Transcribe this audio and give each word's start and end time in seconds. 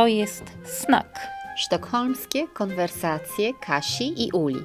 To 0.00 0.06
jest 0.06 0.44
Snak. 0.64 1.28
Sztokholmskie 1.56 2.48
konwersacje 2.48 3.54
Kasi 3.54 4.24
i 4.26 4.32
Uli. 4.32 4.64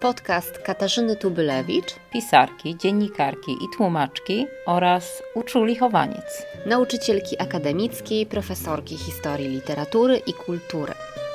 Podcast 0.00 0.58
Katarzyny 0.58 1.16
Tubylewicz, 1.16 1.94
pisarki, 2.12 2.76
dziennikarki 2.76 3.52
i 3.52 3.76
tłumaczki 3.76 4.46
oraz 4.66 5.22
uczuli 5.34 5.76
chowaniec, 5.76 6.46
nauczycielki 6.66 7.40
akademickiej, 7.40 8.26
profesorki 8.26 8.96
historii 8.96 9.48
literatury 9.48 10.16
i 10.26 10.32
kultury. 10.32 10.92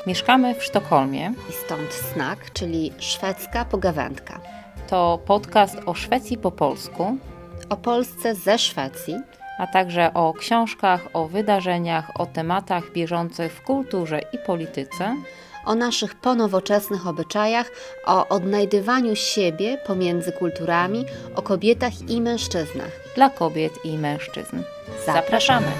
Mieszkamy 0.07 0.55
w 0.55 0.63
Sztokholmie. 0.63 1.33
I 1.49 1.54
stąd 1.54 1.93
Snak, 1.93 2.54
czyli 2.54 2.93
szwedzka 2.99 3.65
pogawędka. 3.65 4.39
To 4.88 5.20
podcast 5.25 5.77
o 5.86 5.93
Szwecji 5.93 6.38
po 6.38 6.52
polsku, 6.52 7.18
o 7.70 7.77
Polsce 7.77 8.36
ze 8.36 8.57
Szwecji, 8.57 9.15
a 9.61 9.67
także 9.67 10.13
o 10.13 10.33
książkach, 10.33 11.07
o 11.13 11.27
wydarzeniach, 11.27 12.19
o 12.21 12.25
tematach 12.25 12.91
bieżących 12.91 13.53
w 13.53 13.61
kulturze 13.61 14.19
i 14.33 14.38
polityce, 14.38 15.15
o 15.65 15.75
naszych 15.75 16.15
ponowoczesnych 16.15 17.07
obyczajach, 17.07 17.71
o 18.05 18.27
odnajdywaniu 18.27 19.16
siebie 19.16 19.77
pomiędzy 19.88 20.31
kulturami, 20.31 21.05
o 21.35 21.41
kobietach 21.41 22.09
i 22.09 22.21
mężczyznach. 22.21 22.91
Dla 23.16 23.29
kobiet 23.29 23.85
i 23.85 23.97
mężczyzn. 23.97 24.63
Zapraszamy! 25.05 25.71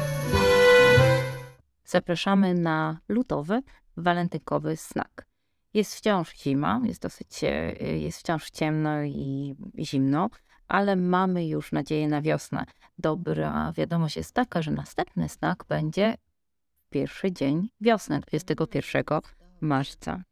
Zapraszamy 1.86 2.53
na 2.53 3.00
lutowy, 3.09 3.61
walentynkowy 3.98 4.77
snak. 4.77 5.25
Jest 5.73 5.95
wciąż 5.95 6.36
zima, 6.36 6.81
jest 6.84 7.02
dosyć, 7.02 7.44
e, 7.44 7.48
jest 7.98 8.20
wciąż 8.20 8.50
ciemno 8.50 9.03
i 9.03 9.55
zimno, 9.80 10.30
ale 10.71 10.95
mamy 10.95 11.48
już 11.48 11.71
nadzieję 11.71 12.07
na 12.07 12.21
wiosnę. 12.21 12.66
Dobra 12.98 13.71
wiadomość 13.75 14.17
jest 14.17 14.34
taka, 14.34 14.61
że 14.61 14.71
następny 14.71 15.30
znak 15.30 15.66
będzie 15.70 16.16
pierwszy 16.89 17.31
dzień 17.31 17.69
wiosny, 17.81 18.19
21 18.19 19.03
marca. 19.61 20.23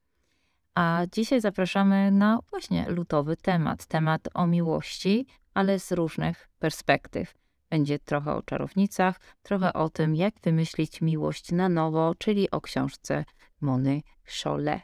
A 0.75 1.01
dzisiaj 1.11 1.41
zapraszamy 1.41 2.11
na 2.11 2.39
właśnie 2.49 2.89
lutowy 2.89 3.37
temat, 3.37 3.85
temat 3.85 4.27
o 4.33 4.47
miłości, 4.47 5.27
ale 5.53 5.79
z 5.79 5.91
różnych 5.91 6.49
perspektyw. 6.59 7.33
Będzie 7.69 7.99
trochę 7.99 8.35
o 8.35 8.41
czarownicach, 8.41 9.19
trochę 9.41 9.73
o 9.73 9.89
tym, 9.89 10.15
jak 10.15 10.33
wymyślić 10.43 11.01
miłość 11.01 11.51
na 11.51 11.69
nowo, 11.69 12.15
czyli 12.17 12.51
o 12.51 12.61
książce 12.61 13.25
Mony 13.61 14.01
Cholet. 14.43 14.81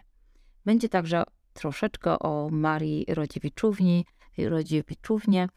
Będzie 0.65 0.89
także 0.89 1.23
troszeczkę 1.53 2.19
o 2.19 2.49
Marii 2.51 3.05
Rodziewiczówni, 3.09 4.05
Rodziewiczównie, 4.37 5.49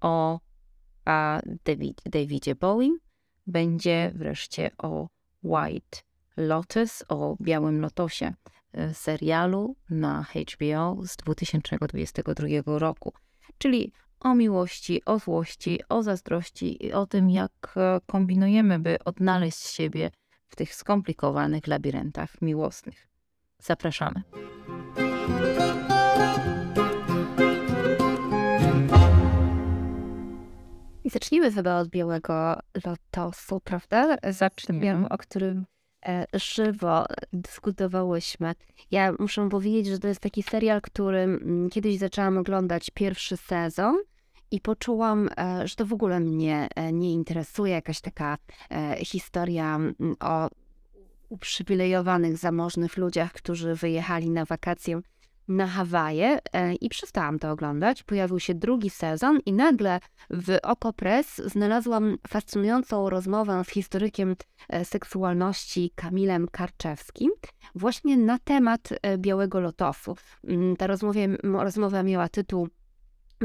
o 0.00 0.40
a 1.04 1.40
David, 1.64 2.02
Davidzie 2.06 2.54
Bowie. 2.54 2.90
Będzie 3.46 4.12
wreszcie 4.14 4.70
o 4.78 5.08
White 5.42 5.98
Lotus, 6.36 7.04
o 7.08 7.36
Białym 7.40 7.80
Lotosie, 7.80 8.34
e, 8.72 8.94
serialu 8.94 9.76
na 9.90 10.26
HBO 10.52 10.96
z 11.06 11.16
2022 11.16 12.78
roku. 12.78 13.12
Czyli 13.58 13.92
o 14.20 14.34
miłości, 14.34 15.04
o 15.04 15.18
złości, 15.18 15.80
o 15.88 16.02
zazdrości 16.02 16.86
i 16.86 16.92
o 16.92 17.06
tym, 17.06 17.30
jak 17.30 17.74
e, 17.76 18.00
kombinujemy, 18.06 18.78
by 18.78 18.98
odnaleźć 19.04 19.58
siebie 19.58 20.10
w 20.48 20.56
tych 20.56 20.74
skomplikowanych 20.74 21.66
labiryntach 21.66 22.42
miłosnych. 22.42 23.08
Zapraszamy. 23.58 24.22
I 31.06 31.10
zacznijmy 31.10 31.52
chyba 31.52 31.80
od 31.80 31.88
Białego 31.88 32.60
Lotosu, 32.86 33.60
prawda? 33.60 34.16
Zaczniemy. 34.30 35.08
O 35.08 35.18
którym 35.18 35.66
e, 36.06 36.26
żywo 36.34 37.04
dyskutowałyśmy. 37.32 38.54
Ja 38.90 39.12
muszę 39.18 39.48
powiedzieć, 39.48 39.86
że 39.86 39.98
to 39.98 40.08
jest 40.08 40.20
taki 40.20 40.42
serial, 40.42 40.80
który 40.80 41.18
mm, 41.18 41.70
kiedyś 41.70 41.98
zaczęłam 41.98 42.38
oglądać 42.38 42.90
pierwszy 42.94 43.36
sezon 43.36 43.96
i 44.50 44.60
poczułam, 44.60 45.28
e, 45.38 45.68
że 45.68 45.76
to 45.76 45.86
w 45.86 45.92
ogóle 45.92 46.20
mnie 46.20 46.68
e, 46.74 46.92
nie 46.92 47.12
interesuje. 47.12 47.72
Jakaś 47.72 48.00
taka 48.00 48.38
historia 48.98 49.76
mm, 49.76 50.16
o 50.20 50.48
uprzywilejowanych, 51.28 52.36
zamożnych 52.36 52.96
ludziach, 52.96 53.32
którzy 53.32 53.74
wyjechali 53.74 54.30
na 54.30 54.44
wakacje 54.44 55.00
na 55.48 55.66
Hawaje 55.66 56.38
e, 56.52 56.74
i 56.74 56.88
przestałam 56.88 57.38
to 57.38 57.50
oglądać. 57.50 58.02
Pojawił 58.02 58.40
się 58.40 58.54
drugi 58.54 58.90
sezon 58.90 59.40
i 59.46 59.52
nagle 59.52 60.00
w 60.30 60.58
Okopres 60.62 61.36
znalazłam 61.36 62.18
fascynującą 62.28 63.10
rozmowę 63.10 63.64
z 63.64 63.68
historykiem 63.68 64.36
e, 64.68 64.84
seksualności 64.84 65.90
Kamilem 65.94 66.48
Karczewskim 66.48 67.30
właśnie 67.74 68.16
na 68.16 68.38
temat 68.38 68.88
e, 69.02 69.18
Białego 69.18 69.60
Lotosu. 69.60 70.16
Mm, 70.44 70.76
ta 70.76 70.86
rozmowa, 70.86 71.20
rozmowa 71.42 72.02
miała 72.02 72.28
tytuł 72.28 72.68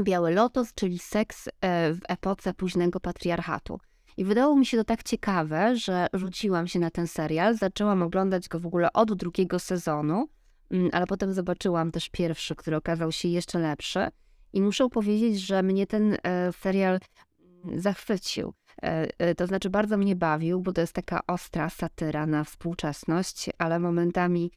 Biały 0.00 0.34
Lotos, 0.34 0.74
czyli 0.74 0.98
seks 0.98 1.48
w 1.94 1.98
epoce 2.08 2.54
późnego 2.54 3.00
patriarchatu. 3.00 3.80
I 4.16 4.24
wydało 4.24 4.56
mi 4.56 4.66
się 4.66 4.76
to 4.76 4.84
tak 4.84 5.02
ciekawe, 5.02 5.76
że 5.76 6.06
rzuciłam 6.12 6.66
się 6.66 6.78
na 6.78 6.90
ten 6.90 7.06
serial, 7.06 7.56
zaczęłam 7.56 8.02
oglądać 8.02 8.48
go 8.48 8.60
w 8.60 8.66
ogóle 8.66 8.92
od 8.92 9.14
drugiego 9.14 9.58
sezonu, 9.58 10.28
ale 10.92 11.06
potem 11.06 11.32
zobaczyłam 11.32 11.90
też 11.90 12.08
pierwszy, 12.08 12.56
który 12.56 12.76
okazał 12.76 13.12
się 13.12 13.28
jeszcze 13.28 13.58
lepszy. 13.58 14.08
I 14.52 14.62
muszę 14.62 14.88
powiedzieć, 14.88 15.40
że 15.40 15.62
mnie 15.62 15.86
ten 15.86 16.16
e, 16.22 16.52
serial 16.52 16.98
mm, 17.64 17.80
zachwycił. 17.80 18.52
E, 18.82 19.08
e, 19.18 19.34
to 19.34 19.46
znaczy, 19.46 19.70
bardzo 19.70 19.96
mnie 19.96 20.16
bawił, 20.16 20.60
bo 20.60 20.72
to 20.72 20.80
jest 20.80 20.92
taka 20.92 21.20
ostra 21.26 21.70
satyra 21.70 22.26
na 22.26 22.44
współczesność, 22.44 23.50
ale 23.58 23.78
momentami 23.78 24.50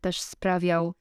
też 0.00 0.20
sprawiał 0.20 0.94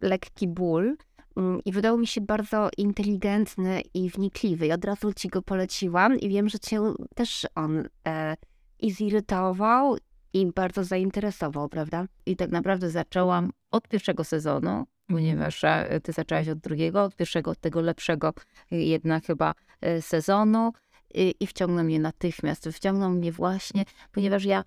lekki 0.00 0.48
ból. 0.48 0.96
Mm, 1.36 1.60
I 1.64 1.72
wydał 1.72 1.98
mi 1.98 2.06
się 2.06 2.20
bardzo 2.20 2.68
inteligentny 2.76 3.82
i 3.94 4.10
wnikliwy. 4.10 4.66
I 4.66 4.72
od 4.72 4.84
razu 4.84 5.12
ci 5.12 5.28
go 5.28 5.42
poleciłam 5.42 6.18
i 6.18 6.28
wiem, 6.28 6.48
że 6.48 6.58
cię 6.58 6.80
też 7.14 7.46
on 7.54 7.88
i 8.78 8.92
zirytował, 8.92 9.96
i 10.34 10.46
bardzo 10.46 10.84
zainteresował, 10.84 11.68
prawda? 11.68 12.06
I 12.26 12.36
tak 12.36 12.50
naprawdę 12.50 12.90
zaczęłam 12.90 13.50
od 13.70 13.88
pierwszego 13.88 14.24
sezonu, 14.24 14.84
ponieważ 15.06 15.64
e, 15.64 16.00
ty 16.02 16.12
zaczęłaś 16.12 16.48
od 16.48 16.58
drugiego, 16.58 17.02
od 17.02 17.16
pierwszego, 17.16 17.50
od 17.50 17.60
tego 17.60 17.80
lepszego 17.80 18.32
jednak 18.70 19.26
chyba 19.26 19.54
e, 19.80 20.02
sezonu 20.02 20.72
i, 21.14 21.34
i 21.40 21.46
wciągnął 21.46 21.84
mnie 21.84 22.00
natychmiast. 22.00 22.68
Wciągnął 22.68 23.10
mnie 23.10 23.32
właśnie, 23.32 23.84
ponieważ 24.12 24.44
ja 24.44 24.64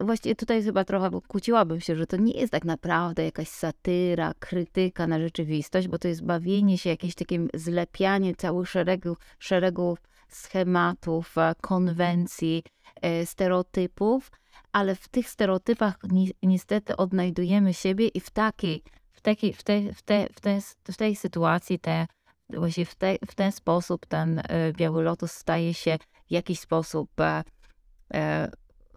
Właściwie 0.00 0.34
tutaj 0.34 0.62
chyba 0.62 0.84
trochę 0.84 1.10
kłóciłabym 1.28 1.80
się, 1.80 1.96
że 1.96 2.06
to 2.06 2.16
nie 2.16 2.32
jest 2.32 2.52
tak 2.52 2.64
naprawdę 2.64 3.24
jakaś 3.24 3.48
satyra, 3.48 4.32
krytyka 4.38 5.06
na 5.06 5.18
rzeczywistość, 5.18 5.88
bo 5.88 5.98
to 5.98 6.08
jest 6.08 6.24
bawienie 6.24 6.78
się, 6.78 6.90
jakieś 6.90 7.14
takie 7.14 7.46
zlepianie 7.54 8.34
całych 8.34 8.68
szeregu, 8.68 9.16
szeregu 9.38 9.98
schematów, 10.28 11.38
e, 11.38 11.54
konwencji, 11.60 12.62
e, 12.66 12.75
stereotypów, 13.24 14.30
ale 14.72 14.94
w 14.94 15.08
tych 15.08 15.30
stereotypach 15.30 15.98
ni 16.10 16.32
niestety 16.42 16.96
odnajdujemy 16.96 17.74
siebie 17.74 18.08
i 18.08 18.20
w 18.20 18.30
takiej, 18.30 18.82
w 19.12 19.20
takiej, 19.20 19.52
w 19.52 19.62
tej, 19.62 19.92
w 19.92 20.02
tej, 20.02 20.28
w 20.34 20.40
tej, 20.40 20.60
w 20.84 20.96
tej 20.96 21.16
sytuacji 21.16 21.78
te, 21.78 22.06
właśnie 22.50 22.86
w, 22.86 22.94
te, 22.94 23.16
w 23.26 23.34
ten 23.34 23.52
sposób 23.52 24.06
ten 24.06 24.38
e, 24.38 24.72
biały 24.72 25.02
lotus 25.02 25.32
staje 25.32 25.74
się 25.74 25.98
w 26.26 26.30
jakiś 26.30 26.60
sposób 26.60 27.10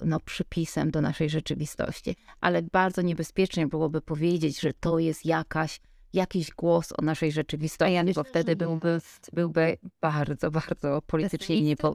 no, 0.01 0.19
przypisem 0.19 0.91
do 0.91 1.01
naszej 1.01 1.29
rzeczywistości. 1.29 2.15
Ale 2.41 2.61
bardzo 2.61 3.01
niebezpiecznie 3.01 3.67
byłoby 3.67 4.01
powiedzieć, 4.01 4.59
że 4.59 4.73
to 4.73 4.99
jest 4.99 5.25
jakaś, 5.25 5.81
jakiś 6.13 6.51
głos 6.51 6.93
o 6.97 7.01
naszej 7.01 7.31
rzeczywistości, 7.31 7.93
ja 7.93 8.03
bo 8.15 8.23
wtedy 8.23 8.55
byłby, 8.55 9.01
byłby 9.33 9.77
bardzo, 10.01 10.51
bardzo 10.51 11.01
politycznie, 11.07 11.61
niepo, 11.61 11.93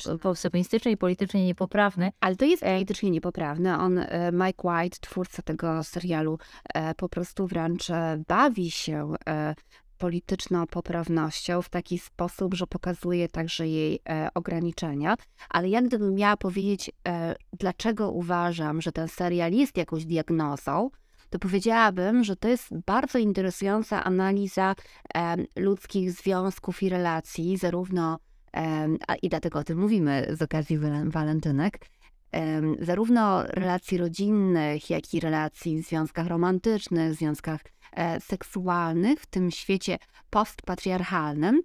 i 0.91 0.97
politycznie 0.97 1.47
niepoprawny. 1.47 2.11
Ale 2.21 2.37
to 2.37 2.45
jest 2.45 2.63
politycznie 2.63 3.11
niepoprawne. 3.11 3.79
On, 3.79 3.99
e, 3.99 4.33
Mike 4.33 4.69
White, 4.69 4.99
twórca 5.01 5.43
tego 5.43 5.85
serialu, 5.85 6.39
e, 6.75 6.95
po 6.95 7.09
prostu 7.09 7.47
wręcz 7.47 7.91
e, 7.91 8.23
bawi 8.29 8.71
się 8.71 9.15
polityczną 9.99 10.67
poprawnością 10.67 11.63
w 11.63 11.69
taki 11.69 11.99
sposób, 11.99 12.55
że 12.55 12.67
pokazuje 12.67 13.29
także 13.29 13.69
jej 13.69 14.01
e, 14.09 14.29
ograniczenia. 14.35 15.17
Ale 15.49 15.69
jak 15.69 15.87
gdybym 15.87 16.15
miała 16.15 16.37
powiedzieć, 16.37 16.91
e, 17.09 17.35
dlaczego 17.53 18.11
uważam, 18.11 18.83
że 18.83 18.93
ten 18.93 19.09
serial 19.09 19.53
jest 19.53 19.77
jakąś 19.77 20.05
diagnozą, 20.05 20.91
to 21.35 21.39
powiedziałabym, 21.39 22.25
że 22.25 22.37
to 22.37 22.49
jest 22.49 22.69
bardzo 22.87 23.19
interesująca 23.19 24.05
analiza 24.05 24.75
ludzkich 25.57 26.13
związków 26.13 26.83
i 26.83 26.89
relacji, 26.89 27.57
zarówno, 27.57 28.19
i 29.23 29.29
dlatego 29.29 29.59
o 29.59 29.65
tym 29.65 29.79
mówimy 29.79 30.27
z 30.31 30.43
okazji 30.43 30.79
walentynek, 31.05 31.79
zarówno 32.81 33.43
relacji 33.43 33.99
rodzinnych, 33.99 34.91
jak 34.91 35.15
i 35.15 35.21
relacji 35.21 35.83
w 35.83 35.87
związkach 35.87 36.27
romantycznych, 36.27 37.15
związkach 37.15 37.61
E, 37.95 38.21
seksualnych 38.21 39.21
w 39.21 39.27
tym 39.27 39.51
świecie 39.51 39.99
postpatriarchalnym. 40.31 41.63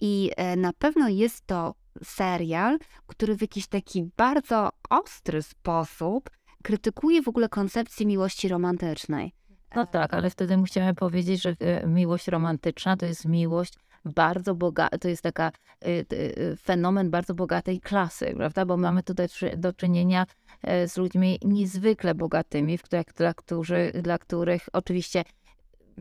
I 0.00 0.30
e, 0.36 0.56
na 0.56 0.72
pewno 0.72 1.08
jest 1.08 1.46
to 1.46 1.74
serial, 2.02 2.78
który 3.06 3.36
w 3.36 3.40
jakiś 3.40 3.66
taki 3.66 4.10
bardzo 4.16 4.70
ostry 4.90 5.42
sposób 5.42 6.30
krytykuje 6.62 7.22
w 7.22 7.28
ogóle 7.28 7.48
koncepcję 7.48 8.06
miłości 8.06 8.48
romantycznej. 8.48 9.32
No 9.76 9.86
tak, 9.86 10.14
ale 10.14 10.30
wtedy 10.30 10.56
musimy 10.56 10.94
powiedzieć, 10.94 11.42
że 11.42 11.56
e, 11.60 11.86
miłość 11.86 12.28
romantyczna 12.28 12.96
to 12.96 13.06
jest 13.06 13.24
miłość 13.24 13.74
bardzo 14.04 14.54
bogata, 14.54 14.98
to 14.98 15.08
jest 15.08 15.22
taka 15.22 15.52
y, 15.86 16.06
y, 16.12 16.56
fenomen 16.62 17.10
bardzo 17.10 17.34
bogatej 17.34 17.80
klasy, 17.80 18.34
prawda? 18.36 18.66
Bo 18.66 18.76
mamy 18.76 19.02
tutaj 19.02 19.28
do 19.56 19.72
czynienia 19.72 20.26
e, 20.62 20.88
z 20.88 20.96
ludźmi 20.96 21.38
niezwykle 21.44 22.14
bogatymi, 22.14 22.78
dla, 23.16 23.34
którzy, 23.34 23.92
dla 24.02 24.18
których 24.18 24.68
oczywiście 24.72 25.24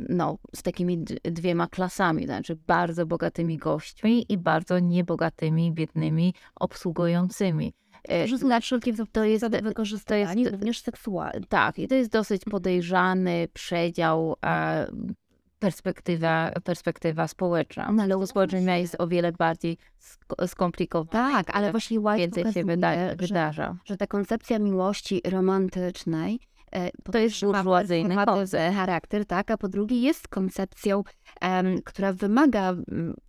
no, 0.10 0.38
z 0.56 0.64
takimi 0.64 1.04
dwiema 1.24 1.68
klasami, 1.68 2.26
znaczy 2.26 2.56
bardzo 2.68 3.06
bogatymi 3.06 3.58
gośćmi 3.58 4.26
i 4.30 4.38
bardzo 4.38 4.80
niebogatymi, 4.80 5.72
biednymi, 5.72 6.34
obsługującymi. 6.56 7.74
E, 8.12 8.28
że 8.28 8.38
na 8.38 8.60
wszelkie 8.60 8.94
to 9.12 9.24
jest 9.24 9.48
wykorzystanie 9.48 10.50
również 10.50 10.80
seksualne. 10.80 11.42
Tak, 11.50 11.80
i 11.80 11.88
to 11.88 11.96
jest 11.96 12.12
dosyć 12.12 12.42
podejrzany 12.46 13.48
przedział 13.54 14.36
e, 14.46 14.88
perspektywa, 15.60 16.52
perspektywa 16.64 17.28
społeczna. 17.28 17.92
No, 17.92 18.04
ale 18.04 18.28
społeczna 18.28 18.78
jest 18.78 18.96
o 19.00 19.08
wiele 19.08 19.32
bardziej 19.32 19.78
skomplikowana. 20.48 21.44
Tak, 21.44 21.56
ale 21.56 21.72
właśnie 21.72 22.00
White 22.00 22.18
więcej 22.18 22.54
się 22.54 22.64
wyda 22.64 23.16
wydarza. 23.16 23.78
Że, 23.86 23.94
że 23.94 23.98
ta 23.98 24.08
koncepcja 24.08 24.60
miłości 24.60 25.22
romantycznej 25.26 26.40
e, 26.72 26.92
to 27.12 27.18
jest 27.18 27.42
burżuazyjny 27.42 28.16
charakter, 28.76 29.26
tak, 29.26 29.52
a 29.52 29.58
po 29.58 29.68
drugie 29.68 30.02
jest 30.02 30.28
koncepcją, 30.28 31.04
um, 31.42 31.82
która 31.82 32.14
wymaga 32.14 32.74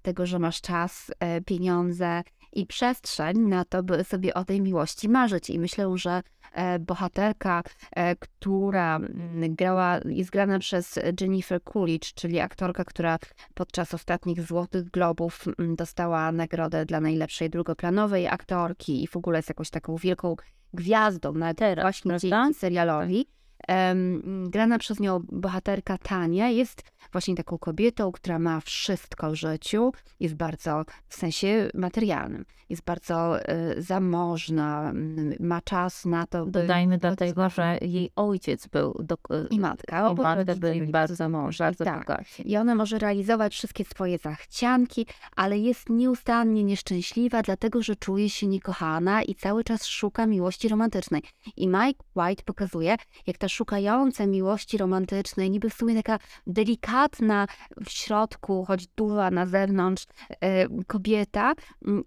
tego, 0.03 0.27
że 0.27 0.39
masz 0.39 0.61
czas, 0.61 1.11
e, 1.21 1.41
pieniądze 1.41 2.23
i 2.53 2.67
przestrzeń 2.67 3.39
na 3.39 3.65
to, 3.65 3.83
by 3.83 4.05
sobie 4.05 4.35
o 4.35 4.45
tej 4.45 4.61
miłości 4.61 5.09
marzyć. 5.09 5.51
I 5.51 5.59
myślę, 5.59 5.93
że 5.99 6.23
E, 6.53 6.79
bohaterka, 6.79 7.63
e, 7.97 8.17
która 8.17 8.97
mm, 8.97 9.55
grała, 9.55 10.01
jest 10.05 10.31
grana 10.31 10.59
przez 10.59 10.99
Jennifer 11.21 11.63
Coolidge, 11.63 12.15
czyli 12.15 12.41
aktorka, 12.41 12.85
która 12.85 13.19
podczas 13.55 13.95
ostatnich 13.95 14.43
Złotych 14.43 14.91
Globów 14.91 15.45
mm, 15.59 15.77
dostała 15.77 16.33
nagrodę 16.33 16.87
dla 16.87 17.01
najlepszej 17.01 17.51
drugoplanowej 17.51 18.29
aktorki 18.29 19.03
i 19.05 19.07
w 19.07 19.17
ogóle 19.17 19.39
jest 19.39 19.49
jakąś 19.49 19.71
taką 19.71 19.97
wielką 19.97 20.37
gwiazdą 20.75 21.33
na 21.33 21.55
teraz, 21.55 21.83
właśnie 21.85 22.19
dzięki 22.19 22.55
serialowi. 22.55 23.27
Um, 23.69 24.51
grana 24.51 24.79
przez 24.79 25.01
nią 25.01 25.21
bohaterka 25.33 25.99
Tania 25.99 26.49
jest 26.49 26.83
właśnie 27.13 27.35
taką 27.35 27.59
kobietą, 27.59 28.13
która 28.13 28.39
ma 28.39 28.61
wszystko 28.61 29.31
w 29.31 29.35
życiu, 29.35 29.93
jest 30.21 30.35
bardzo, 30.35 30.85
w 31.09 31.15
sensie 31.15 31.71
materialnym, 31.75 32.45
jest 32.69 32.85
bardzo 32.85 33.41
y, 33.41 33.83
zamożna, 33.83 34.93
ma 35.41 35.61
czas 35.61 36.05
na 36.05 36.27
to. 36.27 36.47
By... 36.47 36.51
Dodajmy 36.53 36.99
dlatego, 36.99 37.49
że 37.49 37.79
jej 37.81 38.11
ojciec 38.17 38.67
był 38.67 39.01
do... 39.05 39.17
i 39.51 39.61
matka, 39.61 40.11
i 40.11 40.15
matka 40.15 40.55
byli 40.55 40.87
bardzo 40.87 41.15
zamożni, 41.15 41.59
bardzo 41.65 41.85
tak. 41.85 42.25
I 42.45 42.57
ona 42.57 42.75
może 42.75 42.99
realizować 42.99 43.55
wszystkie 43.55 43.85
swoje 43.85 44.19
zachcianki, 44.19 45.07
ale 45.37 45.59
jest 45.59 45.91
nieustannie 45.91 46.65
nieszczęśliwa, 46.65 47.43
dlatego 47.43 47.83
że 47.83 47.97
czuje 47.97 48.31
się 48.31 48.47
niekochana 48.47 49.23
i 49.23 49.35
cały 49.35 49.65
czas 49.65 49.87
szuka 49.87 50.27
miłości 50.27 50.69
romantycznej. 50.69 51.23
I 51.57 51.69
Mike 51.69 52.05
White 52.17 52.43
pokazuje, 52.45 52.97
jak 53.27 53.39
ta 53.39 53.49
szukająca 53.59 54.27
miłości 54.27 54.79
romantycznej, 54.79 55.51
niby 55.51 55.71
w 55.71 55.75
sumie 55.75 55.95
taka 55.95 56.19
delikatna, 56.47 57.47
w 57.87 57.91
środku, 57.91 58.65
choć 58.65 58.87
duża 58.87 59.31
na 59.31 59.47
zewnątrz 59.47 60.07
e, 60.41 60.69
kobieta, 60.87 61.53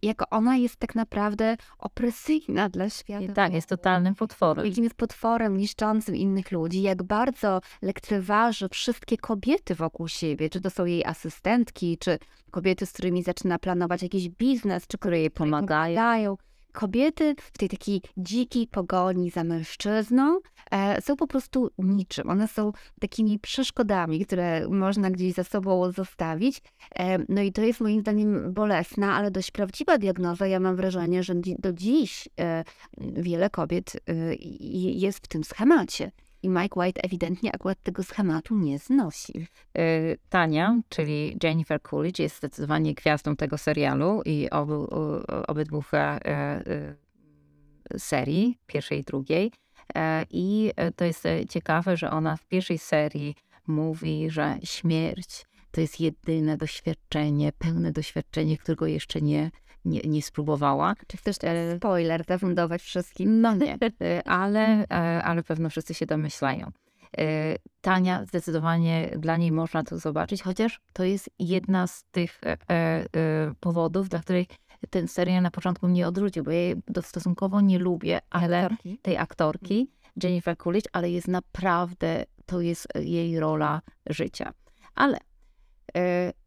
jako 0.01 0.25
ona 0.30 0.57
jest 0.57 0.75
tak 0.75 0.95
naprawdę 0.95 1.57
opresyjna 1.80 2.69
dla 2.69 2.89
świata. 2.89 3.33
Tak, 3.33 3.53
jest 3.53 3.69
totalnym 3.69 4.15
potworem. 4.15 4.65
Jakim 4.65 4.83
jest 4.83 4.95
potworem 4.95 5.57
niszczącym 5.57 6.15
innych 6.15 6.51
ludzi, 6.51 6.81
jak 6.81 7.03
bardzo 7.03 7.62
lekceważy 7.81 8.69
wszystkie 8.69 9.18
kobiety 9.18 9.75
wokół 9.75 10.07
siebie, 10.07 10.50
czy 10.50 10.62
to 10.62 10.69
są 10.69 10.86
jej 10.86 11.06
asystentki, 11.06 11.98
czy 11.98 12.19
kobiety, 12.51 12.86
z 12.86 12.94
którymi 12.94 13.24
zaczyna 13.24 13.59
planować 13.59 14.03
jakiś 14.03 14.30
biznes, 14.30 14.88
czy 14.88 14.98
które 14.98 15.19
jej 15.19 15.31
pomagają 15.31 16.38
kobiety 16.71 17.35
w 17.53 17.57
tej 17.57 17.69
takiej 17.69 18.01
dzikiej 18.18 18.68
pogoni 18.68 19.29
za 19.29 19.44
mężczyzną 19.44 20.39
e, 20.71 21.01
są 21.01 21.15
po 21.15 21.27
prostu 21.27 21.69
niczym. 21.77 22.29
One 22.29 22.47
są 22.47 22.71
takimi 23.00 23.39
przeszkodami, 23.39 24.25
które 24.25 24.68
można 24.69 25.12
gdzieś 25.12 25.33
za 25.33 25.44
sobą 25.44 25.91
zostawić. 25.91 26.62
E, 26.95 27.18
no 27.29 27.41
i 27.41 27.51
to 27.51 27.62
jest 27.62 27.81
moim 27.81 28.01
zdaniem 28.01 28.53
bolesna, 28.53 29.15
ale 29.15 29.31
dość 29.31 29.51
prawdziwa 29.51 29.97
diagnoza. 29.97 30.47
Ja 30.47 30.59
mam 30.59 30.75
wrażenie, 30.75 31.23
że 31.23 31.33
do 31.59 31.73
dziś 31.73 32.29
e, 32.39 32.63
wiele 32.97 33.50
kobiet 33.50 33.94
e, 33.95 34.35
jest 35.00 35.25
w 35.25 35.27
tym 35.27 35.44
schemacie. 35.44 36.12
I 36.43 36.49
Mike 36.49 36.79
White 36.79 37.01
ewidentnie 37.03 37.55
akurat 37.55 37.83
tego 37.83 38.03
schematu 38.03 38.57
nie 38.57 38.79
znosi. 38.79 39.47
Y, 39.77 40.17
Tania, 40.29 40.81
czyli 40.89 41.38
Jennifer 41.43 41.81
Coolidge, 41.81 42.19
jest 42.19 42.38
zdecydowanie 42.38 42.93
gwiazdą 42.93 43.35
tego 43.35 43.57
serialu 43.57 44.21
i 44.25 44.49
obu, 44.49 44.88
obydwu 45.47 45.83
e, 45.93 45.97
e, 45.97 46.95
serii, 47.97 48.57
pierwszej 48.67 48.99
i 48.99 49.03
drugiej. 49.03 49.51
E, 49.95 50.25
I 50.29 50.71
to 50.95 51.05
jest 51.05 51.23
ciekawe, 51.49 51.97
że 51.97 52.11
ona 52.11 52.38
w 52.38 52.47
pierwszej 52.47 52.77
serii 52.77 53.35
mówi, 53.67 54.29
że 54.29 54.57
śmierć 54.63 55.45
to 55.71 55.81
jest 55.81 55.99
jedyne 55.99 56.57
doświadczenie, 56.57 57.51
pełne 57.51 57.91
doświadczenie, 57.91 58.57
którego 58.57 58.88
jeszcze 58.88 59.21
nie, 59.21 59.51
nie, 59.86 60.01
nie 60.01 60.22
spróbowała. 60.22 60.95
Czy 61.07 61.18
chcesz 61.18 61.36
e, 61.44 61.78
spoiler 61.78 62.25
zafundować 62.28 62.81
wszystkim? 62.81 63.42
No 63.42 63.56
nie, 63.56 63.78
e, 64.01 64.28
ale, 64.28 64.86
e, 64.89 65.24
ale 65.24 65.44
pewno 65.44 65.69
wszyscy 65.69 65.94
się 65.94 66.06
domyślają. 66.06 66.72
Tania, 67.81 68.25
zdecydowanie 68.25 69.12
dla 69.18 69.38
niej 69.38 69.51
można 69.51 69.83
to 69.83 69.98
zobaczyć, 69.98 70.42
chociaż 70.42 70.80
to 70.94 71.04
jest 71.04 71.30
jedna 71.39 71.88
z 71.88 72.04
tych 72.04 72.42
powodów, 73.60 74.10
dla 74.10 74.19
których 74.19 74.48
ten 74.89 75.07
serial 75.07 75.42
na 75.42 75.51
początku 75.51 75.88
mnie 75.88 76.07
odrzucił, 76.07 76.44
bo 76.44 76.51
ja 76.51 76.57
jej 76.57 76.75
stosunkowo 77.01 77.62
nie 77.62 77.80
lubię, 77.80 78.19
ale 78.30 78.66
aktorki. 78.66 78.98
tej 79.01 79.18
aktorki, 79.18 79.89
Jennifer 80.24 80.57
Coolidge, 80.57 80.89
ale 80.94 81.10
jest 81.10 81.27
naprawdę, 81.27 82.24
to 82.45 82.62
jest 82.62 82.88
jej 82.95 83.39
rola 83.39 83.81
życia. 84.10 84.54
Ale 84.95 85.18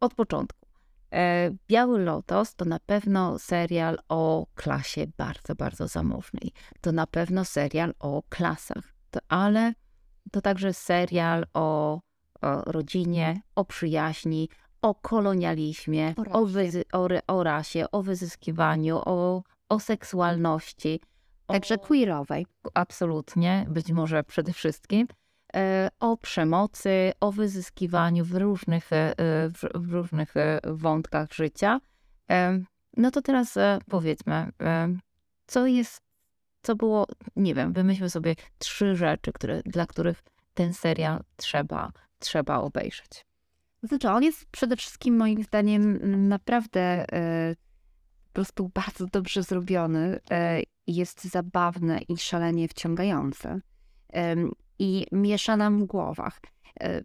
od 0.00 0.14
początku 0.14 0.63
E, 0.63 0.63
Biały 1.68 2.04
Lotos 2.04 2.54
to 2.54 2.64
na 2.64 2.78
pewno 2.78 3.38
serial 3.38 3.98
o 4.08 4.46
klasie 4.54 5.06
bardzo, 5.16 5.54
bardzo 5.54 5.88
zamożnej. 5.88 6.52
To 6.80 6.92
na 6.92 7.06
pewno 7.06 7.44
serial 7.44 7.94
o 7.98 8.22
klasach, 8.28 8.94
to, 9.10 9.20
ale 9.28 9.72
to 10.32 10.40
także 10.40 10.72
serial 10.72 11.46
o, 11.54 12.00
o 12.42 12.62
rodzinie, 12.72 13.40
o 13.54 13.64
przyjaźni, 13.64 14.48
o 14.82 14.94
kolonializmie, 14.94 16.14
o, 16.32 16.40
o, 16.40 16.46
wyzy, 16.46 16.84
o, 16.92 17.08
o 17.26 17.42
rasie, 17.42 17.90
o 17.92 18.02
wyzyskiwaniu, 18.02 19.00
o, 19.04 19.42
o 19.68 19.80
seksualności. 19.80 21.00
Także 21.46 21.78
queerowej. 21.78 22.46
Absolutnie, 22.74 23.66
być 23.68 23.92
może 23.92 24.24
przede 24.24 24.52
wszystkim. 24.52 25.06
E, 25.54 25.90
o 26.00 26.16
przemocy, 26.16 27.12
o 27.20 27.32
wyzyskiwaniu 27.32 28.24
w 28.24 28.32
różnych, 28.34 28.92
e, 28.92 29.14
w 29.74 29.92
różnych 29.92 30.36
e, 30.36 30.60
wątkach 30.64 31.32
życia. 31.32 31.80
No 32.96 33.10
to 33.10 33.22
teraz 33.22 33.58
powiedzmy, 33.90 34.52
co 35.46 35.66
jest, 35.66 36.00
co 36.62 36.76
było, 36.76 37.06
nie 37.36 37.54
wiem, 37.54 37.72
wymyślmy 37.72 38.10
sobie 38.10 38.34
trzy 38.58 38.96
rzeczy, 38.96 39.32
które, 39.32 39.62
dla 39.62 39.86
których 39.86 40.22
ten 40.54 40.72
serial 40.72 41.24
trzeba, 41.36 41.92
trzeba 42.18 42.58
obejrzeć. 42.58 43.26
Znaczy, 43.82 44.10
on 44.10 44.22
jest 44.22 44.46
przede 44.50 44.76
wszystkim 44.76 45.16
moim 45.16 45.42
zdaniem 45.42 45.98
naprawdę 46.28 47.06
po 48.26 48.32
prostu 48.32 48.70
bardzo 48.74 49.06
dobrze 49.06 49.42
zrobiony. 49.42 50.20
Jest 50.86 51.24
zabawny 51.24 52.00
i 52.08 52.16
szalenie 52.16 52.68
wciągający 52.68 53.60
i 54.78 55.06
miesza 55.12 55.56
nam 55.56 55.80
w 55.80 55.84
głowach. 55.84 56.40
E, 56.80 57.02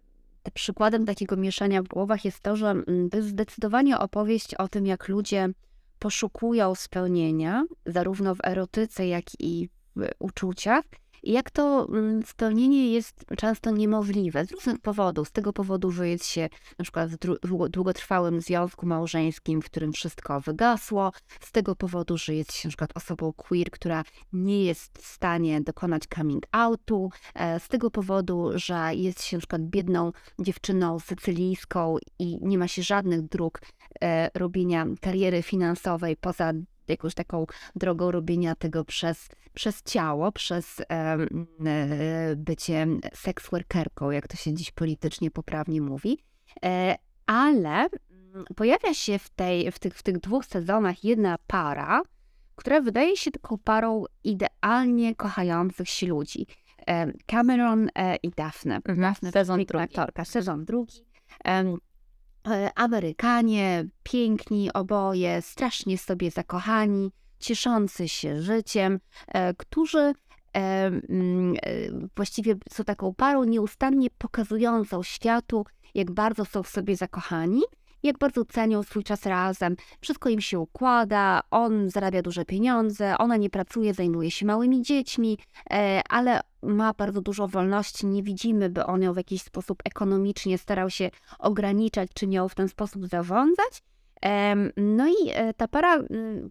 przykładem 0.54 1.06
takiego 1.06 1.36
mieszania 1.36 1.82
w 1.82 1.88
głowach 1.88 2.24
jest 2.24 2.40
to, 2.40 2.56
że 2.56 2.70
mm, 2.70 3.10
to 3.10 3.16
jest 3.16 3.28
zdecydowanie 3.28 3.98
opowieść 3.98 4.54
o 4.54 4.68
tym, 4.68 4.86
jak 4.86 5.08
ludzie 5.08 5.48
poszukują 5.98 6.74
spełnienia, 6.74 7.64
zarówno 7.86 8.34
w 8.34 8.44
erotyce, 8.44 9.06
jak 9.06 9.24
i 9.38 9.68
w 9.96 10.08
uczuciach, 10.18 10.84
jak 11.22 11.50
to 11.50 11.88
mm, 11.88 12.22
spełnienie 12.22 12.92
jest 12.92 13.24
często 13.36 13.70
niemożliwe 13.70 14.44
z 14.44 14.52
różnych 14.52 14.78
powodów. 14.78 15.28
Z 15.28 15.32
tego 15.32 15.52
powodu, 15.52 15.90
że 15.90 16.08
jest 16.08 16.26
się 16.26 16.48
na 16.78 16.82
przykład 16.82 17.10
w 17.10 17.68
długotrwałym 17.68 18.40
związku 18.40 18.86
małżeńskim, 18.86 19.62
w 19.62 19.64
którym 19.64 19.92
wszystko 19.92 20.40
wygasło, 20.40 21.12
z 21.40 21.52
tego 21.52 21.76
powodu, 21.76 22.18
że 22.18 22.34
jest 22.34 22.52
się 22.52 22.68
na 22.68 22.70
przykład 22.70 22.90
osobą 22.94 23.32
queer, 23.32 23.70
która 23.70 24.04
nie 24.32 24.64
jest 24.64 24.98
w 24.98 25.06
stanie 25.06 25.60
dokonać 25.60 26.02
coming 26.14 26.46
outu, 26.52 27.10
e, 27.34 27.60
z 27.60 27.68
tego 27.68 27.90
powodu, 27.90 28.50
że 28.54 28.90
jest 28.94 29.24
się 29.24 29.36
na 29.36 29.40
przykład 29.40 29.62
biedną 29.62 30.12
dziewczyną 30.38 31.00
sycylijską 31.00 31.96
i 32.18 32.38
nie 32.40 32.58
ma 32.58 32.68
się 32.68 32.82
żadnych 32.82 33.22
dróg 33.22 33.60
e, 34.02 34.30
robienia 34.34 34.86
kariery 35.00 35.42
finansowej 35.42 36.16
poza 36.16 36.52
jakąś 36.90 37.14
taką 37.14 37.46
drogą 37.76 38.10
robienia 38.10 38.54
tego 38.54 38.84
przez, 38.84 39.28
przez 39.54 39.82
ciało, 39.82 40.32
przez 40.32 40.80
e, 40.80 41.16
bycie 42.36 42.86
seksworkerką, 43.14 44.10
jak 44.10 44.28
to 44.28 44.36
się 44.36 44.54
dziś 44.54 44.70
politycznie 44.70 45.30
poprawnie 45.30 45.80
mówi. 45.80 46.18
E, 46.64 46.96
ale 47.26 47.70
mm, 47.78 48.44
pojawia 48.56 48.94
się 48.94 49.18
w, 49.18 49.30
tej, 49.30 49.72
w, 49.72 49.78
tych, 49.78 49.94
w 49.94 50.02
tych 50.02 50.18
dwóch 50.18 50.44
sezonach 50.44 51.04
jedna 51.04 51.36
para, 51.46 52.02
która 52.56 52.80
wydaje 52.80 53.16
się 53.16 53.30
taką 53.30 53.58
parą 53.58 54.04
idealnie 54.24 55.14
kochających 55.14 55.88
się 55.88 56.06
ludzi. 56.06 56.46
Cameron 57.26 57.88
e, 57.94 58.16
i 58.16 58.30
Daphne. 58.30 58.80
Daphne 58.96 59.32
sezon 59.32 59.64
drugi. 59.64 59.84
Aktorka, 59.84 60.24
sezon 60.24 60.64
drugi. 60.64 61.04
E, 62.48 62.70
Amerykanie, 62.74 63.84
piękni 64.02 64.72
oboje, 64.72 65.42
strasznie 65.42 65.98
sobie 65.98 66.30
zakochani, 66.30 67.12
cieszący 67.38 68.08
się 68.08 68.42
życiem, 68.42 69.00
e, 69.28 69.54
którzy 69.54 70.12
mm, 70.52 71.54
właściwie 72.16 72.54
są 72.72 72.84
taką 72.84 73.14
parą 73.14 73.44
nieustannie 73.44 74.08
pokazującą 74.18 75.02
światu, 75.02 75.64
jak 75.94 76.10
bardzo 76.10 76.44
są 76.44 76.62
w 76.62 76.68
sobie 76.68 76.96
zakochani 76.96 77.62
jak 78.02 78.18
bardzo 78.18 78.44
cenią 78.44 78.82
swój 78.82 79.04
czas 79.04 79.26
razem. 79.26 79.76
Wszystko 80.00 80.28
im 80.28 80.40
się 80.40 80.58
układa, 80.58 81.40
on 81.50 81.90
zarabia 81.90 82.22
duże 82.22 82.44
pieniądze, 82.44 83.18
ona 83.18 83.36
nie 83.36 83.50
pracuje, 83.50 83.94
zajmuje 83.94 84.30
się 84.30 84.46
małymi 84.46 84.82
dziećmi, 84.82 85.38
e, 85.70 86.02
ale 86.08 86.40
ma 86.62 86.92
bardzo 86.94 87.20
dużo 87.20 87.48
wolności. 87.48 88.06
Nie 88.06 88.22
widzimy, 88.22 88.70
by 88.70 88.86
on 88.86 89.02
ją 89.02 89.12
w 89.12 89.16
jakiś 89.16 89.42
sposób 89.42 89.82
ekonomicznie 89.84 90.58
starał 90.58 90.90
się 90.90 91.10
ograniczać, 91.38 92.10
czy 92.14 92.26
nią 92.26 92.48
w 92.48 92.54
ten 92.54 92.68
sposób 92.68 93.06
zarządzać. 93.06 93.82
No 94.76 95.08
i 95.08 95.30
e, 95.32 95.54
ta 95.54 95.68
para, 95.68 95.98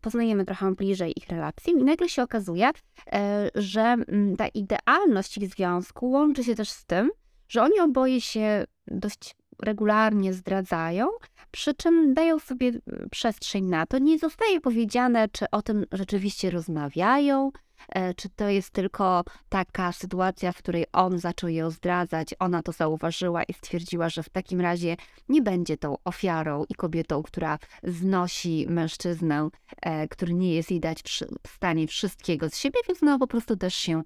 poznajemy 0.01 0.45
trochę 0.45 0.75
bliżej 0.75 1.13
ich 1.15 1.27
relacji 1.27 1.73
i 1.73 1.83
nagle 1.83 2.09
się 2.09 2.23
okazuje, 2.23 2.69
e, 3.11 3.49
że 3.55 3.95
ta 4.37 4.47
idealność 4.47 5.37
ich 5.37 5.49
związku 5.49 6.11
łączy 6.11 6.43
się 6.43 6.55
też 6.55 6.69
z 6.69 6.85
tym, 6.85 7.09
że 7.47 7.63
oni 7.63 7.79
oboje 7.79 8.21
się 8.21 8.65
dość 8.87 9.35
regularnie 9.63 10.33
zdradzają, 10.33 11.07
przy 11.51 11.73
czym 11.73 12.13
dają 12.13 12.39
sobie 12.39 12.67
mm, 12.67 13.09
przestrzeń 13.11 13.65
na 13.65 13.85
to. 13.85 13.97
Nie 13.97 14.19
zostaje 14.19 14.61
powiedziane, 14.61 15.29
czy 15.29 15.45
o 15.51 15.61
tym 15.61 15.85
rzeczywiście 15.91 16.51
rozmawiają, 16.51 17.51
e, 17.89 18.13
czy 18.13 18.29
to 18.29 18.49
jest 18.49 18.69
tylko 18.69 19.23
taka 19.49 19.91
sytuacja, 19.91 20.51
w 20.51 20.57
której 20.57 20.85
on 20.93 21.19
zaczął 21.19 21.49
ją 21.49 21.69
zdradzać, 21.69 22.35
ona 22.39 22.63
to 22.63 22.71
zauważyła 22.71 23.43
i 23.43 23.53
stwierdziła, 23.53 24.09
że 24.09 24.23
w 24.23 24.29
takim 24.29 24.61
razie 24.61 24.95
nie 25.29 25.41
będzie 25.41 25.77
tą 25.77 25.95
ofiarą 26.03 26.63
i 26.69 26.73
kobietą, 26.75 27.23
która 27.23 27.59
znosi 27.83 28.65
mężczyznę, 28.69 29.49
e, 29.81 30.07
który 30.07 30.33
nie 30.33 30.55
jest 30.55 30.71
jej 30.71 30.79
dać 30.79 31.03
w 31.47 31.49
stanie 31.49 31.87
wszystkiego 31.87 32.49
z 32.49 32.57
siebie, 32.57 32.79
więc 32.87 33.01
no 33.01 33.19
po 33.19 33.27
prostu 33.27 33.57
też 33.57 33.75
się 33.75 34.01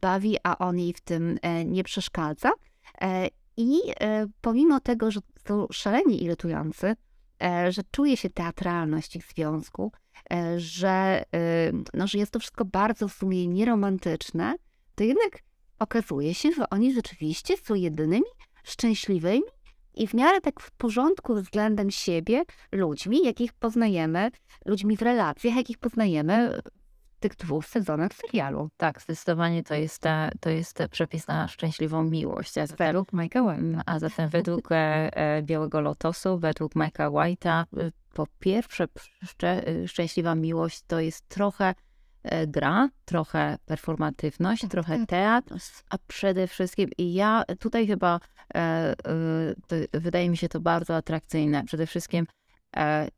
bawi, 0.00 0.36
a 0.42 0.58
on 0.58 0.78
jej 0.78 0.92
w 0.92 1.00
tym 1.00 1.38
e, 1.42 1.64
nie 1.64 1.84
przeszkadza. 1.84 2.50
I 3.60 3.80
e, 4.00 4.26
pomimo 4.40 4.80
tego, 4.80 5.10
że 5.10 5.20
są 5.48 5.66
szalenie 5.72 6.16
irytujący, 6.16 6.96
e, 7.42 7.72
że 7.72 7.82
czuje 7.90 8.16
się 8.16 8.30
teatralność 8.30 9.16
ich 9.16 9.26
związku, 9.26 9.92
e, 10.32 10.60
że, 10.60 11.22
no, 11.94 12.06
że 12.06 12.18
jest 12.18 12.32
to 12.32 12.38
wszystko 12.38 12.64
bardzo 12.64 13.08
w 13.08 13.12
sumie 13.12 13.46
nieromantyczne, 13.46 14.54
to 14.94 15.04
jednak 15.04 15.42
okazuje 15.78 16.34
się, 16.34 16.52
że 16.52 16.70
oni 16.70 16.94
rzeczywiście 16.94 17.56
są 17.56 17.74
jedynymi 17.74 18.26
szczęśliwymi 18.64 19.42
i 19.94 20.06
w 20.06 20.14
miarę 20.14 20.40
tak 20.40 20.60
w 20.60 20.70
porządku 20.70 21.34
względem 21.34 21.90
siebie 21.90 22.44
ludźmi, 22.72 23.24
jakich 23.24 23.52
poznajemy, 23.52 24.30
ludźmi 24.66 24.96
w 24.96 25.02
relacjach, 25.02 25.56
jakich 25.56 25.78
poznajemy 25.78 26.60
tych 27.18 27.36
dwóch 27.36 27.66
sezonach 27.66 28.12
serialu. 28.14 28.68
Tak, 28.76 29.02
zdecydowanie 29.02 29.62
to 29.62 29.74
jest, 29.74 29.98
ta, 29.98 30.30
to 30.40 30.50
jest 30.50 30.78
przepis 30.90 31.28
na 31.28 31.48
szczęśliwą 31.48 32.04
miłość. 32.04 32.58
A 32.58 32.66
zatem, 32.66 32.86
według 32.86 33.12
Mike'a 33.12 33.42
White'a. 33.42 33.80
A 33.86 33.98
zatem 33.98 34.28
według 34.28 34.72
e, 34.72 34.76
e, 35.16 35.42
Białego 35.42 35.80
Lotosu, 35.80 36.38
według 36.38 36.74
Mike'a 36.74 37.10
White'a, 37.10 37.64
e, 37.76 37.90
po 38.14 38.26
pierwsze 38.38 38.88
szczę, 39.24 39.62
szczęśliwa 39.86 40.34
miłość 40.34 40.82
to 40.86 41.00
jest 41.00 41.28
trochę 41.28 41.74
gra, 42.46 42.88
trochę 43.04 43.58
performatywność, 43.66 44.62
tak, 44.62 44.70
trochę 44.70 44.98
tak. 44.98 45.08
teatr, 45.08 45.54
a 45.90 45.98
przede 46.06 46.46
wszystkim 46.46 46.90
i 46.98 47.14
ja 47.14 47.42
tutaj 47.60 47.86
chyba 47.86 48.20
e, 48.54 48.58
e, 48.58 50.00
wydaje 50.00 50.30
mi 50.30 50.36
się 50.36 50.48
to 50.48 50.60
bardzo 50.60 50.96
atrakcyjne. 50.96 51.64
Przede 51.64 51.86
wszystkim 51.86 52.26
E, 52.28 52.37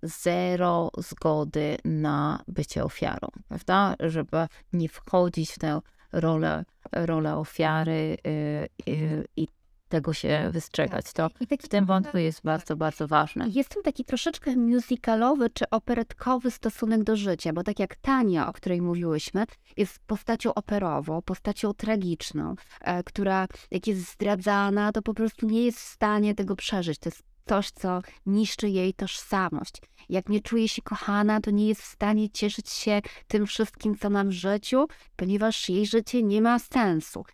zero 0.02 0.90
zgody 0.98 1.76
na 1.84 2.42
bycie 2.48 2.84
ofiarą, 2.84 3.28
prawda? 3.48 3.94
Żeby 4.00 4.46
nie 4.72 4.88
wchodzić 4.88 5.50
w 5.50 5.58
tę 5.58 5.80
rolę, 6.12 6.64
rolę 6.92 7.36
ofiary 7.36 8.16
y, 8.26 8.68
y, 8.88 9.24
i 9.36 9.48
tego 9.90 10.12
się 10.12 10.50
wystrzegać. 10.52 11.12
To 11.12 11.30
w 11.62 11.68
tym 11.68 11.86
wątku 11.86 12.18
jest 12.18 12.42
bardzo, 12.42 12.76
bardzo 12.76 13.08
ważne. 13.08 13.48
Jest 13.48 13.74
tam 13.74 13.82
taki 13.82 14.04
troszeczkę 14.04 14.56
musicalowy 14.56 15.50
czy 15.50 15.70
operetkowy 15.70 16.50
stosunek 16.50 17.04
do 17.04 17.16
życia, 17.16 17.52
bo 17.52 17.62
tak 17.62 17.78
jak 17.78 17.96
Tania, 17.96 18.48
o 18.48 18.52
której 18.52 18.82
mówiłyśmy, 18.82 19.44
jest 19.76 19.98
postacią 20.06 20.54
operową, 20.54 21.22
postacią 21.22 21.74
tragiczną, 21.74 22.54
e, 22.80 23.02
która 23.02 23.46
jak 23.70 23.86
jest 23.86 24.12
zdradzana, 24.12 24.92
to 24.92 25.02
po 25.02 25.14
prostu 25.14 25.46
nie 25.46 25.64
jest 25.64 25.78
w 25.78 25.88
stanie 25.88 26.34
tego 26.34 26.56
przeżyć. 26.56 26.98
To 26.98 27.08
jest 27.08 27.29
coś, 27.50 27.70
co 27.70 28.02
niszczy 28.26 28.68
jej 28.68 28.94
tożsamość. 28.94 29.74
Jak 30.08 30.28
nie 30.28 30.40
czuje 30.40 30.68
się 30.68 30.82
kochana, 30.82 31.40
to 31.40 31.50
nie 31.50 31.68
jest 31.68 31.82
w 31.82 31.84
stanie 31.84 32.30
cieszyć 32.30 32.70
się 32.70 33.00
tym 33.28 33.46
wszystkim, 33.46 33.96
co 33.98 34.10
ma 34.10 34.24
w 34.24 34.30
życiu, 34.30 34.86
ponieważ 35.16 35.68
jej 35.68 35.86
życie 35.86 36.22
nie 36.22 36.42
ma 36.42 36.58
sensu. 36.58 37.24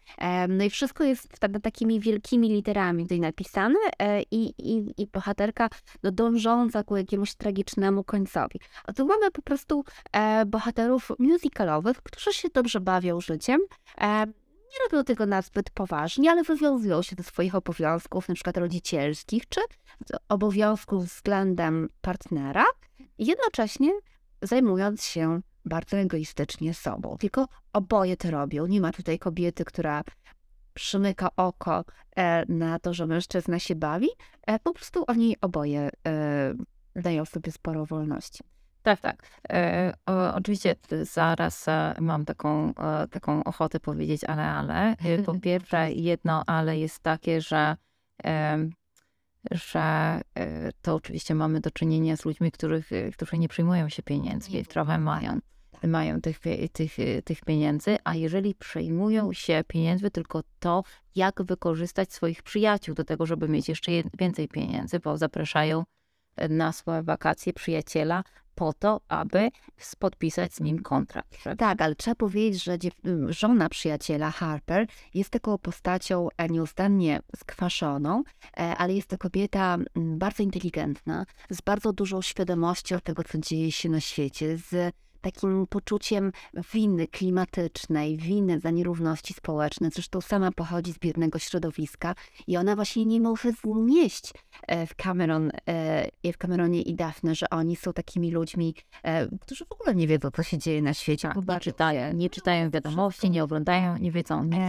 No 0.48 0.64
i 0.64 0.70
wszystko 0.70 1.04
jest 1.04 1.28
wtedy 1.36 1.60
takimi 1.60 2.00
wielkimi 2.00 2.48
literami 2.48 3.02
tutaj 3.02 3.20
napisane 3.20 3.78
e, 3.98 4.22
i, 4.22 4.54
i, 4.58 5.02
i 5.02 5.06
bohaterka 5.06 5.68
no, 6.02 6.12
dążąca 6.12 6.84
ku 6.84 6.96
jakiemuś 6.96 7.34
tragicznemu 7.34 8.04
końcowi. 8.04 8.60
A 8.84 8.92
tu 8.92 9.06
mamy 9.06 9.30
po 9.30 9.42
prostu 9.42 9.84
e, 10.12 10.46
bohaterów 10.46 11.12
musicalowych, 11.18 12.02
którzy 12.02 12.32
się 12.32 12.48
dobrze 12.54 12.80
bawią 12.80 13.20
życiem, 13.20 13.60
nie 14.80 14.84
robią 14.84 15.04
tego 15.04 15.26
nazbyt 15.26 15.70
poważnie, 15.70 16.30
ale 16.30 16.42
wywiązują 16.42 17.02
się 17.02 17.16
ze 17.16 17.22
swoich 17.22 17.54
obowiązków, 17.54 18.28
na 18.28 18.34
przykład 18.34 18.56
rodzicielskich, 18.56 19.48
czy 19.48 19.60
obowiązków 20.28 21.04
względem 21.04 21.88
partnera, 22.00 22.64
jednocześnie 23.18 23.90
zajmując 24.42 25.04
się 25.04 25.40
bardzo 25.64 25.96
egoistycznie 25.96 26.74
sobą. 26.74 27.16
Tylko 27.20 27.46
oboje 27.72 28.16
to 28.16 28.30
robią. 28.30 28.66
Nie 28.66 28.80
ma 28.80 28.92
tutaj 28.92 29.18
kobiety, 29.18 29.64
która 29.64 30.04
przymyka 30.74 31.28
oko 31.36 31.84
e, 32.16 32.46
na 32.52 32.78
to, 32.78 32.94
że 32.94 33.06
mężczyzna 33.06 33.58
się 33.58 33.74
bawi. 33.74 34.08
E, 34.46 34.58
po 34.58 34.72
prostu 34.72 35.04
oni 35.06 35.36
oboje 35.40 35.90
e, 36.06 36.54
dają 36.96 37.24
sobie 37.24 37.52
sporo 37.52 37.86
wolności. 37.86 38.44
Tak, 38.86 39.00
tak. 39.00 39.22
E, 39.48 39.94
o, 40.06 40.34
oczywiście 40.34 40.76
zaraz 41.02 41.68
e, 41.68 41.94
mam 42.00 42.24
taką, 42.24 42.74
e, 42.74 43.08
taką 43.08 43.44
ochotę 43.44 43.80
powiedzieć 43.80 44.24
ale, 44.24 44.42
ale. 44.42 44.96
E, 44.96 45.22
po 45.22 45.34
pierwsze, 45.40 45.92
jedno 45.92 46.42
ale 46.46 46.78
jest 46.78 47.02
takie, 47.02 47.40
że, 47.40 47.76
że 49.50 50.20
to 50.82 50.94
oczywiście 50.94 51.34
mamy 51.34 51.60
do 51.60 51.70
czynienia 51.70 52.16
z 52.16 52.24
ludźmi, 52.24 52.52
których, 52.52 52.90
którzy 53.12 53.38
nie 53.38 53.48
przyjmują 53.48 53.88
się 53.88 54.02
pieniędzmi, 54.02 54.66
trochę 54.66 54.98
mają, 54.98 55.38
mają 55.84 56.20
tych, 56.20 56.38
tych, 56.72 56.96
tych 57.24 57.40
pieniędzy, 57.40 57.96
a 58.04 58.14
jeżeli 58.14 58.54
przejmują 58.54 59.32
się 59.32 59.64
pieniędzmi, 59.66 60.10
tylko 60.10 60.42
to, 60.58 60.82
jak 61.14 61.42
wykorzystać 61.42 62.12
swoich 62.12 62.42
przyjaciół 62.42 62.94
do 62.94 63.04
tego, 63.04 63.26
żeby 63.26 63.48
mieć 63.48 63.68
jeszcze 63.68 63.92
więcej 64.18 64.48
pieniędzy, 64.48 65.00
bo 65.00 65.16
zapraszają 65.18 65.84
na 66.48 66.72
swoje 66.72 67.02
wakacje 67.02 67.52
przyjaciela, 67.52 68.22
po 68.56 68.72
to, 68.72 69.00
aby 69.08 69.50
podpisać 69.98 70.54
z 70.54 70.60
nim 70.60 70.82
kontrakt. 70.82 71.44
Tak, 71.58 71.82
ale 71.82 71.94
trzeba 71.94 72.14
powiedzieć, 72.14 72.64
że 72.64 72.78
żona 73.28 73.68
przyjaciela 73.68 74.30
Harper 74.30 74.86
jest 75.14 75.30
taką 75.30 75.58
postacią 75.58 76.28
e, 76.36 76.48
nieustannie 76.48 77.20
skwaszoną, 77.36 78.22
e, 78.56 78.76
ale 78.76 78.94
jest 78.94 79.08
to 79.08 79.18
kobieta 79.18 79.78
bardzo 79.96 80.42
inteligentna, 80.42 81.26
z 81.50 81.60
bardzo 81.60 81.92
dużą 81.92 82.22
świadomością 82.22 83.00
tego, 83.00 83.24
co 83.24 83.38
dzieje 83.38 83.72
się 83.72 83.88
na 83.88 84.00
świecie, 84.00 84.56
z 84.56 84.94
takim 85.32 85.66
poczuciem 85.66 86.32
winy 86.74 87.06
klimatycznej, 87.06 88.16
winy 88.16 88.60
za 88.60 88.70
nierówności 88.70 89.34
społeczne. 89.34 89.90
Zresztą 89.90 90.20
sama 90.20 90.52
pochodzi 90.52 90.92
z 90.92 90.98
biednego 90.98 91.38
środowiska 91.38 92.14
i 92.46 92.56
ona 92.56 92.76
właśnie 92.76 93.06
nie 93.06 93.20
może 93.20 93.52
znieść 93.52 94.32
w, 94.86 94.94
Cameron, 94.94 95.50
w 96.32 96.38
Cameronie 96.38 96.82
i 96.82 96.94
Daphne, 96.94 97.34
że 97.34 97.50
oni 97.50 97.76
są 97.76 97.92
takimi 97.92 98.30
ludźmi, 98.30 98.74
którzy 99.40 99.64
w 99.64 99.72
ogóle 99.72 99.94
nie 99.94 100.06
wiedzą, 100.06 100.30
co 100.30 100.42
się 100.42 100.58
dzieje 100.58 100.82
na 100.82 100.94
świecie. 100.94 101.28
Tak, 101.28 101.48
nie 101.48 101.60
czytają, 101.60 102.12
nie 102.12 102.30
czytają 102.30 102.70
wiadomości, 102.70 103.30
nie 103.30 103.44
oglądają, 103.44 103.98
nie 103.98 104.10
wiedzą 104.10 104.44
nic, 104.44 104.60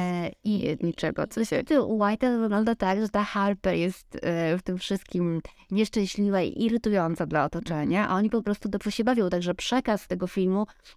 i 0.44 0.78
niczego, 0.84 1.28
co 1.28 1.46
się... 1.46 1.64
White 1.88 2.40
wygląda 2.40 2.76
tak, 2.76 3.02
że 3.02 3.10
ta 3.10 3.24
Harper 3.24 3.76
jest 3.76 4.20
w 4.58 4.62
tym 4.64 4.78
wszystkim 4.78 5.42
nieszczęśliwa 5.72 6.42
i 6.42 6.64
irytująca 6.64 7.26
dla 7.26 7.46
otoczenia, 7.46 8.10
a 8.10 8.16
oni 8.16 8.30
po 8.30 8.42
prostu 8.42 8.70
dobrze 8.70 8.92
się 8.92 9.04
bawią, 9.04 9.30
także 9.30 9.54
przekaz 9.54 10.08
tego 10.08 10.28
filmu 10.28 10.47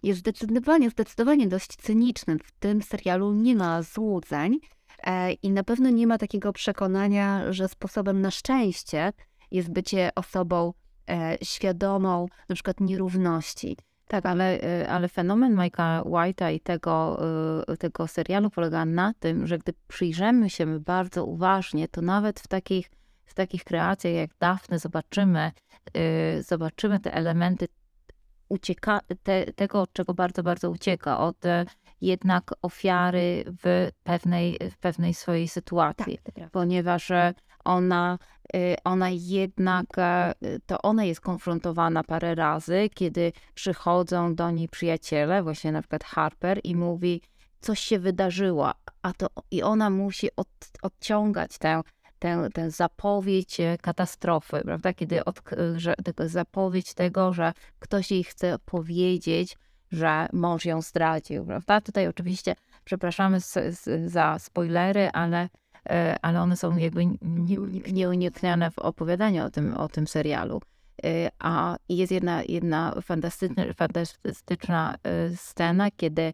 jest 0.03 0.19
zdecydowanie, 0.19 0.89
zdecydowanie 0.89 1.47
dość 1.47 1.67
cyniczny. 1.67 2.37
W 2.43 2.51
tym 2.51 2.81
serialu 2.81 3.33
nie 3.33 3.55
ma 3.55 3.81
złudzeń 3.81 4.59
e, 5.03 5.31
i 5.31 5.51
na 5.51 5.63
pewno 5.63 5.89
nie 5.89 6.07
ma 6.07 6.17
takiego 6.17 6.53
przekonania, 6.53 7.53
że 7.53 7.67
sposobem 7.67 8.21
na 8.21 8.31
szczęście 8.31 9.13
jest 9.51 9.71
bycie 9.71 10.09
osobą 10.15 10.73
e, 11.09 11.37
świadomą 11.43 12.27
na 12.49 12.55
przykład 12.55 12.79
nierówności. 12.79 13.77
Tak, 14.07 14.25
ale, 14.25 14.61
e, 14.61 14.89
ale 14.89 15.07
fenomen 15.07 15.55
Mike'a 15.55 16.03
White'a 16.03 16.53
i 16.53 16.59
tego, 16.59 17.19
tego 17.79 18.07
serialu 18.07 18.49
polega 18.49 18.85
na 18.85 19.13
tym, 19.19 19.47
że 19.47 19.57
gdy 19.57 19.73
przyjrzymy 19.87 20.49
się 20.49 20.79
bardzo 20.79 21.25
uważnie, 21.25 21.87
to 21.87 22.01
nawet 22.01 22.39
w 22.39 22.47
takich, 22.47 22.91
w 23.25 23.33
takich 23.33 23.63
kreacjach 23.63 24.13
jak 24.13 24.29
Daphne 24.39 24.79
zobaczymy, 24.79 25.51
zobaczymy 26.41 26.99
te 26.99 27.13
elementy 27.13 27.67
ucieka, 28.51 28.99
te, 29.23 29.53
tego, 29.53 29.81
od 29.81 29.93
czego 29.93 30.13
bardzo, 30.13 30.43
bardzo 30.43 30.69
ucieka, 30.69 31.19
od 31.19 31.45
e, 31.45 31.65
jednak 32.01 32.53
ofiary 32.61 33.43
w 33.63 33.89
pewnej, 34.03 34.57
w 34.71 34.77
pewnej 34.77 35.13
swojej 35.13 35.47
sytuacji, 35.47 36.19
tak, 36.23 36.49
ponieważ 36.51 37.11
e, 37.11 37.33
ona, 37.63 38.17
e, 38.53 38.75
ona 38.83 39.09
jednak, 39.09 39.87
to 40.65 40.81
ona 40.81 41.03
jest 41.03 41.21
konfrontowana 41.21 42.03
parę 42.03 42.35
razy, 42.35 42.89
kiedy 42.93 43.31
przychodzą 43.53 44.35
do 44.35 44.51
niej 44.51 44.69
przyjaciele, 44.69 45.43
właśnie 45.43 45.71
na 45.71 45.81
przykład 45.81 46.03
Harper 46.03 46.59
i 46.63 46.75
mówi, 46.75 47.21
coś 47.61 47.79
się 47.79 47.99
wydarzyło, 47.99 48.71
a 49.01 49.13
to 49.13 49.27
i 49.51 49.63
ona 49.63 49.89
musi 49.89 50.29
od, 50.35 50.47
odciągać 50.81 51.57
tę 51.57 51.81
tę, 52.21 52.47
tę 52.53 52.71
zapowiedź 52.71 53.59
e, 53.59 53.77
katastrofy, 53.81 54.61
prawda? 54.65 54.93
Kiedy 54.93 55.25
od, 55.25 55.41
że, 55.75 55.95
zapowiedź 56.25 56.93
tego, 56.93 57.33
że 57.33 57.53
ktoś 57.79 58.11
jej 58.11 58.23
chce 58.23 58.59
powiedzieć, 58.65 59.57
że 59.91 60.27
mąż 60.33 60.65
ją 60.65 60.81
zdradził, 60.81 61.45
prawda? 61.45 61.81
Tutaj 61.81 62.07
oczywiście 62.07 62.55
przepraszamy 62.83 63.41
z, 63.41 63.53
z, 63.53 64.11
za 64.11 64.39
spoilery, 64.39 65.09
ale, 65.13 65.49
e, 65.89 66.15
ale 66.21 66.41
one 66.41 66.55
są 66.55 66.77
jakby 66.77 67.05
nieuniknione 67.91 68.71
w 68.71 68.79
opowiadaniu 68.79 69.45
o 69.45 69.49
tym, 69.49 69.73
o 69.77 69.87
tym 69.87 70.07
serialu. 70.07 70.61
E, 71.03 71.29
a 71.39 71.75
jest 71.89 72.11
jedna, 72.11 72.43
jedna 72.43 72.95
fantastyczna, 73.01 73.63
fantastyczna 73.73 74.95
scena, 75.35 75.91
kiedy 75.91 76.33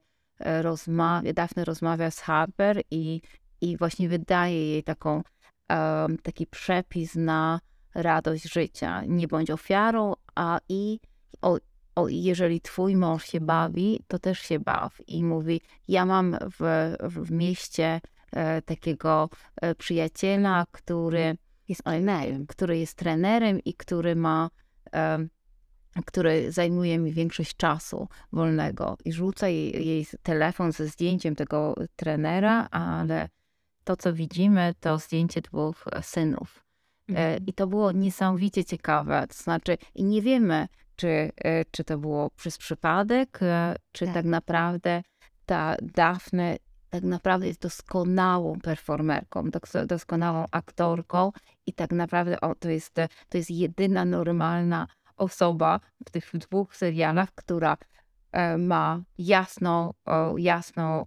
rozmawia, 0.61 1.33
Daphne 1.33 1.65
rozmawia 1.65 2.11
z 2.11 2.19
Harper 2.19 2.81
i, 2.91 3.21
i 3.61 3.77
właśnie 3.77 4.09
wydaje 4.09 4.69
jej 4.69 4.83
taką 4.83 5.23
um, 5.69 6.17
taki 6.17 6.47
przepis 6.47 7.15
na 7.15 7.59
radość 7.95 8.53
życia. 8.53 9.03
Nie 9.07 9.27
bądź 9.27 9.51
ofiarą, 9.51 10.13
a 10.35 10.59
i 10.69 10.99
o, 11.41 11.57
o, 11.95 12.07
jeżeli 12.07 12.61
twój 12.61 12.95
mąż 12.95 13.25
się 13.25 13.41
bawi, 13.41 13.99
to 14.07 14.19
też 14.19 14.39
się 14.39 14.59
baw. 14.59 15.01
I 15.07 15.23
mówi, 15.23 15.61
ja 15.87 16.05
mam 16.05 16.37
w, 16.59 16.93
w 17.01 17.31
mieście 17.31 18.01
e, 18.31 18.61
takiego 18.61 19.29
e, 19.61 19.75
przyjaciela, 19.75 20.65
który 20.71 21.37
jest 21.67 21.83
trenerem, 21.83 22.47
który 22.47 22.77
jest 22.79 22.97
trenerem 22.97 23.59
i 23.59 23.73
który 23.73 24.15
ma 24.15 24.49
e, 24.93 25.27
który 26.05 26.51
zajmuje 26.51 26.99
mi 26.99 27.13
większość 27.13 27.55
czasu 27.55 28.07
wolnego 28.33 28.97
i 29.05 29.13
rzuca 29.13 29.47
jej, 29.47 29.87
jej 29.87 30.07
telefon 30.23 30.71
ze 30.71 30.87
zdjęciem 30.87 31.35
tego 31.35 31.75
trenera, 31.95 32.67
ale 32.71 33.29
to, 33.87 33.95
co 33.95 34.13
widzimy, 34.13 34.73
to 34.79 34.97
zdjęcie 34.97 35.41
dwóch 35.41 35.85
synów. 36.01 36.63
E, 37.09 37.11
mhm. 37.11 37.45
I 37.47 37.53
to 37.53 37.67
było 37.67 37.91
niesamowicie 37.91 38.65
ciekawe. 38.65 39.27
To 39.27 39.43
znaczy, 39.43 39.77
i 39.95 40.03
nie 40.03 40.21
wiemy, 40.21 40.67
czy, 40.95 41.31
e, 41.37 41.65
czy 41.71 41.83
to 41.83 41.97
było 41.97 42.29
przez 42.29 42.57
przypadek, 42.57 43.39
e, 43.41 43.75
czy 43.91 44.05
tak, 44.05 44.13
tak 44.13 44.25
naprawdę 44.25 45.03
ta 45.45 45.75
Daphne 45.81 46.57
tak 46.89 47.03
naprawdę 47.03 47.47
jest 47.47 47.61
doskonałą 47.61 48.59
performerką, 48.59 49.43
doskonałą 49.87 50.45
aktorką 50.51 51.31
i 51.65 51.73
tak 51.73 51.91
naprawdę 51.91 52.41
o, 52.41 52.55
to, 52.55 52.69
jest, 52.69 52.93
to 53.29 53.37
jest 53.37 53.51
jedyna 53.51 54.05
normalna 54.05 54.87
osoba 55.17 55.79
w 56.05 56.11
tych 56.11 56.31
dwóch 56.33 56.75
serialach, 56.75 57.29
która 57.35 57.77
ma 58.57 59.01
jasną, 59.17 59.93
jasną 60.37 61.05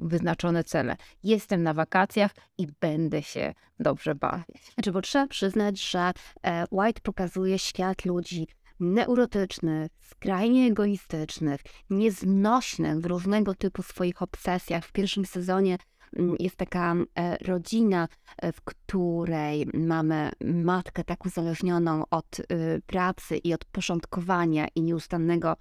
wyznaczone 0.00 0.64
cele. 0.64 0.96
Jestem 1.22 1.62
na 1.62 1.74
wakacjach 1.74 2.30
i 2.58 2.66
będę 2.80 3.22
się 3.22 3.54
dobrze 3.80 4.14
bawić. 4.14 4.72
Znaczy, 4.74 4.92
bo 4.92 5.02
trzeba 5.02 5.26
przyznać, 5.26 5.90
że 5.90 6.12
e, 6.42 6.64
White 6.70 7.00
pokazuje 7.00 7.58
świat 7.58 8.04
ludzi 8.04 8.46
neurotycznych, 8.80 9.90
skrajnie 10.00 10.66
egoistycznych, 10.66 11.60
nieznośnych 11.90 13.00
w 13.00 13.06
różnego 13.06 13.54
typu 13.54 13.82
swoich 13.82 14.22
obsesjach. 14.22 14.84
W 14.84 14.92
pierwszym 14.92 15.26
sezonie 15.26 15.78
mm, 16.16 16.36
jest 16.38 16.56
taka 16.56 16.94
e, 16.94 17.36
rodzina, 17.36 18.08
e, 18.36 18.52
w 18.52 18.60
której 18.60 19.66
mamy 19.74 20.30
matkę 20.44 21.04
tak 21.04 21.26
uzależnioną 21.26 22.02
od 22.10 22.40
y, 22.40 22.44
pracy 22.86 23.36
i 23.36 23.54
od 23.54 23.64
porządkowania 23.64 24.68
i 24.74 24.82
nieustannego 24.82 25.56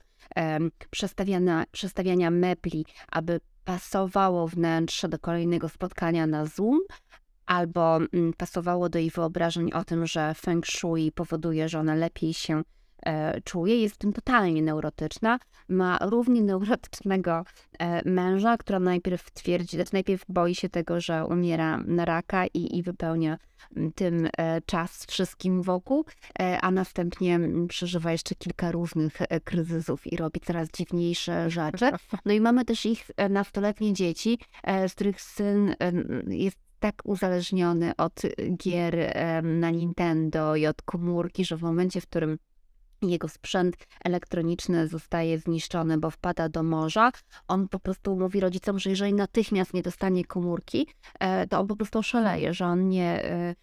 przestawiania, 0.90 1.64
przestawiania 1.72 2.32
mebli, 2.32 2.86
aby 3.12 3.40
pasowało 3.68 4.48
wnętrze 4.48 5.10
do 5.10 5.20
kolejnego 5.20 5.70
spotkania 5.70 6.28
na 6.28 6.46
Zoom, 6.46 6.80
albo 7.46 7.98
mm, 7.98 8.34
pasowało 8.38 8.90
do 8.90 9.00
jej 9.00 9.10
wyobrażeń 9.10 9.72
o 9.72 9.84
tym, 9.84 10.06
że 10.06 10.34
feng 10.34 10.66
shui 10.66 11.12
powoduje, 11.12 11.70
że 11.70 11.80
ona 11.80 11.96
lepiej 11.96 12.34
się 12.34 12.62
czuje, 13.44 13.82
jest 13.82 13.96
w 13.96 13.98
tym 13.98 14.14
totalnie 14.14 14.62
neurotyczna. 14.62 15.40
Ma 15.70 16.00
równie 16.02 16.42
neurotycznego 16.42 17.44
e, 17.80 18.10
męża, 18.10 18.58
która 18.58 18.80
najpierw 18.80 19.32
twierdzi, 19.32 19.76
znaczy 19.76 19.90
najpierw 19.94 20.26
boi 20.30 20.56
się 20.56 20.70
tego, 20.70 21.02
że 21.02 21.26
umiera 21.26 21.78
na 21.78 22.06
raka 22.06 22.46
i, 22.46 22.78
i 22.78 22.84
wypełnia 22.84 23.38
mm, 23.76 23.92
tym 23.92 24.30
e, 24.38 24.62
czas 24.62 25.06
wszystkim 25.06 25.62
wokół, 25.62 26.06
e, 26.40 26.62
a 26.62 26.72
następnie 26.72 27.36
mm, 27.36 27.68
przeżywa 27.68 28.12
jeszcze 28.12 28.36
kilka 28.36 28.72
różnych 28.72 29.22
e, 29.22 29.40
kryzysów 29.40 30.08
i 30.08 30.18
robi 30.18 30.40
coraz 30.40 30.70
dziwniejsze 30.72 31.50
rzeczy. 31.50 31.92
No 32.26 32.34
i 32.34 32.42
mamy 32.42 32.66
też 32.66 32.86
ich 32.86 33.12
e, 33.18 33.30
nastoletnie 33.30 33.94
dzieci, 33.94 34.40
z 34.88 34.94
których 34.94 35.22
syn 35.22 35.76
jest 36.28 36.58
tak 36.80 36.96
uzależniony 37.04 37.96
od 37.96 38.22
gier 38.58 39.14
na 39.44 39.70
Nintendo 39.70 40.56
i 40.56 40.68
od 40.68 40.82
komórki, 40.82 41.46
że 41.46 41.58
w 41.58 41.62
momencie, 41.62 42.02
w 42.02 42.08
którym 42.08 42.38
jego 43.02 43.28
sprzęt 43.28 43.78
elektroniczny 44.04 44.88
zostaje 44.88 45.40
zniszczony, 45.40 45.98
bo 45.98 46.12
wpada 46.12 46.50
do 46.50 46.64
morza, 46.64 47.12
on 47.48 47.68
po 47.68 47.80
prostu 47.80 48.16
mówi 48.16 48.40
rodzicom, 48.40 48.80
że 48.80 48.90
jeżeli 48.90 49.14
natychmiast 49.14 49.74
nie 49.74 49.82
dostanie 49.82 50.26
komórki, 50.26 50.88
e, 51.20 51.48
to 51.48 51.60
on 51.60 51.68
po 51.68 51.76
prostu 51.76 52.00
oszaleje, 52.00 52.54
że 52.54 52.66
on 52.66 52.90
nie 52.90 53.24
e, 53.24 53.56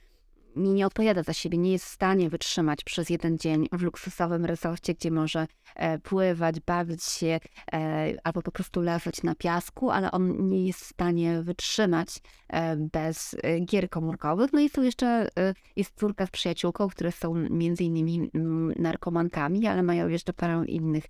nie, 0.57 0.73
nie 0.73 0.87
odpowiada 0.87 1.23
za 1.23 1.33
siebie, 1.33 1.59
nie 1.59 1.73
jest 1.73 1.85
w 1.85 1.88
stanie 1.88 2.31
wytrzymać 2.31 2.85
przez 2.85 3.11
jeden 3.11 3.38
dzień 3.38 3.69
w 3.73 3.83
luksusowym 3.83 4.45
resorcie, 4.45 4.95
gdzie 4.95 5.11
może 5.11 5.47
e, 5.77 5.99
pływać, 5.99 6.61
bawić 6.61 7.05
się 7.05 7.40
e, 7.73 8.14
albo 8.25 8.43
po 8.43 8.53
prostu 8.53 8.81
leżeć 8.81 9.23
na 9.23 9.35
piasku, 9.35 9.90
ale 9.90 10.11
on 10.11 10.49
nie 10.49 10.67
jest 10.67 10.81
w 10.81 10.87
stanie 10.87 11.43
wytrzymać 11.43 12.09
e, 12.49 12.77
bez 12.77 13.37
gier 13.64 13.90
komórkowych. 13.90 14.53
No 14.53 14.61
i 14.61 14.69
są 14.69 14.83
jeszcze, 14.83 15.29
jest 15.77 15.95
córka 15.97 16.27
z 16.27 16.31
przyjaciółką, 16.31 16.88
które 16.88 17.12
są 17.12 17.35
między 17.35 17.85
innymi 17.85 18.31
mm, 18.35 18.73
narkomankami, 18.79 19.67
ale 19.67 19.83
mają 19.83 20.09
jeszcze 20.09 20.33
parę 20.33 20.64
innych 20.67 21.05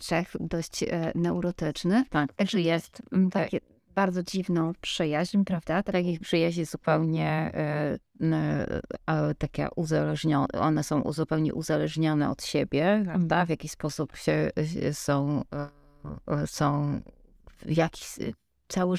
cech 0.00 0.36
dość 0.40 0.84
neurotycznych. 1.14 2.08
Tak, 2.08 2.32
także 2.32 2.60
jest 2.60 3.02
mm, 3.12 3.30
takie 3.30 3.60
bardzo 4.00 4.22
dziwną 4.22 4.72
przyjaźń, 4.80 5.44
prawda? 5.44 5.82
Takich 5.82 6.20
przyjaźni 6.20 6.64
zupełnie 6.64 7.50
e, 7.54 9.34
takie 9.38 9.68
uzależnione, 9.76 10.48
one 10.60 10.84
są 10.84 11.12
zupełnie 11.12 11.54
uzależnione 11.54 12.30
od 12.30 12.44
siebie, 12.44 13.02
prawda? 13.04 13.46
W 13.46 13.48
jakiś 13.48 13.70
sposób 13.70 14.16
się 14.16 14.50
są, 14.92 15.42
e, 16.28 16.46
są 16.46 17.00
w 17.46 17.76
jakiś, 17.76 18.08
cały, 18.68 18.96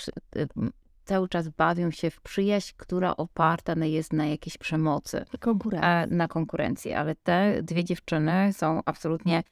cały 1.06 1.30
czas 1.30 1.50
bawią 1.50 1.92
się 1.92 2.10
w 2.10 2.22
przyjaźń, 2.22 2.74
która 2.78 3.18
oparta 3.18 3.86
jest 3.86 4.14
na 4.14 4.26
jakiejś 4.26 4.58
przemocy. 4.58 5.26
Konkurencji. 5.40 6.18
Na 6.18 6.28
konkurencji, 6.28 6.94
ale 6.94 7.16
te 7.16 7.64
dwie 7.64 7.84
dziewczyny 7.84 8.54
są 8.54 8.82
absolutnie 8.86 9.44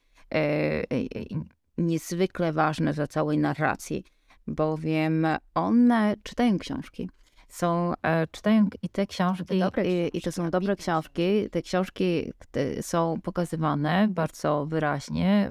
niezwykle 1.78 2.52
ważne 2.52 2.92
dla 2.92 3.06
całej 3.06 3.38
narracji, 3.38 4.04
bowiem 4.46 5.26
one 5.54 6.14
czytają 6.22 6.58
książki. 6.58 7.10
Są, 7.48 7.92
e, 8.02 8.26
czytają 8.26 8.68
i 8.82 8.88
te 8.88 9.06
książki, 9.06 9.60
i, 9.84 10.18
i 10.18 10.20
to 10.20 10.32
są 10.32 10.50
dobre 10.50 10.76
książki. 10.76 11.50
Te 11.50 11.62
książki 11.62 12.32
są 12.80 13.20
pokazywane 13.20 14.08
bardzo 14.10 14.66
wyraźnie. 14.66 15.50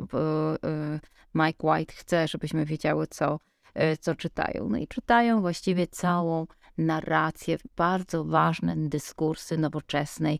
E, 0.63 0.99
Mike 1.35 1.67
White 1.67 1.93
chce, 1.93 2.27
żebyśmy 2.27 2.65
wiedziały, 2.65 3.07
co, 3.07 3.39
e, 3.73 3.97
co 3.97 4.15
czytają. 4.15 4.69
No 4.69 4.77
i 4.77 4.87
czytają 4.87 5.41
właściwie 5.41 5.87
całą 5.87 6.47
narrację, 6.77 7.57
bardzo 7.75 8.23
ważne 8.23 8.75
dyskursy 8.77 9.57
nowoczesnej, 9.57 10.39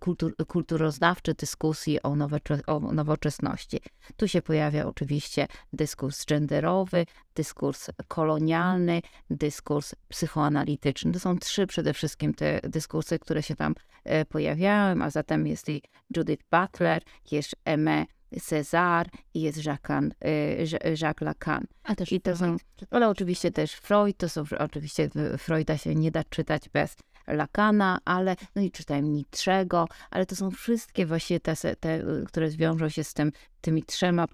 kultur, 0.00 0.36
kulturoznawcze 0.46 1.34
dyskusji 1.34 2.02
o, 2.02 2.16
nowocze, 2.16 2.60
o 2.66 2.80
nowoczesności. 2.80 3.80
Tu 4.16 4.28
się 4.28 4.42
pojawia 4.42 4.86
oczywiście 4.86 5.46
dyskurs 5.72 6.24
genderowy, 6.24 7.06
dyskurs 7.34 7.90
kolonialny, 8.08 9.02
dyskurs 9.30 9.94
psychoanalityczny. 10.08 11.12
To 11.12 11.20
są 11.20 11.38
trzy 11.38 11.66
przede 11.66 11.94
wszystkim 11.94 12.34
te 12.34 12.60
dyskursy, 12.62 13.18
które 13.18 13.42
się 13.42 13.56
tam 13.56 13.74
e, 14.04 14.24
pojawiają, 14.24 15.02
a 15.02 15.10
zatem 15.10 15.46
jest 15.46 15.68
i 15.68 15.82
Judith 16.16 16.44
Butler, 16.50 17.02
jest 17.30 17.56
Aimé 17.64 18.04
Cezar 18.38 19.08
i 19.34 19.40
jest 19.40 19.64
Jacques, 19.64 20.10
y, 20.24 20.94
Jacques 21.02 21.26
Lacan. 21.26 21.66
A 21.84 21.94
też 21.94 22.12
I 22.12 22.20
to 22.20 22.36
są, 22.36 22.56
ale 22.90 23.08
oczywiście 23.08 23.50
też 23.50 23.72
Freud, 23.72 24.16
to 24.16 24.28
są 24.28 24.44
oczywiście 24.58 25.10
Freuda 25.38 25.78
się 25.78 25.94
nie 25.94 26.10
da 26.10 26.24
czytać 26.24 26.68
bez 26.68 26.96
Lacana, 27.26 27.98
ale 28.04 28.36
no 28.56 28.62
i 28.62 28.70
czytałem 28.70 29.12
Nietzschego, 29.12 29.88
ale 30.10 30.26
to 30.26 30.36
są 30.36 30.50
wszystkie 30.50 31.06
właśnie 31.06 31.40
te, 31.40 31.54
te, 31.80 32.04
które 32.26 32.50
zwiążą 32.50 32.88
się 32.88 33.04
z 33.04 33.14
tym, 33.14 33.32
tymi 33.60 33.82
trzema 33.82 34.24
e, 34.24 34.26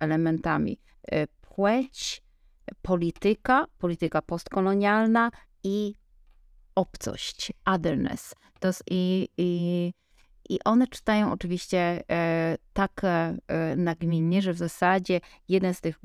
elementami. 0.00 0.78
E, 1.12 1.26
płeć, 1.26 2.22
polityka, 2.82 3.66
polityka 3.78 4.22
postkolonialna 4.22 5.30
i 5.64 5.94
obcość, 6.74 7.52
otherness. 7.64 8.34
To 8.60 8.68
jest 8.68 8.84
i, 8.90 9.28
i 9.36 9.92
i 10.48 10.58
one 10.64 10.86
czytają 10.86 11.32
oczywiście 11.32 12.04
e, 12.10 12.56
tak 12.72 13.02
nagminnie, 13.76 14.42
że 14.42 14.52
w 14.52 14.58
zasadzie 14.58 15.20
jeden 15.48 15.74
z 15.74 15.80
tych, 15.80 15.98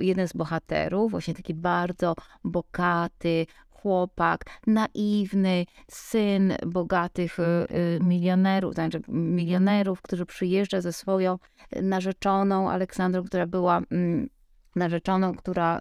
jeden 0.00 0.28
z 0.28 0.32
bohaterów, 0.32 1.10
właśnie 1.10 1.34
taki 1.34 1.54
bardzo 1.54 2.14
bogaty, 2.44 3.46
chłopak, 3.82 4.44
naiwny, 4.66 5.66
syn 5.88 6.54
bogatych 6.66 7.40
e, 7.40 7.66
milionerów, 8.00 8.74
znaczy 8.74 9.02
milionerów, 9.08 10.02
który 10.02 10.26
przyjeżdża 10.26 10.80
ze 10.80 10.92
swoją 10.92 11.38
narzeczoną 11.82 12.70
Aleksandrą, 12.70 13.24
która 13.24 13.46
była 13.46 13.82
mm, 13.90 14.28
narzeczoną, 14.76 15.34
która 15.34 15.80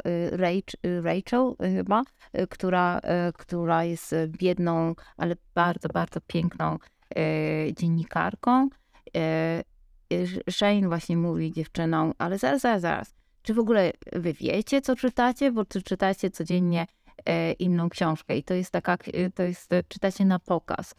Rachel 1.03 1.55
chyba, 1.61 2.03
która, 2.49 3.01
która 3.37 3.83
jest 3.83 4.15
biedną, 4.27 4.95
ale 5.17 5.35
bardzo, 5.55 5.89
bardzo 5.89 6.19
piękną 6.27 6.77
dziennikarką. 7.77 8.69
Shane 10.49 10.87
właśnie 10.87 11.17
mówi 11.17 11.51
dziewczynom, 11.51 12.13
ale 12.17 12.37
zaraz, 12.37 12.61
zaraz, 12.61 12.81
zaraz. 12.81 13.15
Czy 13.41 13.53
w 13.53 13.59
ogóle 13.59 13.91
wy 14.11 14.33
wiecie, 14.33 14.81
co 14.81 14.95
czytacie? 14.95 15.51
Bo 15.51 15.65
czy 15.65 15.81
czytacie 15.81 16.29
codziennie 16.29 16.87
inną 17.59 17.89
książkę 17.89 18.37
i 18.37 18.43
to 18.43 18.53
jest 18.53 18.71
taka, 18.71 18.97
to 19.35 19.43
jest, 19.43 19.71
czytacie 19.87 20.25
na 20.25 20.39
pokaz. 20.39 20.95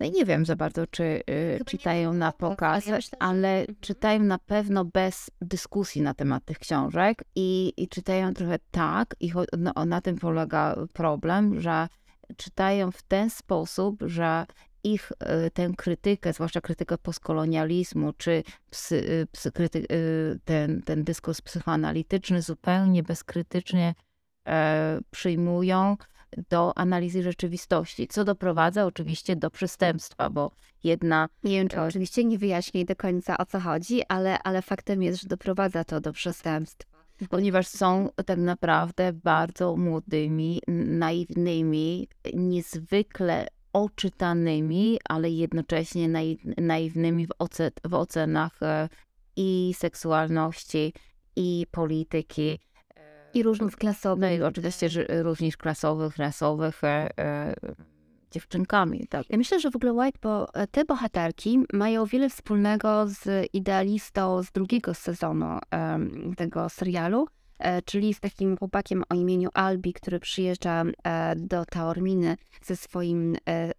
No 0.00 0.06
i 0.06 0.10
nie 0.10 0.24
wiem 0.24 0.46
za 0.46 0.56
bardzo, 0.56 0.86
czy 0.86 1.22
czytają 1.66 2.12
na 2.12 2.32
pokaz, 2.32 2.84
ale 3.18 3.60
mhm. 3.60 3.78
czytają 3.80 4.22
na 4.22 4.38
pewno 4.38 4.84
bez 4.84 5.30
dyskusji 5.40 6.02
na 6.02 6.14
temat 6.14 6.44
tych 6.44 6.58
książek 6.58 7.22
i, 7.34 7.72
i 7.76 7.88
czytają 7.88 8.34
trochę 8.34 8.58
tak, 8.70 9.14
i 9.20 9.32
no, 9.58 9.84
na 9.86 10.00
tym 10.00 10.16
polega 10.16 10.76
problem, 10.92 11.60
że 11.60 11.88
czytają 12.36 12.90
w 12.90 13.02
ten 13.02 13.30
sposób, 13.30 14.02
że 14.06 14.46
ich 14.84 15.12
e, 15.18 15.50
tę 15.50 15.70
krytykę, 15.76 16.32
zwłaszcza 16.32 16.60
krytykę 16.60 16.98
postkolonializmu, 16.98 18.12
czy 18.12 18.42
psy, 18.70 19.22
e, 19.22 19.26
psy, 19.26 19.52
kryty, 19.52 19.78
e, 19.78 19.84
ten, 20.44 20.82
ten 20.82 21.04
dyskurs 21.04 21.40
psychoanalityczny 21.40 22.42
zupełnie 22.42 23.02
bezkrytycznie 23.02 23.94
e, 23.96 24.09
przyjmują 25.10 25.96
do 26.50 26.78
analizy 26.78 27.22
rzeczywistości, 27.22 28.08
co 28.08 28.24
doprowadza 28.24 28.84
oczywiście 28.84 29.36
do 29.36 29.50
przestępstwa, 29.50 30.30
bo 30.30 30.50
jedna... 30.84 31.28
Nie 31.44 31.58
wiem, 31.58 31.68
czy 31.68 31.80
oczywiście 31.80 32.24
nie 32.24 32.38
wyjaśnię 32.38 32.84
do 32.84 32.96
końca 32.96 33.38
o 33.38 33.46
co 33.46 33.60
chodzi, 33.60 34.02
ale, 34.08 34.42
ale 34.42 34.62
faktem 34.62 35.02
jest, 35.02 35.20
że 35.22 35.28
doprowadza 35.28 35.84
to 35.84 36.00
do 36.00 36.12
przestępstwa 36.12 36.90
ponieważ 37.28 37.66
są 37.66 38.08
tak 38.26 38.38
naprawdę 38.38 39.12
bardzo 39.12 39.76
młodymi, 39.76 40.60
naiwnymi, 40.86 42.08
niezwykle 42.34 43.46
oczytanymi, 43.72 44.98
ale 45.04 45.30
jednocześnie 45.30 46.08
naiwnymi 46.56 47.26
w, 47.26 47.30
w 47.84 47.94
ocenach 47.94 48.62
e, 48.62 48.88
i 49.36 49.74
seksualności, 49.78 50.92
i 51.36 51.66
polityki. 51.70 52.58
I 53.34 53.42
różnych 53.42 53.76
klasowych. 53.76 54.20
No 54.20 54.30
i 54.30 54.42
oczywiście 54.42 54.88
że 54.88 55.06
również 55.22 55.56
klasowych, 55.56 56.16
rasowych. 56.16 56.84
E, 56.84 57.18
e, 57.18 57.54
dziewczynkami. 58.30 59.06
Tak. 59.06 59.30
Ja 59.30 59.38
myślę, 59.38 59.60
że 59.60 59.70
w 59.70 59.76
ogóle 59.76 59.92
White, 59.92 60.18
bo 60.22 60.54
e, 60.54 60.66
te 60.66 60.84
bohaterki 60.84 61.58
mają 61.72 62.06
wiele 62.06 62.28
wspólnego 62.30 63.06
z 63.06 63.48
idealistą 63.52 64.42
z 64.42 64.52
drugiego 64.52 64.94
sezonu 64.94 65.58
um, 65.72 66.34
tego 66.36 66.68
serialu, 66.68 67.26
e, 67.58 67.82
czyli 67.82 68.14
z 68.14 68.20
takim 68.20 68.56
chłopakiem 68.56 69.02
o 69.08 69.14
imieniu 69.14 69.48
Albi, 69.54 69.92
który 69.92 70.20
przyjeżdża 70.20 70.84
e, 71.04 71.36
do 71.36 71.64
Taorminy 71.64 72.36
ze 72.62 72.76
swoim 72.76 73.36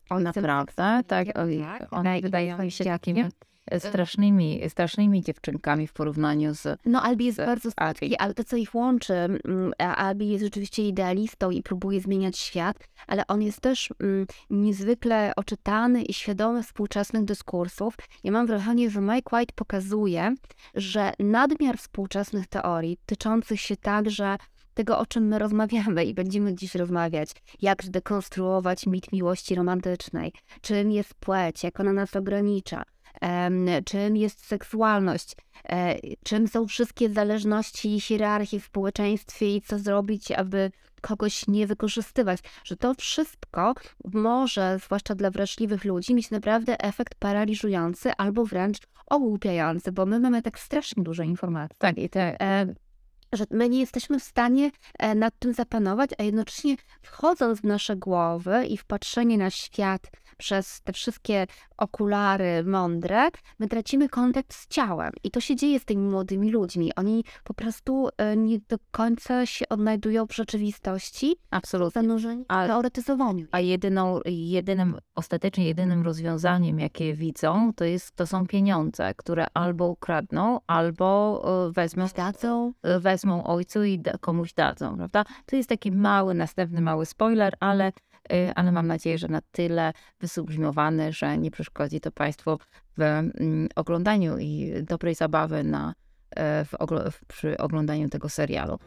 ojcem. 0.09 0.23
Naprawdę? 0.23 0.75
Tak, 0.75 1.05
tak, 1.07 1.27
tak. 1.35 1.93
one 1.93 2.21
wydają 2.21 2.57
mi 2.57 2.71
się 2.71 2.83
takim 2.83 3.29
strasznymi, 3.79 4.61
strasznymi 4.69 5.21
dziewczynkami 5.21 5.87
w 5.87 5.93
porównaniu 5.93 6.53
z. 6.53 6.79
No, 6.85 7.03
Albi 7.03 7.25
jest 7.25 7.37
z, 7.37 7.45
bardzo 7.45 7.71
słodki, 7.71 8.17
ale 8.17 8.33
to, 8.33 8.43
co 8.43 8.55
ich 8.55 8.75
łączy, 8.75 9.13
mm, 9.13 9.71
Albi 9.77 10.29
jest 10.29 10.43
rzeczywiście 10.43 10.87
idealistą 10.87 11.51
i 11.51 11.63
próbuje 11.63 12.01
zmieniać 12.01 12.37
świat, 12.37 12.77
ale 13.07 13.27
on 13.27 13.41
jest 13.41 13.61
też 13.61 13.89
mm, 13.99 14.25
niezwykle 14.49 15.31
oczytany 15.35 16.01
i 16.01 16.13
świadomy 16.13 16.63
współczesnych 16.63 17.25
dyskursów. 17.25 17.95
Ja 18.23 18.31
mam 18.31 18.47
wrażenie, 18.47 18.89
że 18.89 19.01
Mike 19.01 19.35
White 19.35 19.53
pokazuje, 19.55 20.35
że 20.75 21.13
nadmiar 21.19 21.77
współczesnych 21.77 22.47
teorii, 22.47 22.97
tyczących 23.05 23.61
się 23.61 23.77
także 23.77 24.37
tego, 24.73 24.99
o 24.99 25.05
czym 25.05 25.27
my 25.27 25.39
rozmawiamy 25.39 26.05
i 26.05 26.13
będziemy 26.13 26.55
dziś 26.55 26.75
rozmawiać, 26.75 27.31
jak 27.61 27.83
zdekonstruować 27.83 28.87
mit 28.87 29.11
miłości 29.11 29.55
romantycznej, 29.55 30.33
czym 30.61 30.91
jest 30.91 31.13
płeć, 31.13 31.63
jak 31.63 31.79
ona 31.79 31.93
nas 31.93 32.15
ogranicza, 32.15 32.83
czym 33.85 34.17
jest 34.17 34.45
seksualność, 34.45 35.35
e, 35.69 35.95
czym 36.23 36.47
są 36.47 36.67
wszystkie 36.67 37.09
zależności 37.09 37.95
i 37.95 38.01
hierarchie 38.01 38.59
w 38.59 38.65
społeczeństwie 38.65 39.55
i 39.55 39.61
co 39.61 39.79
zrobić, 39.79 40.31
aby 40.31 40.71
kogoś 41.01 41.47
nie 41.47 41.67
wykorzystywać. 41.67 42.39
Że 42.63 42.77
to 42.77 42.93
wszystko 42.93 43.73
może, 44.13 44.79
zwłaszcza 44.83 45.15
dla 45.15 45.31
wrażliwych 45.31 45.85
ludzi, 45.85 46.15
mieć 46.15 46.31
naprawdę 46.31 46.79
efekt 46.79 47.15
paraliżujący 47.15 48.11
albo 48.17 48.45
wręcz 48.45 48.77
ogłupiający, 49.07 49.91
bo 49.91 50.05
my 50.05 50.19
mamy 50.19 50.41
tak 50.41 50.59
strasznie 50.59 51.03
dużo 51.03 51.23
informacji. 51.23 51.77
Tak, 51.79 51.97
i 51.97 52.09
te 52.09 52.37
że 53.33 53.45
my 53.51 53.69
nie 53.69 53.79
jesteśmy 53.79 54.19
w 54.19 54.23
stanie 54.23 54.71
e, 54.99 55.15
nad 55.15 55.33
tym 55.39 55.53
zapanować, 55.53 56.09
a 56.17 56.23
jednocześnie 56.23 56.75
wchodząc 57.01 57.61
w 57.61 57.63
nasze 57.63 57.95
głowy 57.95 58.65
i 58.65 58.77
w 58.77 58.85
patrzenie 58.85 59.37
na 59.37 59.49
świat 59.49 60.11
przez 60.37 60.81
te 60.81 60.93
wszystkie 60.93 61.47
okulary 61.77 62.63
mądre, 62.63 63.29
my 63.59 63.67
tracimy 63.67 64.09
kontakt 64.09 64.53
z 64.53 64.67
ciałem. 64.67 65.11
I 65.23 65.31
to 65.31 65.41
się 65.41 65.55
dzieje 65.55 65.79
z 65.79 65.85
tymi 65.85 66.09
młodymi 66.09 66.51
ludźmi. 66.51 66.91
Oni 66.95 67.23
po 67.43 67.53
prostu 67.53 68.09
e, 68.17 68.37
nie 68.37 68.59
do 68.59 68.77
końca 68.91 69.45
się 69.45 69.69
odnajdują 69.69 70.27
w 70.27 70.35
rzeczywistości. 70.35 71.35
Absolutnie. 71.51 72.01
Zanurzeni 72.01 72.43
w 72.43 72.47
teoretyzowaniu. 72.47 73.47
A 73.51 73.59
jedyną, 73.59 74.19
jedynym, 74.25 74.97
ostatecznie 75.15 75.67
jedynym 75.67 76.03
rozwiązaniem, 76.03 76.79
jakie 76.79 77.13
widzą, 77.13 77.73
to, 77.75 77.85
jest, 77.85 78.15
to 78.15 78.27
są 78.27 78.47
pieniądze, 78.47 79.13
które 79.15 79.45
albo 79.53 79.87
ukradną, 79.87 80.59
albo 80.67 81.41
e, 81.67 81.71
wezmą, 81.71 82.05
Dadzą. 82.15 82.73
wezmą 82.99 83.20
ojcu 83.29 83.83
i 83.83 84.03
komuś 84.21 84.53
dadzą, 84.53 84.97
prawda? 84.97 85.25
To 85.45 85.55
jest 85.55 85.69
taki 85.69 85.91
mały, 85.91 86.33
następny 86.33 86.81
mały 86.81 87.05
spoiler, 87.05 87.53
ale 87.59 87.91
Y, 88.33 88.53
ale 88.55 88.71
mam 88.71 88.87
nadzieję, 88.87 89.17
że 89.17 89.27
na 89.27 89.41
tyle 89.51 89.93
wysublimowany, 90.19 91.13
że 91.13 91.37
nie 91.37 91.51
przeszkodzi 91.51 91.99
to 91.99 92.11
Państwu 92.11 92.57
w 92.97 93.01
mm, 93.01 93.67
oglądaniu 93.75 94.37
i 94.37 94.73
dobrej 94.83 95.15
zabawy 95.15 95.63
na, 95.63 95.93
e, 96.35 96.65
w, 96.65 96.71
w, 97.11 97.25
przy 97.25 97.57
oglądaniu 97.57 98.09
tego 98.09 98.29
serialu. 98.29 98.79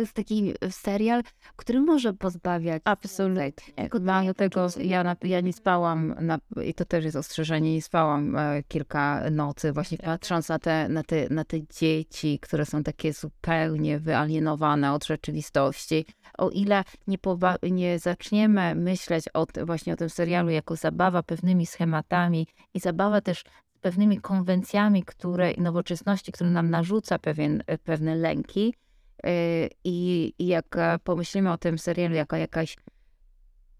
Jest 0.00 0.12
taki 0.12 0.54
serial, 0.70 1.22
który 1.56 1.80
może 1.80 2.12
pozbawiać. 2.12 2.82
Absolutnie. 2.84 3.88
Mało 4.00 4.34
tego, 4.34 4.66
ja, 4.80 5.04
na, 5.04 5.16
ja 5.22 5.40
nie 5.40 5.52
spałam, 5.52 6.14
na, 6.20 6.38
i 6.64 6.74
to 6.74 6.84
też 6.84 7.04
jest 7.04 7.16
ostrzeżenie, 7.16 7.74
nie 7.74 7.82
spałam 7.82 8.36
e, 8.36 8.62
kilka 8.68 9.22
nocy, 9.30 9.72
właśnie 9.72 9.98
patrząc 9.98 10.48
na 10.48 10.58
te, 10.58 10.88
na, 10.88 11.02
te, 11.02 11.28
na 11.30 11.44
te 11.44 11.56
dzieci, 11.66 12.38
które 12.42 12.66
są 12.66 12.82
takie 12.82 13.12
zupełnie 13.12 13.98
wyalienowane 13.98 14.92
od 14.92 15.06
rzeczywistości. 15.06 16.06
O 16.38 16.50
ile 16.50 16.84
nie, 17.06 17.18
nie 17.62 17.98
zaczniemy 17.98 18.74
myśleć 18.74 19.24
o, 19.34 19.46
właśnie 19.66 19.92
o 19.92 19.96
tym 19.96 20.10
serialu 20.10 20.50
jako 20.50 20.76
zabawa 20.76 21.22
pewnymi 21.22 21.66
schematami 21.66 22.46
i 22.74 22.80
zabawa 22.80 23.20
też 23.20 23.44
pewnymi 23.80 24.20
konwencjami, 24.20 25.02
które 25.02 25.52
nowoczesności, 25.58 26.32
które 26.32 26.50
nam 26.50 26.70
narzuca 26.70 27.18
pewien, 27.18 27.62
pewne 27.84 28.14
lęki. 28.14 28.74
Y, 29.26 29.68
I, 29.84 30.32
I 30.38 30.46
jak 30.46 30.76
e, 30.76 30.98
pomyślimy 31.04 31.52
o 31.52 31.58
tym 31.58 31.78
serialu 31.78 32.14
jako 32.14 32.36
jakaś 32.36 32.76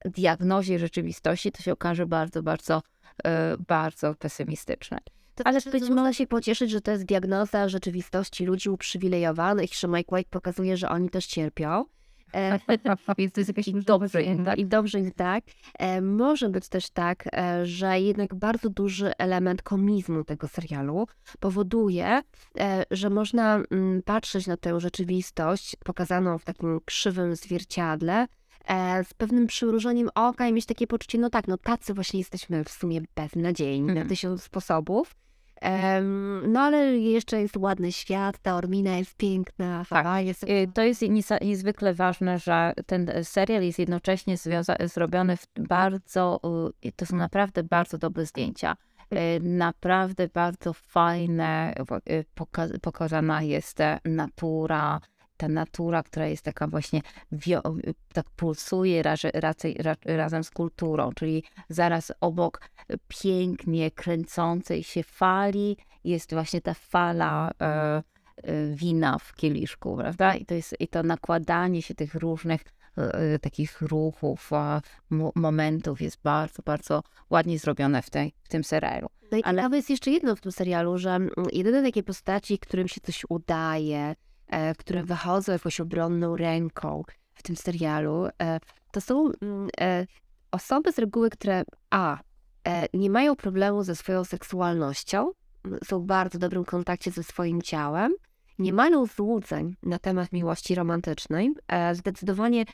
diagnozie 0.05 0.79
rzeczywistości, 0.79 1.53
to 1.53 1.63
się 1.63 1.73
okaże 1.73 2.07
bardzo, 2.07 2.43
bardzo, 2.43 2.83
e, 3.25 3.57
bardzo 3.69 4.15
pesymistyczne. 4.15 4.99
To 5.35 5.47
Ale 5.47 5.61
być 5.73 5.89
można 5.89 6.13
się 6.13 6.27
pocieszyć, 6.27 6.71
że 6.71 6.81
to 6.81 6.91
jest 6.91 7.05
diagnoza 7.05 7.69
rzeczywistości 7.69 8.47
ludzi 8.47 8.71
uprzywilejowanych, 8.71 9.75
że 9.75 9.89
Mike 9.89 10.17
White 10.17 10.31
pokazuje, 10.31 10.77
że 10.77 10.89
oni 10.89 11.11
też 11.11 11.27
cierpią. 11.27 11.85
E, 12.33 12.59
Więc 13.19 13.33
to 13.33 13.41
jest 13.41 13.49
jakiś 13.49 13.85
dobrze 13.85 14.23
tak? 14.45 14.59
I 14.59 14.67
dobrze 14.67 14.99
tak. 15.17 15.45
E, 15.79 16.01
może 16.01 16.49
być 16.49 16.69
też 16.69 16.91
tak, 16.91 17.25
e, 17.33 17.67
że 17.67 18.01
jednak 18.01 18.35
bardzo 18.35 18.71
duży 18.71 19.13
element 19.19 19.63
komizmu 19.63 20.25
tego 20.25 20.49
serialu 20.49 21.07
powoduje, 21.41 22.23
że 22.91 23.11
można 23.11 23.63
mm, 23.71 24.03
patrzeć 24.03 24.47
na 24.47 24.57
tę 24.57 24.81
rzeczywistość 24.81 25.77
pokazaną 25.85 26.39
w 26.39 26.45
takim 26.45 26.81
krzywym 26.85 27.37
zwierciadle, 27.37 28.27
z 29.05 29.15
pewnym 29.15 29.47
przymrużeniem 29.47 30.09
oka 30.15 30.49
i 30.49 30.53
mieć 30.53 30.67
takie 30.67 30.87
poczucie, 30.87 31.19
no 31.19 31.31
tak, 31.31 31.49
no 31.49 31.59
tacy 31.59 31.95
właśnie 31.95 32.19
jesteśmy 32.19 32.65
w 32.65 32.69
sumie 32.69 33.01
beznadziejni 33.15 33.87
na 33.87 33.93
mhm. 33.93 34.09
tysiąc 34.09 34.43
sposobów. 34.43 35.15
No 36.49 36.61
ale 36.61 36.99
jeszcze 36.99 37.41
jest 37.41 37.57
ładny 37.57 37.93
świat, 37.93 38.39
ta 38.39 38.57
Ormina 38.57 38.97
jest 38.97 39.17
piękna. 39.17 39.85
Tak. 39.91 40.27
Jest... 40.27 40.45
Y, 40.45 40.69
to 40.75 40.83
jest 40.83 41.03
niezwykle 41.43 41.95
ważne, 41.95 42.39
że 42.39 42.73
ten 42.87 43.11
serial 43.23 43.63
jest 43.63 43.79
jednocześnie 43.79 44.37
zrobiony 44.85 45.37
w 45.37 45.47
bardzo, 45.59 46.41
y, 46.85 46.93
to 46.93 47.07
są 47.07 47.17
naprawdę 47.17 47.63
bardzo 47.63 47.99
dobre 47.99 48.27
zdjęcia. 48.27 48.77
Y, 49.13 49.41
naprawdę 49.41 50.29
bardzo 50.29 50.73
fajne, 50.73 51.75
pokazana 52.83 53.43
jest 53.43 53.79
natura, 54.05 55.01
ta 55.43 55.49
natura, 55.49 56.03
która 56.03 56.27
jest 56.27 56.43
taka 56.43 56.67
właśnie, 56.67 57.01
tak 58.13 58.31
pulsuje 58.37 59.03
raczej, 59.35 59.77
razem 60.05 60.45
z 60.45 60.51
kulturą, 60.51 61.11
czyli 61.13 61.45
zaraz 61.69 62.13
obok 62.21 62.61
pięknie 63.09 63.91
kręcącej 63.91 64.83
się 64.83 65.03
fali 65.03 65.77
jest 66.05 66.33
właśnie 66.33 66.61
ta 66.61 66.75
fala 66.75 67.51
e, 67.61 67.65
e, 67.65 68.03
wina 68.75 69.19
w 69.19 69.35
kieliszku, 69.35 69.97
prawda? 69.97 70.35
I 70.35 70.47
to, 70.47 70.55
jest, 70.55 70.75
I 70.81 70.89
to 70.89 71.03
nakładanie 71.03 71.83
się 71.83 71.95
tych 71.95 72.15
różnych 72.15 72.61
e, 72.97 73.39
takich 73.39 73.81
ruchów, 73.81 74.51
momentów 75.35 76.01
jest 76.01 76.23
bardzo, 76.23 76.63
bardzo 76.63 77.03
ładnie 77.31 77.59
zrobione 77.59 78.03
w, 78.03 78.11
tej, 78.11 78.35
w 78.43 78.49
tym 78.49 78.65
serialu. 78.65 79.09
No 79.33 79.39
i 79.39 79.43
Ale 79.43 79.77
jest 79.77 79.91
jeszcze 79.91 80.11
jedno 80.11 80.37
w 80.37 80.41
tym 80.41 80.53
serialu, 80.53 80.99
że 80.99 81.11
mm, 81.11 81.31
jedyne 81.53 81.83
takie 81.83 82.03
postaci, 82.03 82.59
którym 82.59 82.89
się 82.89 83.01
coś 83.01 83.25
udaje, 83.29 84.15
E, 84.53 84.75
które 84.75 85.05
wychodzą 85.05 85.53
jakąś 85.53 85.81
obronną 85.81 86.37
ręką 86.37 87.03
w 87.35 87.43
tym 87.43 87.57
serialu, 87.57 88.27
e, 88.43 88.61
to 88.91 89.01
są 89.01 89.33
mm, 89.43 89.69
e, 89.81 90.07
osoby 90.51 90.93
z 90.93 90.99
reguły, 90.99 91.31
które 91.31 91.63
a, 91.91 92.19
nie 92.95 93.11
mają 93.11 93.37
problemu 93.37 93.83
ze 93.83 93.97
swoją 93.97 94.25
seksualnością, 94.25 95.31
są 95.85 96.01
w 96.01 96.07
bardzo 96.07 96.39
dobrym 96.39 96.65
kontakcie 96.65 97.11
ze 97.11 97.23
swoim 97.23 97.63
ciałem, 97.63 98.15
nie 98.63 98.73
mają 98.73 99.07
złudzeń 99.07 99.77
na 99.83 99.99
temat 99.99 100.33
miłości 100.33 100.75
romantycznej. 100.75 101.55
Zdecydowanie 101.93 102.65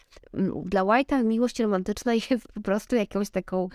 dla 0.64 0.82
White'a 0.82 1.24
miłość 1.24 1.60
romantyczna 1.60 2.14
jest 2.14 2.48
po 2.54 2.60
prostu 2.60 2.96
jakąś 2.96 3.30
taką, 3.30 3.68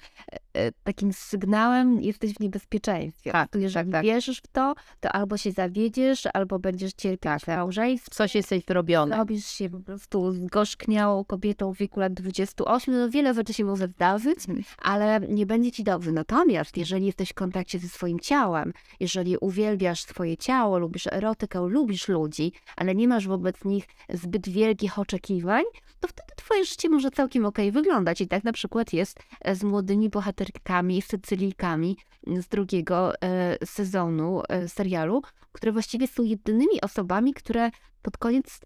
takim 0.83 1.13
sygnałem, 1.13 2.01
jesteś 2.01 2.33
w 2.33 2.39
niebezpieczeństwie. 2.39 3.31
Tak, 3.31 3.49
jeżeli 3.55 3.91
tak, 3.91 3.91
tak. 3.91 4.03
wierzysz 4.03 4.37
w 4.37 4.47
to, 4.47 4.73
to 4.99 5.11
albo 5.11 5.37
się 5.37 5.51
zawiedziesz, 5.51 6.27
albo 6.33 6.59
będziesz 6.59 6.93
cierpieć 6.93 7.41
tak. 7.45 7.57
małżeństwie. 7.57 8.11
Coś 8.11 8.35
jesteś 8.35 8.65
wyrobiony. 8.65 9.15
Robisz 9.15 9.45
się 9.45 9.69
po 9.69 9.79
prostu 9.79 10.31
zgorzkniałą 10.31 11.25
kobietą 11.25 11.73
w 11.73 11.77
wieku 11.77 11.99
lat 11.99 12.13
28, 12.13 12.93
no 12.93 13.09
wiele 13.09 13.33
rzeczy 13.33 13.53
się 13.53 13.65
może 13.65 13.87
zdarzyć, 13.87 14.39
mhm. 14.49 14.63
ale 14.77 15.19
nie 15.19 15.45
będzie 15.45 15.71
ci 15.71 15.83
dobrze. 15.83 16.11
Natomiast 16.11 16.77
jeżeli 16.77 17.05
jesteś 17.05 17.29
w 17.29 17.33
kontakcie 17.33 17.79
ze 17.79 17.87
swoim 17.87 18.19
ciałem, 18.19 18.73
jeżeli 18.99 19.37
uwielbiasz 19.37 20.03
swoje 20.03 20.37
ciało, 20.37 20.77
lubisz 20.77 21.07
erotykę, 21.07 21.67
lubisz 21.69 22.02
lubisz 22.07 22.23
ludzi, 22.23 22.51
ale 22.77 22.95
nie 22.95 23.07
masz 23.07 23.27
wobec 23.27 23.65
nich 23.65 23.85
zbyt 24.09 24.49
wielkich 24.49 24.99
oczekiwań, 24.99 25.63
to 25.99 26.07
wtedy 26.07 26.33
twoje 26.35 26.65
życie 26.65 26.89
może 26.89 27.11
całkiem 27.11 27.45
okej 27.45 27.69
okay 27.69 27.81
wyglądać. 27.81 28.21
I 28.21 28.27
tak 28.27 28.43
na 28.43 28.53
przykład 28.53 28.93
jest 28.93 29.19
e, 29.41 29.55
z 29.55 29.63
młodymi 29.63 30.09
bohaterkami, 30.09 31.01
Sycylijkami 31.01 31.97
z 32.27 32.47
drugiego 32.47 33.13
e, 33.21 33.57
sezonu 33.65 34.41
e, 34.49 34.67
serialu, 34.67 35.21
które 35.51 35.71
właściwie 35.71 36.07
są 36.07 36.23
jedynymi 36.23 36.81
osobami, 36.81 37.33
które 37.33 37.71
pod 38.01 38.17
koniec 38.17 38.59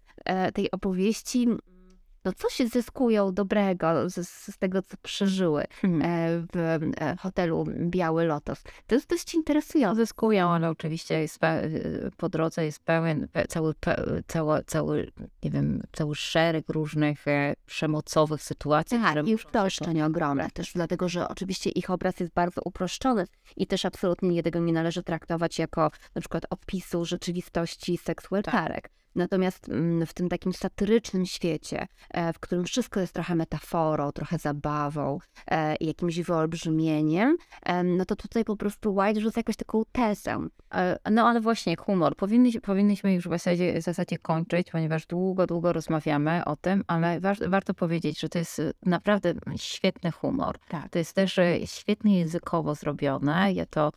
tej 0.54 0.70
opowieści 0.70 1.48
no 2.28 2.32
coś 2.32 2.70
zyskują 2.70 3.34
dobrego 3.34 4.10
z, 4.10 4.28
z 4.28 4.58
tego, 4.58 4.82
co 4.82 4.96
przeżyły 5.02 5.64
hmm. 5.80 6.02
E, 6.02 6.46
w 6.52 6.56
e, 7.00 7.16
hotelu 7.16 7.64
Biały 7.80 8.24
Lotos. 8.24 8.62
To 8.86 8.94
jest 8.94 9.08
dość 9.08 9.34
interesujące. 9.34 10.00
Zyskują, 10.00 10.48
ale 10.48 10.70
oczywiście 10.70 11.20
jest 11.20 11.38
po 12.16 12.28
drodze 12.28 12.64
jest 12.64 12.80
pełen, 12.84 13.28
cały, 13.48 13.74
cały, 14.26 14.64
cały, 14.64 15.12
nie 15.44 15.50
wiem, 15.50 15.82
cały 15.92 16.14
szereg 16.14 16.68
różnych 16.68 17.28
e, 17.28 17.54
przemocowych 17.66 18.42
sytuacji. 18.42 18.98
Tak, 18.98 19.26
i 19.26 19.34
uproszczeń 19.34 20.02
ogromne 20.02 20.50
też, 20.50 20.72
dlatego, 20.72 21.08
że 21.08 21.28
oczywiście 21.28 21.70
ich 21.70 21.90
obraz 21.90 22.20
jest 22.20 22.32
bardzo 22.32 22.60
uproszczony 22.64 23.24
i 23.56 23.66
też 23.66 23.84
absolutnie 23.84 24.28
nie 24.28 24.42
tego 24.42 24.58
nie 24.58 24.72
należy 24.72 25.02
traktować 25.02 25.58
jako 25.58 25.90
na 26.14 26.20
przykład 26.20 26.46
opisu 26.50 27.04
rzeczywistości 27.04 27.98
seksu 27.98 28.34
Tak. 28.42 28.97
Natomiast 29.18 29.68
mm, 29.68 30.06
w 30.06 30.14
tym 30.14 30.28
takim 30.28 30.52
satyrycznym 30.52 31.26
świecie, 31.26 31.86
e, 32.10 32.32
w 32.32 32.38
którym 32.38 32.64
wszystko 32.64 33.00
jest 33.00 33.12
trochę 33.12 33.34
metaforą, 33.34 34.12
trochę 34.12 34.38
zabawą, 34.38 35.18
e, 35.50 35.76
jakimś 35.80 36.20
wyolbrzymieniem, 36.20 37.36
no 37.84 38.04
to 38.04 38.16
tutaj 38.16 38.44
po 38.44 38.56
prostu 38.56 38.94
White 38.94 39.20
rzuca 39.20 39.40
jakąś 39.40 39.56
taką 39.56 39.82
tezę. 39.92 40.48
E, 40.74 40.98
no 41.10 41.28
ale 41.28 41.40
właśnie 41.40 41.76
humor. 41.76 42.16
Powinni, 42.16 42.60
powinniśmy 42.60 43.14
już 43.14 43.28
w 43.28 43.30
zasadzie, 43.30 43.80
w 43.80 43.84
zasadzie 43.84 44.18
kończyć, 44.18 44.70
ponieważ 44.70 45.06
długo, 45.06 45.46
długo 45.46 45.72
rozmawiamy 45.72 46.44
o 46.44 46.56
tym, 46.56 46.84
ale 46.86 47.20
wa 47.20 47.32
warto 47.48 47.74
powiedzieć, 47.74 48.20
że 48.20 48.28
to 48.28 48.38
jest 48.38 48.62
naprawdę 48.86 49.34
świetny 49.56 50.10
humor. 50.10 50.58
Tak. 50.68 50.88
To 50.90 50.98
jest 50.98 51.12
też 51.12 51.40
świetnie 51.64 52.18
językowo 52.18 52.74
zrobione. 52.74 53.52
Ja 53.52 53.66
to 53.66 53.92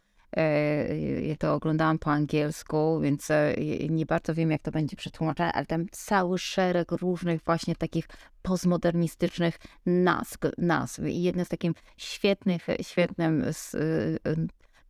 ja 1.21 1.35
to 1.39 1.53
oglądałam 1.53 1.99
po 1.99 2.11
angielsku, 2.11 2.99
więc 2.99 3.31
e, 3.31 3.55
nie 3.89 4.05
bardzo 4.05 4.33
wiem, 4.33 4.51
jak 4.51 4.61
to 4.61 4.71
będzie 4.71 4.95
przetłumaczone, 4.95 5.53
ale 5.53 5.65
tam 5.65 5.85
cały 5.91 6.37
szereg 6.39 6.91
różnych 6.91 7.41
właśnie 7.43 7.75
takich 7.75 8.07
postmodernistycznych 8.41 9.59
nazw. 9.85 10.37
nazw. 10.57 10.99
I 10.99 11.23
jednym 11.23 11.45
z 11.45 11.49
takim 11.49 11.75
świetnych, 11.97 12.67
świetnym 12.81 13.43
e, 13.43 13.51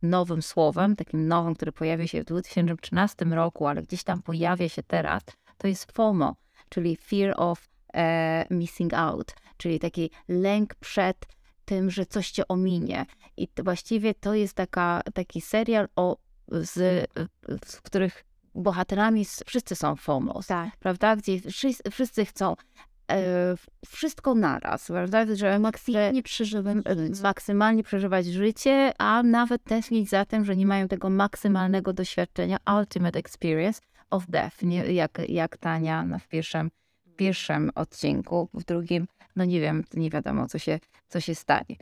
nowym 0.02 0.42
słowem, 0.42 0.96
takim 0.96 1.28
nowym, 1.28 1.54
który 1.54 1.72
pojawia 1.72 2.06
się 2.06 2.22
w 2.22 2.24
2013 2.24 3.24
roku, 3.24 3.66
ale 3.66 3.82
gdzieś 3.82 4.04
tam 4.04 4.22
pojawia 4.22 4.68
się 4.68 4.82
teraz, 4.82 5.22
to 5.58 5.68
jest 5.68 5.92
FOMO, 5.92 6.36
czyli 6.68 6.96
Fear 6.96 7.34
of 7.36 7.68
Missing 8.50 8.94
Out, 8.94 9.34
czyli 9.56 9.78
taki 9.78 10.10
lęk 10.28 10.74
przed 10.74 11.26
tym, 11.72 11.90
że 11.90 12.06
coś 12.06 12.30
cię 12.30 12.48
ominie. 12.48 13.06
I 13.36 13.48
to 13.48 13.62
właściwie 13.62 14.14
to 14.14 14.34
jest 14.34 14.54
taka, 14.54 15.02
taki 15.14 15.40
serial, 15.40 15.88
o, 15.96 16.16
z, 16.48 17.06
w 17.64 17.82
których 17.82 18.24
bohaterami 18.54 19.24
wszyscy 19.46 19.76
są 19.76 19.96
FOMO, 19.96 20.40
tak. 20.46 20.76
prawda? 20.76 21.16
Gdzie 21.16 21.40
wszyscy, 21.40 21.90
wszyscy 21.90 22.24
chcą 22.24 22.56
e, 23.10 23.54
wszystko 23.86 24.34
naraz, 24.34 24.86
prawda? 24.86 25.34
Że 25.34 25.58
maksymalnie, 25.58 26.22
przeżywać, 26.22 26.76
maksymalnie 27.22 27.82
przeżywać 27.82 28.26
życie, 28.26 28.92
a 28.98 29.22
nawet 29.22 29.64
tęsknić 29.64 30.08
za 30.08 30.24
tym, 30.24 30.44
że 30.44 30.56
nie 30.56 30.66
mają 30.66 30.88
tego 30.88 31.10
maksymalnego 31.10 31.92
doświadczenia, 31.92 32.58
ultimate 32.78 33.18
experience 33.18 33.80
of 34.10 34.26
death, 34.28 34.62
nie? 34.62 34.92
Jak, 34.92 35.22
jak 35.28 35.56
Tania 35.56 36.06
w 36.20 36.28
pierwszym, 36.28 36.70
pierwszym 37.16 37.70
odcinku, 37.74 38.48
w 38.54 38.64
drugim 38.64 39.06
no 39.36 39.44
nie 39.44 39.60
wiem, 39.60 39.84
nie 39.94 40.10
wiadomo, 40.10 40.48
co 40.48 40.58
się, 40.58 40.80
co 41.12 41.20
się 41.20 41.34
stanie. 41.34 41.76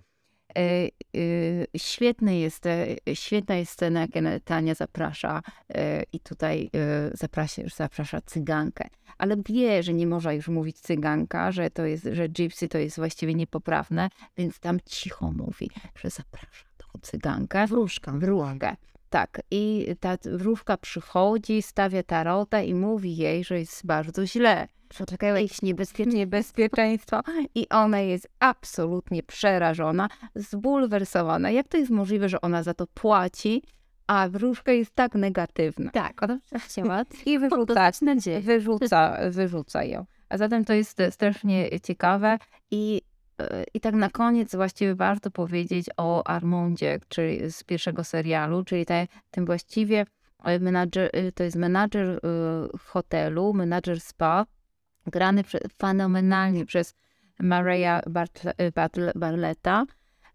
E, 0.56 0.88
y, 1.16 1.66
świetny 1.76 2.38
jest, 2.38 2.66
e, 2.66 2.96
świetna 3.14 3.54
jest 3.54 3.72
scena, 3.72 4.00
jak 4.00 4.10
Tania 4.44 4.74
zaprasza 4.74 5.42
e, 5.68 6.02
i 6.12 6.20
tutaj 6.20 6.70
zaprasza, 7.12 7.62
zaprasza 7.76 8.20
cygankę. 8.20 8.88
Ale 9.18 9.36
wie, 9.48 9.82
że 9.82 9.92
nie 9.92 10.06
można 10.06 10.32
już 10.32 10.48
mówić 10.48 10.80
cyganka, 10.80 11.52
że 11.52 11.70
to 11.70 11.84
jest, 11.84 12.08
że 12.12 12.28
gypsy 12.28 12.68
to 12.68 12.78
jest 12.78 12.96
właściwie 12.96 13.34
niepoprawne, 13.34 14.10
więc 14.36 14.60
tam 14.60 14.78
cicho 14.86 15.32
mówi, 15.32 15.70
że 15.94 16.10
zaprasza 16.10 16.66
tą 16.76 17.00
cygankę. 17.02 17.66
Wróżkę. 17.66 18.18
Wróżkę. 18.18 18.76
Tak, 19.10 19.40
i 19.50 19.86
ta 20.00 20.16
wróżka 20.24 20.76
przychodzi, 20.76 21.62
stawia 21.62 22.02
tarota 22.02 22.62
i 22.62 22.74
mówi 22.74 23.16
jej, 23.16 23.44
że 23.44 23.58
jest 23.58 23.86
bardzo 23.86 24.26
źle 24.26 24.68
czekają 25.06 25.34
jakieś 25.34 25.62
niebezpieczeństwo. 25.62 26.18
niebezpieczeństwo 26.18 27.20
i 27.54 27.68
ona 27.68 28.00
jest 28.00 28.28
absolutnie 28.40 29.22
przerażona, 29.22 30.08
zbulwersowana. 30.34 31.50
Jak 31.50 31.68
to 31.68 31.76
jest 31.76 31.90
możliwe, 31.90 32.28
że 32.28 32.40
ona 32.40 32.62
za 32.62 32.74
to 32.74 32.86
płaci, 32.86 33.62
a 34.06 34.28
wróżka 34.28 34.72
jest 34.72 34.94
tak 34.94 35.14
negatywna? 35.14 35.90
Tak, 35.90 36.22
ona 36.22 36.38
chciała 36.58 37.04
i 37.26 37.38
wyrzuca, 37.38 37.90
wyrzuca, 38.40 39.18
wyrzuca 39.30 39.84
ją. 39.84 40.06
A 40.28 40.38
zatem 40.38 40.64
to 40.64 40.72
jest 40.72 41.02
strasznie 41.10 41.80
ciekawe 41.80 42.38
i 42.70 43.02
e, 43.38 43.64
i 43.74 43.80
tak 43.80 43.94
na 43.94 44.10
koniec 44.10 44.54
właściwie 44.54 44.94
warto 44.94 45.30
powiedzieć 45.30 45.86
o 45.96 46.26
Armondzie, 46.26 47.00
czyli 47.08 47.50
z 47.50 47.64
pierwszego 47.64 48.04
serialu, 48.04 48.64
czyli 48.64 48.86
te, 48.86 49.06
tym 49.30 49.46
właściwie 49.46 50.06
e, 50.44 50.58
menadżer, 50.58 51.10
e, 51.12 51.32
to 51.32 51.44
jest 51.44 51.56
menadżer 51.56 52.20
hotelu, 52.78 53.54
menadżer 53.54 54.00
spa, 54.00 54.46
grany 55.06 55.44
fenomenalnie 55.78 56.66
przez 56.66 56.94
Maria 57.40 58.00
Barletta 59.14 59.86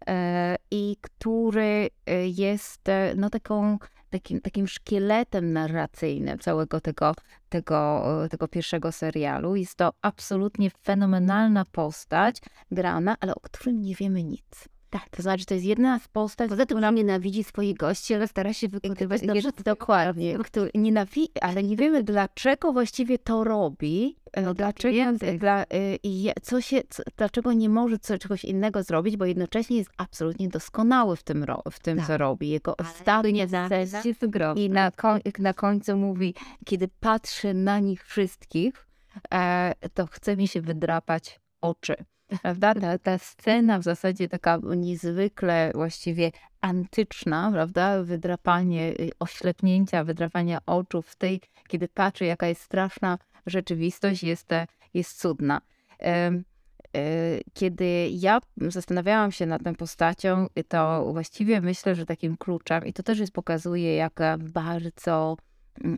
e, 0.06 0.56
i 0.70 0.96
który 1.00 1.90
e, 2.06 2.28
jest 2.28 2.88
e, 2.88 3.14
no, 3.16 3.30
taką, 3.30 3.78
takim, 4.10 4.40
takim 4.40 4.68
szkieletem 4.68 5.52
narracyjnym 5.52 6.38
całego 6.38 6.80
tego, 6.80 7.14
tego, 7.48 8.02
tego 8.30 8.48
pierwszego 8.48 8.92
serialu. 8.92 9.56
Jest 9.56 9.74
to 9.74 9.92
absolutnie 10.02 10.70
fenomenalna 10.70 11.64
postać 11.64 12.40
grana, 12.70 13.16
ale 13.20 13.34
o 13.34 13.40
którym 13.40 13.82
nie 13.82 13.94
wiemy 13.94 14.22
nic. 14.22 14.68
Tak, 14.90 15.08
to 15.10 15.22
znaczy, 15.22 15.44
to 15.44 15.54
jest 15.54 15.66
jedna 15.66 15.98
z 15.98 16.08
postaci. 16.08 16.50
Poza 16.50 16.66
tym 16.66 16.78
ona 16.78 16.90
nienawidzi 16.90 17.44
swoich 17.44 17.76
gości, 17.76 18.14
ale 18.14 18.28
stara 18.28 18.52
się 18.52 18.68
wykonywać 18.68 19.22
dobrze. 19.26 19.50
Dokładnie, 19.64 20.38
który 20.38 20.70
nienawidzi, 20.74 21.32
ale 21.40 21.62
nie 21.62 21.76
wiemy 21.76 22.02
dlaczego 22.02 22.72
właściwie 22.72 23.18
to 23.18 23.44
robi. 23.44 24.16
E, 24.32 24.42
no, 24.42 24.54
dlaczego, 24.54 24.96
dla, 25.38 25.62
y, 25.62 26.32
co 26.42 26.60
się, 26.60 26.82
co, 26.90 27.02
dlaczego 27.16 27.52
nie 27.52 27.68
może 27.68 27.98
co, 27.98 28.18
czegoś 28.18 28.44
innego 28.44 28.82
zrobić, 28.82 29.16
bo 29.16 29.24
jednocześnie 29.24 29.76
jest 29.76 29.90
absolutnie 29.96 30.48
doskonały 30.48 31.16
w 31.16 31.22
tym, 31.22 31.46
w 31.70 31.78
tym 31.80 31.98
tak. 31.98 32.06
co 32.06 32.18
robi. 32.18 32.48
Jego 32.48 32.76
ostatnie 32.76 33.48
sesje 33.48 34.14
i 34.56 34.70
na, 34.70 34.90
koń, 34.90 35.20
na 35.38 35.54
końcu 35.54 35.96
mówi, 35.96 36.34
kiedy 36.64 36.88
patrzę 37.00 37.54
na 37.54 37.78
nich 37.78 38.04
wszystkich, 38.04 38.86
e, 39.34 39.72
to 39.94 40.06
chce 40.06 40.36
mi 40.36 40.48
się 40.48 40.60
wydrapać 40.60 41.40
oczy. 41.60 41.94
Prawda? 42.42 42.74
Ta, 42.74 42.98
ta 42.98 43.18
scena 43.18 43.78
w 43.78 43.82
zasadzie 43.82 44.28
taka 44.28 44.58
niezwykle 44.76 45.70
właściwie 45.74 46.32
antyczna, 46.60 47.50
prawda? 47.52 48.02
Wydrapanie, 48.02 48.88
y, 49.00 49.10
oślepnięcia, 49.18 50.04
wydrapania 50.04 50.58
oczu 50.66 51.02
w 51.02 51.16
tej, 51.16 51.40
kiedy 51.68 51.88
patrzy, 51.88 52.24
jaka 52.24 52.46
jest 52.46 52.60
straszna 52.60 53.18
rzeczywistość, 53.46 54.22
jest, 54.22 54.52
e, 54.52 54.66
jest 54.94 55.20
cudna. 55.20 55.60
E, 56.02 56.30
kiedy 57.54 58.08
ja 58.10 58.40
zastanawiałam 58.56 59.32
się 59.32 59.46
nad 59.46 59.62
tą 59.62 59.74
postacią, 59.74 60.46
to 60.68 61.12
właściwie 61.12 61.60
myślę, 61.60 61.94
że 61.94 62.06
takim 62.06 62.36
kluczem, 62.36 62.86
i 62.86 62.92
to 62.92 63.02
też 63.02 63.18
jest, 63.18 63.32
pokazuje, 63.32 63.94
jak 63.94 64.20
bardzo 64.38 65.36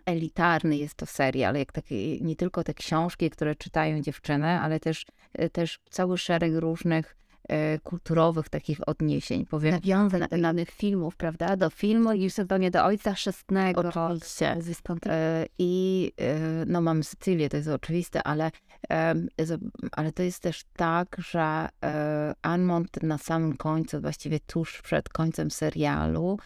elitarny 0.07 0.77
jest 0.77 0.95
to 0.95 1.07
serial, 1.07 1.55
jak 1.55 1.73
takie, 1.73 2.21
nie 2.21 2.37
tylko 2.37 2.64
te 2.64 2.75
książki, 2.75 3.31
które 3.31 3.55
czytają 3.55 4.01
dziewczyny, 4.01 4.47
ale 4.47 4.81
też, 4.81 5.07
e, 5.33 5.51
też 5.51 5.79
cały 5.91 6.19
szereg 6.19 6.53
różnych 6.55 7.17
e, 7.49 7.79
kulturowych 7.79 8.49
takich 8.49 8.88
odniesień. 8.88 9.47
Powiem. 9.47 9.75
Nawiązań 9.75 10.21
do 10.31 10.38
danych 10.38 10.71
filmów, 10.71 11.17
prawda? 11.17 11.57
Do 11.57 11.71
filmu 11.71 12.12
i 12.12 12.31
zupełnie 12.31 12.71
do 12.71 12.85
Ojca 12.85 13.14
Chrzestnego. 13.14 13.81
Oczywiście. 13.81 14.57
E, 15.07 15.47
I 15.59 16.12
no 16.67 16.81
mam 16.81 17.03
Sycylię, 17.03 17.49
to 17.49 17.57
jest 17.57 17.69
oczywiste, 17.69 18.23
ale, 18.23 18.51
ale 19.93 20.12
to 20.12 20.23
jest 20.23 20.43
też 20.43 20.64
tak, 20.77 21.17
że 21.19 21.69
Anmont 22.43 23.03
na 23.03 23.19
samym 23.19 23.57
końcu, 23.57 24.01
właściwie 24.01 24.41
tuż 24.41 24.83
przed 24.83 25.09
końcem 25.09 25.51
serialu, 25.51 26.38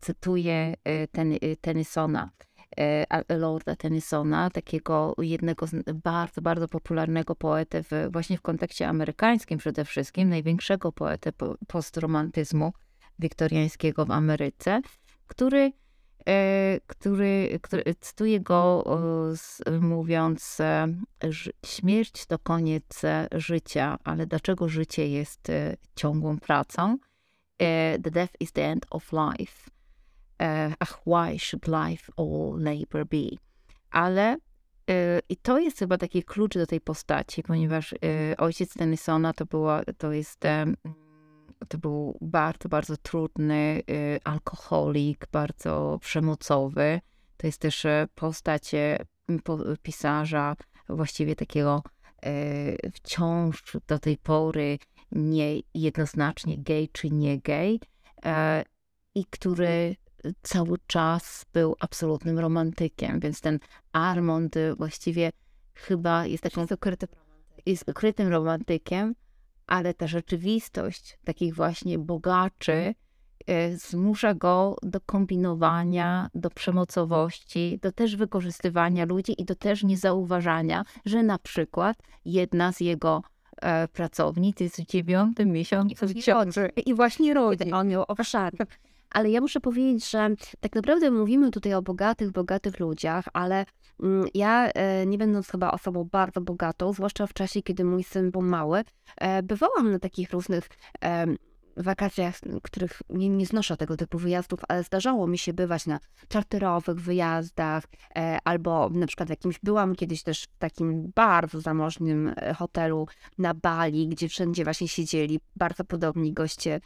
cytuję 0.00 0.74
e, 0.84 1.08
ten, 1.08 1.32
e, 1.32 1.56
Tennysona, 1.60 2.30
e, 2.78 3.36
Lorda 3.38 3.76
Tennysona, 3.76 4.50
takiego 4.50 5.14
jednego 5.18 5.66
z 5.66 5.92
bardzo, 5.94 6.42
bardzo 6.42 6.68
popularnego 6.68 7.34
poety 7.34 7.82
w, 7.82 8.08
właśnie 8.12 8.38
w 8.38 8.42
kontekście 8.42 8.88
amerykańskim 8.88 9.58
przede 9.58 9.84
wszystkim, 9.84 10.28
największego 10.28 10.92
poetę 10.92 11.32
postromantyzmu 11.66 12.72
wiktoriańskiego 13.18 14.06
w 14.06 14.10
Ameryce, 14.10 14.80
który, 15.26 15.72
który, 16.86 17.58
który 17.62 17.82
cytuje 18.00 18.40
go 18.40 18.84
mówiąc, 19.80 20.58
śmierć 21.66 22.26
to 22.26 22.38
koniec 22.38 23.02
życia, 23.32 23.98
ale 24.04 24.26
dlaczego 24.26 24.68
życie 24.68 25.08
jest 25.08 25.52
ciągłą 25.94 26.38
pracą? 26.38 26.98
The 27.58 28.10
death 28.10 28.36
is 28.40 28.52
the 28.52 28.62
end 28.62 28.86
of 28.90 29.12
life. 29.12 29.70
E, 30.42 30.74
ach, 30.80 31.00
why 31.06 31.38
should 31.38 31.66
life 31.68 32.12
all 32.16 32.58
labor 32.58 33.04
be? 33.04 33.38
Ale 33.90 34.36
e, 34.90 35.20
i 35.28 35.36
to 35.36 35.58
jest 35.58 35.78
chyba 35.78 35.98
taki 35.98 36.22
klucz 36.22 36.54
do 36.54 36.66
tej 36.66 36.80
postaci, 36.80 37.42
ponieważ 37.42 37.92
e, 37.92 38.36
ojciec 38.36 38.74
Tennysona 38.74 39.32
to, 39.32 39.46
była, 39.46 39.82
to 39.98 40.12
jest 40.12 40.40
to 41.68 41.78
był 41.78 42.18
bardzo, 42.20 42.68
bardzo 42.68 42.96
trudny 42.96 43.82
alkoholik, 44.24 45.26
bardzo 45.32 45.98
przemocowy. 46.02 47.00
To 47.36 47.46
jest 47.46 47.60
też 47.60 47.86
postać 48.14 48.70
pisarza 49.82 50.56
właściwie 50.88 51.36
takiego 51.36 51.82
wciąż 52.94 53.76
do 53.86 53.98
tej 53.98 54.16
pory 54.16 54.78
niejednoznacznie 55.12 56.58
gej 56.58 56.88
czy 56.92 57.10
nie 57.10 57.40
gej 57.40 57.80
i 59.14 59.24
który 59.24 59.96
cały 60.42 60.78
czas 60.86 61.46
był 61.52 61.76
absolutnym 61.80 62.38
romantykiem, 62.38 63.20
więc 63.20 63.40
ten 63.40 63.58
Armand 63.92 64.54
właściwie 64.76 65.30
chyba 65.74 66.26
jest 66.26 66.42
taką 66.42 66.66
ukrytym, 66.74 67.08
jest 67.66 67.88
ukrytym 67.88 68.28
romantykiem, 68.28 69.14
ale 69.66 69.94
ta 69.94 70.06
rzeczywistość 70.06 71.18
takich 71.24 71.54
właśnie 71.54 71.98
bogaczy 71.98 72.94
e, 73.46 73.76
zmusza 73.76 74.34
go 74.34 74.76
do 74.82 75.00
kombinowania, 75.00 76.30
do 76.34 76.50
przemocowości, 76.50 77.78
do 77.82 77.92
też 77.92 78.16
wykorzystywania 78.16 79.04
ludzi 79.04 79.42
i 79.42 79.44
do 79.44 79.54
też 79.54 79.82
niezauważania, 79.82 80.84
że 81.04 81.22
na 81.22 81.38
przykład 81.38 81.96
jedna 82.24 82.72
z 82.72 82.80
jego 82.80 83.22
e, 83.62 83.88
pracownic 83.88 84.60
jest 84.60 84.76
w 84.76 84.86
dziewiątym 84.86 85.52
miesiącu 85.52 86.14
ciąży. 86.14 86.70
i 86.86 86.94
właśnie 86.94 87.34
rodzi. 87.34 87.72
On 87.72 87.88
miał 87.88 88.04
obszar 88.08 88.52
ale 89.10 89.30
ja 89.30 89.40
muszę 89.40 89.60
powiedzieć, 89.60 90.10
że 90.10 90.28
tak 90.60 90.74
naprawdę 90.74 91.10
mówimy 91.10 91.50
tutaj 91.50 91.74
o 91.74 91.82
bogatych, 91.82 92.30
bogatych 92.30 92.80
ludziach, 92.80 93.24
ale 93.32 93.66
mm, 94.02 94.28
ja, 94.34 94.68
e, 94.68 95.06
nie 95.06 95.18
będąc 95.18 95.48
chyba 95.48 95.70
osobą 95.70 96.04
bardzo 96.04 96.40
bogatą, 96.40 96.92
zwłaszcza 96.92 97.26
w 97.26 97.32
czasie, 97.32 97.62
kiedy 97.62 97.84
mój 97.84 98.04
syn 98.04 98.30
był 98.30 98.42
mały, 98.42 98.84
e, 99.16 99.42
bywałam 99.42 99.92
na 99.92 99.98
takich 99.98 100.30
różnych 100.32 100.68
wakacjach, 101.76 102.34
których 102.62 103.02
nie, 103.08 103.28
nie 103.28 103.46
znoszę 103.46 103.76
tego 103.76 103.96
typu 103.96 104.18
wyjazdów, 104.18 104.60
ale 104.68 104.82
zdarzało 104.82 105.26
mi 105.26 105.38
się 105.38 105.52
bywać 105.52 105.86
na 105.86 106.00
czarterowych 106.28 107.00
wyjazdach, 107.00 107.84
e, 108.16 108.38
albo 108.44 108.90
na 108.90 109.06
przykład 109.06 109.30
jakimś, 109.30 109.58
byłam 109.62 109.94
kiedyś 109.94 110.22
też 110.22 110.42
w 110.42 110.58
takim 110.58 111.12
bardzo 111.14 111.60
zamożnym 111.60 112.32
e, 112.36 112.54
hotelu 112.54 113.06
na 113.38 113.54
Bali, 113.54 114.08
gdzie 114.08 114.28
wszędzie 114.28 114.64
właśnie 114.64 114.88
siedzieli 114.88 115.40
bardzo 115.56 115.84
podobni 115.84 116.32
goście 116.32 116.80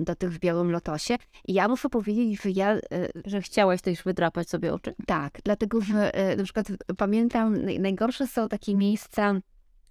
do 0.00 0.14
tych 0.14 0.30
w 0.30 0.38
Białym 0.38 0.70
Lotosie. 0.70 1.16
I 1.48 1.54
ja 1.54 1.68
muszę 1.68 1.88
powiedzieć, 1.88 2.42
że 2.42 2.50
ja... 2.50 2.72
E, 2.72 2.80
że 3.24 3.42
chciałaś 3.42 3.82
też 3.82 4.02
wydrapać 4.02 4.48
sobie 4.48 4.74
oczy? 4.74 4.94
Tak, 5.06 5.38
dlatego 5.44 5.80
że 5.80 6.12
na 6.36 6.44
przykład 6.44 6.66
pamiętam, 6.96 7.56
najgorsze 7.78 8.26
są 8.26 8.48
takie 8.48 8.74
miejsca, 8.74 9.34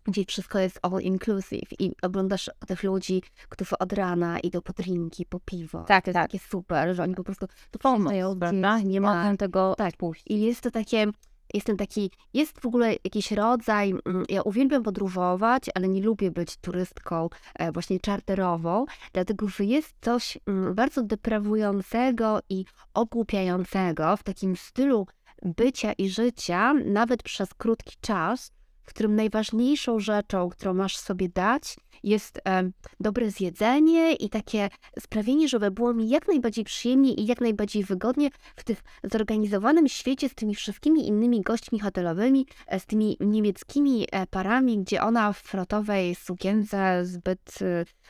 gdzie 0.08 0.26
wszystko 0.26 0.60
jest 0.60 0.80
all 0.82 1.02
inclusive 1.02 1.80
i 1.80 1.92
oglądasz 2.02 2.50
tych 2.68 2.84
ludzi, 2.84 3.22
którzy 3.50 3.78
od 3.78 3.94
rana 3.94 4.40
idą 4.40 4.62
po 4.62 4.74
drinki, 4.74 5.26
po 5.26 5.40
piwo. 5.40 5.84
Tak, 5.84 6.06
to 6.06 6.14
tak. 6.14 6.34
jest 6.34 6.44
takie 6.44 6.52
super, 6.52 6.96
że 6.96 7.04
oni 7.04 7.16
po 7.16 7.24
prostu 7.24 7.48
to 7.72 7.80
pomóc, 7.80 8.14
prawda? 8.40 8.80
Nie 8.80 9.02
tak, 9.02 9.16
mogą 9.16 9.38
tego 9.38 9.76
tak. 9.78 9.94
I 10.26 10.42
jest 10.42 10.62
to 10.62 10.72
takie, 10.72 11.08
jestem 11.54 11.78
taki, 11.78 12.12
jest 12.34 12.60
w 12.60 12.66
ogóle 12.66 12.96
jakiś 13.04 13.32
rodzaj, 13.32 13.94
mm, 14.06 14.26
ja 14.30 14.42
uwielbiam 14.42 14.84
podróżować, 14.84 15.64
ale 15.76 15.88
nie 15.88 16.02
lubię 16.02 16.32
być 16.32 16.58
turystką 16.58 17.30
e, 17.56 17.72
właśnie 17.72 18.00
czarterową, 18.00 18.86
dlatego 19.14 19.48
że 19.48 19.66
jest 19.66 19.96
coś 20.02 20.38
mm, 20.46 20.76
bardzo 20.76 21.04
deprawującego 21.04 22.40
i 22.50 22.66
ogłupiającego 22.94 24.18
w 24.18 24.24
takim 24.24 24.56
stylu 24.56 25.08
bycia 25.44 25.94
i 25.94 26.10
życia, 26.10 26.74
nawet 26.74 27.24
przez 27.24 27.54
krótki 27.54 27.96
czas, 28.02 28.52
w 28.86 28.90
którym 28.90 29.16
najważniejszą 29.16 30.00
rzeczą, 30.00 30.50
którą 30.50 30.74
masz 30.74 30.98
sobie 30.98 31.30
dać, 31.30 31.76
jest 32.04 32.42
e, 32.48 32.70
dobre 33.00 33.32
zjedzenie 33.32 34.14
i 34.14 34.30
takie 34.30 34.70
sprawienie, 35.00 35.48
żeby 35.48 35.72
było 35.72 35.94
mi 35.94 36.10
jak 36.10 36.28
najbardziej 36.28 36.66
przyjemnie 36.66 37.14
i 37.14 37.26
jak 37.26 37.42
najbardziej 37.42 37.84
wygodnie 37.84 38.30
w 38.56 38.64
tym 38.64 38.76
zorganizowanym 39.04 39.88
świecie 39.88 40.30
z 40.30 40.36
tymi 40.36 40.56
wszystkimi 40.56 41.08
innymi 41.08 41.42
gośćmi 41.42 41.80
hotelowymi, 41.80 42.46
e, 42.68 42.80
z 42.80 42.86
tymi 42.86 43.18
niemieckimi 43.20 44.08
e, 44.12 44.28
parami, 44.28 44.80
gdzie 44.80 45.02
ona 45.02 45.34
w 45.34 45.38
frotowej 45.38 46.16
sukience 46.16 47.06
zbyt 47.06 47.60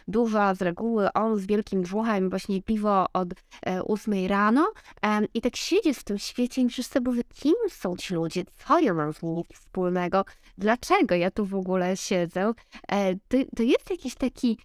duża 0.08 0.56
z 0.56 0.62
reguły, 0.62 1.14
on 1.14 1.38
z 1.38 1.46
wielkim 1.46 1.82
brzuchem, 1.82 2.30
właśnie 2.30 2.62
piwo 2.62 3.06
od 3.14 3.28
e, 3.66 3.84
8 3.84 4.28
rano 4.28 4.72
i 5.34 5.42
tak 5.42 5.56
siedzieć 5.56 5.98
w 5.98 6.04
tym 6.04 6.18
świecie 6.18 6.62
i 6.62 6.84
sobie, 6.84 7.14
że 7.16 7.24
kim 7.24 7.54
są 7.70 7.96
ci 7.96 8.14
ludzie, 8.14 8.44
co 8.66 8.80
ja 8.80 8.94
mam 8.94 9.14
z 9.14 9.24
nimi 9.24 9.44
wspólnego, 9.54 10.26
dlaczego 10.58 11.16
ja 11.16 11.32
tu 11.32 11.46
w 11.46 11.56
ogóle 11.56 11.98
siedzę. 11.98 12.54
E, 12.92 13.16
to, 13.16 13.38
to 13.56 13.64
jest 13.64 13.75
jakiś 13.90 14.16
taki, 14.16 14.58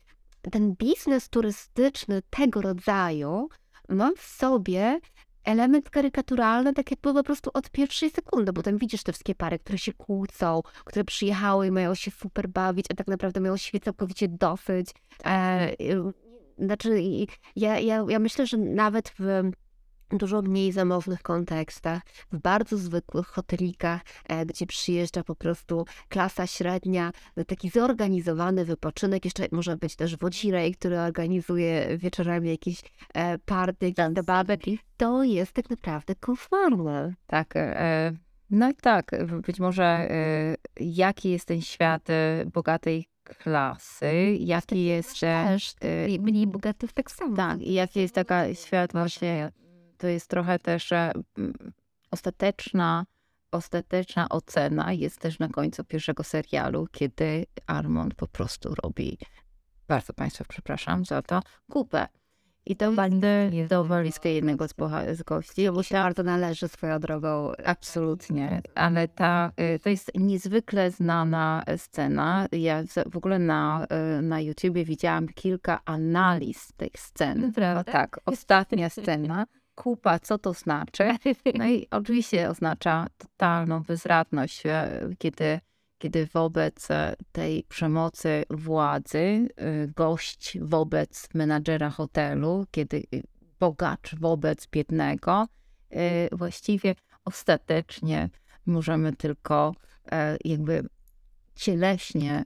ten 0.51 0.75
biznes 0.75 1.29
turystyczny 1.29 2.23
tego 2.31 2.61
rodzaju 2.61 3.49
ma 3.89 4.11
w 4.17 4.23
sobie 4.23 5.01
element 5.45 5.91
karykaturalny, 5.91 6.73
tak 6.73 6.91
jakby 6.91 7.15
po 7.15 7.23
prostu 7.23 7.51
od 7.55 7.71
pierwszej 7.71 8.11
sekundy, 8.11 8.53
bo 8.53 8.63
tam 8.63 8.79
widzisz 8.79 9.03
te 9.03 9.13
wszystkie 9.13 9.35
pary, 9.35 9.59
które 9.59 9.79
się 9.79 9.93
kłócą, 9.93 10.63
które 10.85 11.05
przyjechały 11.05 11.67
i 11.67 11.71
mają 11.71 11.95
się 11.95 12.11
super 12.11 12.49
bawić, 12.49 12.87
a 12.91 12.95
tak 12.95 13.07
naprawdę 13.07 13.41
mają 13.41 13.57
siebie 13.57 13.81
całkowicie 13.81 14.29
dosyć. 14.29 14.91
E, 15.25 15.71
znaczy, 16.59 17.03
ja, 17.57 17.79
ja, 17.79 18.05
ja 18.09 18.19
myślę, 18.19 18.47
że 18.47 18.57
nawet 18.57 19.13
w 19.19 19.51
dużo 20.19 20.43
mniej 20.43 20.73
zamożnych 20.73 21.23
kontekstach, 21.23 22.03
w 22.33 22.39
bardzo 22.39 22.77
zwykłych 22.77 23.27
hotelikach, 23.27 24.01
e, 24.29 24.47
gdzie 24.47 24.67
przyjeżdża 24.67 25.25
po 25.25 25.35
prostu 25.35 25.85
klasa 26.09 26.47
średnia, 26.47 27.13
taki 27.47 27.71
zorganizowany 27.71 28.65
wypoczynek. 28.65 29.25
Jeszcze 29.25 29.47
może 29.53 29.77
być 29.77 29.97
też 29.97 30.17
wodzirej, 30.17 30.75
który 30.75 30.99
organizuje 30.99 31.99
wieczorami 31.99 32.51
jakieś 32.51 32.83
e, 33.15 33.39
party, 33.39 33.93
zabawy. 34.17 34.59
To 34.97 35.23
jest 35.23 35.53
tak 35.53 35.71
naprawdę 35.71 36.15
komfortowe. 36.15 37.15
Tak. 37.27 37.57
E, 37.57 38.13
no 38.51 38.71
i 38.71 38.75
tak, 38.75 39.11
być 39.47 39.61
może 39.61 40.09
jaki 40.81 41.31
jest 41.31 41.45
ten 41.45 41.61
świat 41.61 42.09
bogatej 42.53 43.09
klasy, 43.39 44.37
jaki 44.39 44.85
jest 44.85 45.21
też 45.21 45.75
mniej 46.21 46.47
bogatych 46.47 46.93
tak 46.93 47.11
samo. 47.11 47.37
Tak, 47.37 47.61
jaki 47.61 48.01
jest 48.01 48.15
taka 48.15 48.55
świat 48.55 48.93
właśnie 48.93 49.51
to 50.01 50.09
jest 50.09 50.29
trochę 50.29 50.59
też 50.59 50.93
mm, 50.93 51.73
ostateczna, 52.11 53.07
ostateczna 53.51 54.29
ocena 54.29 54.93
jest 54.93 55.19
też 55.19 55.39
na 55.39 55.49
końcu 55.49 55.85
pierwszego 55.85 56.25
serialu, 56.25 56.87
kiedy 56.93 57.47
Armand 57.67 58.15
po 58.15 58.27
prostu 58.27 58.75
robi, 58.83 59.19
bardzo 59.89 60.13
Państwa 60.13 60.45
przepraszam 60.49 61.05
za 61.05 61.23
to, 61.23 61.43
kupę. 61.71 62.09
I 62.67 62.77
to 62.77 62.93
będę 62.93 63.51
do 63.69 63.85
walizkę 63.85 64.33
jednego 64.33 64.69
z, 64.69 64.75
z 65.13 65.23
gości. 65.23 65.71
Bo 65.71 65.83
się 65.83 65.95
bardzo 65.95 66.23
należy 66.23 66.69
swoją 66.69 66.99
drogą. 66.99 67.53
Absolutnie. 67.65 68.63
Ale 68.75 69.09
ta, 69.09 69.53
y, 69.75 69.79
to 69.79 69.89
jest 69.89 70.11
niezwykle 70.15 70.91
znana 70.91 71.65
scena. 71.77 72.47
Ja 72.53 72.83
w 73.11 73.17
ogóle 73.17 73.39
na, 73.39 73.87
na 74.23 74.41
YouTubie 74.41 74.85
widziałam 74.85 75.29
kilka 75.29 75.81
analiz 75.85 76.73
tej 76.77 76.91
sceny. 76.97 77.53
Prawda? 77.53 77.93
Tak, 77.93 78.21
ostatnia 78.27 78.89
scena 78.89 79.47
kupa, 79.81 80.19
co 80.19 80.39
to 80.39 80.53
znaczy? 80.53 81.05
No 81.59 81.67
i 81.67 81.87
oczywiście 81.91 82.49
oznacza 82.49 83.07
totalną 83.19 83.83
bezradność, 83.83 84.67
e, 84.67 85.09
kiedy, 85.19 85.61
kiedy 85.99 86.27
wobec 86.27 86.91
e, 86.91 87.15
tej 87.33 87.65
przemocy 87.65 88.45
władzy, 88.51 89.19
e, 89.57 89.87
gość 89.87 90.59
wobec 90.61 91.29
menadżera 91.35 91.91
hotelu, 91.91 92.67
kiedy 92.71 93.03
bogacz 93.61 94.15
wobec 94.15 94.67
biednego, 94.67 95.47
właściwie 96.33 96.95
ostatecznie 97.25 98.29
możemy 98.67 99.13
tylko 99.13 99.75
jakby 100.45 100.89
cieleśnie 101.55 102.45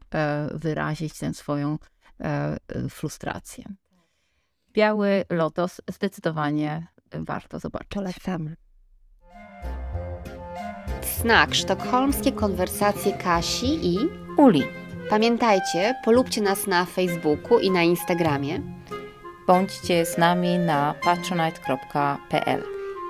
wyrazić 0.54 1.18
tę 1.18 1.34
swoją 1.34 1.78
frustrację. 2.90 3.64
Biały 4.72 5.24
Lotos 5.30 5.80
zdecydowanie 5.88 6.86
warto 7.12 7.58
zobaczyć. 7.58 7.88
Polecamy. 7.88 8.56
Znak 11.20 11.54
sztokholmskie 11.54 12.32
konwersacje 12.32 13.12
Kasi 13.12 13.94
i 13.94 13.98
Uli. 14.36 14.62
Pamiętajcie, 15.10 15.94
polubcie 16.04 16.40
nas 16.40 16.66
na 16.66 16.84
Facebooku 16.84 17.58
i 17.58 17.70
na 17.70 17.82
Instagramie. 17.82 18.60
Bądźcie 19.46 20.06
z 20.06 20.18
nami 20.18 20.58
na 20.58 20.94
patronite.pl. 21.04 22.62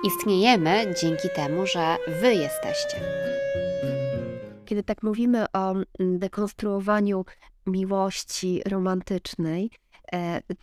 Istniejemy 0.03 0.93
dzięki 1.01 1.27
temu, 1.35 1.65
że 1.65 1.97
Wy 2.21 2.33
jesteście. 2.33 3.01
Kiedy 4.65 4.83
tak 4.83 5.03
mówimy 5.03 5.45
o 5.53 5.73
dekonstruowaniu 5.99 7.25
miłości 7.65 8.61
romantycznej, 8.67 9.71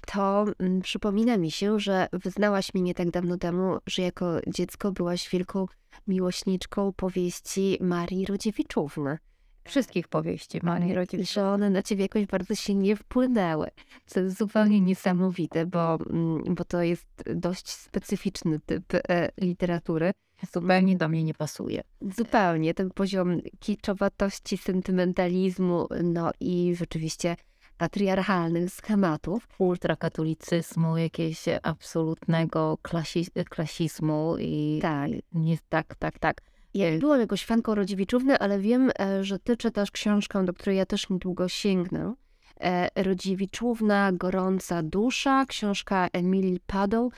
to 0.06 0.44
mm, 0.58 0.80
przypomina 0.80 1.36
mi 1.36 1.50
się, 1.50 1.80
że 1.80 2.08
wyznałaś 2.12 2.74
mi 2.74 2.82
nie 2.82 2.94
tak 2.94 3.10
dawno 3.10 3.38
temu, 3.38 3.78
że 3.86 4.02
jako 4.02 4.40
dziecko 4.46 4.92
byłaś 4.92 5.28
wielką 5.28 5.66
miłośniczką 6.06 6.92
powieści 6.92 7.78
Marii 7.80 8.26
Rodziewiczówny. 8.26 9.18
Wszystkich 9.64 10.08
powieści 10.08 10.60
Marii 10.62 10.94
Rodziewiczówny. 10.94 11.42
Że 11.42 11.48
one 11.48 11.70
na 11.70 11.82
ciebie 11.82 12.02
jakoś 12.02 12.26
bardzo 12.26 12.54
się 12.54 12.74
nie 12.74 12.96
wpłynęły. 12.96 13.70
Co 14.06 14.20
jest 14.20 14.38
zupełnie 14.38 14.80
niesamowite, 14.80 15.66
bo, 15.66 15.98
mm, 16.10 16.54
bo 16.54 16.64
to 16.64 16.82
jest 16.82 17.06
dość 17.34 17.70
specyficzny 17.70 18.60
typ 18.66 18.94
e, 18.94 19.30
literatury. 19.40 20.12
Zupełnie 20.52 20.96
do 20.96 21.08
mnie 21.08 21.24
nie 21.24 21.34
pasuje. 21.34 21.82
Zupełnie. 22.16 22.74
Ten 22.74 22.90
poziom 22.90 23.40
kiczowatości, 23.60 24.56
sentymentalizmu, 24.56 25.88
no 26.02 26.30
i 26.40 26.74
rzeczywiście 26.76 27.36
patriarchalnych 27.78 28.70
schematów. 28.70 29.48
Ultrakatolicyzmu, 29.58 30.96
jakiegoś 30.96 31.44
absolutnego 31.62 32.78
klasi 32.82 33.26
klasizmu 33.50 34.36
i 34.38 34.78
tak. 34.82 35.10
Nie, 35.32 35.58
tak, 35.68 35.94
tak, 35.94 36.18
tak. 36.18 36.40
Ja 36.74 36.98
byłam 36.98 37.20
jakoś 37.20 37.44
fanką 37.44 37.74
Rodziewiczówny, 37.74 38.38
ale 38.38 38.58
wiem, 38.58 38.90
e, 39.00 39.24
że 39.24 39.38
ty 39.38 39.56
czytasz 39.56 39.90
książkę, 39.90 40.44
do 40.44 40.52
której 40.52 40.76
ja 40.76 40.86
też 40.86 41.10
niedługo 41.10 41.48
sięgnę. 41.48 42.14
E, 42.60 43.02
Rodziewiczówna, 43.02 44.12
Gorąca 44.12 44.82
Dusza, 44.82 45.46
książka 45.46 46.08
Emilii 46.12 46.60
Padoł, 46.66 47.12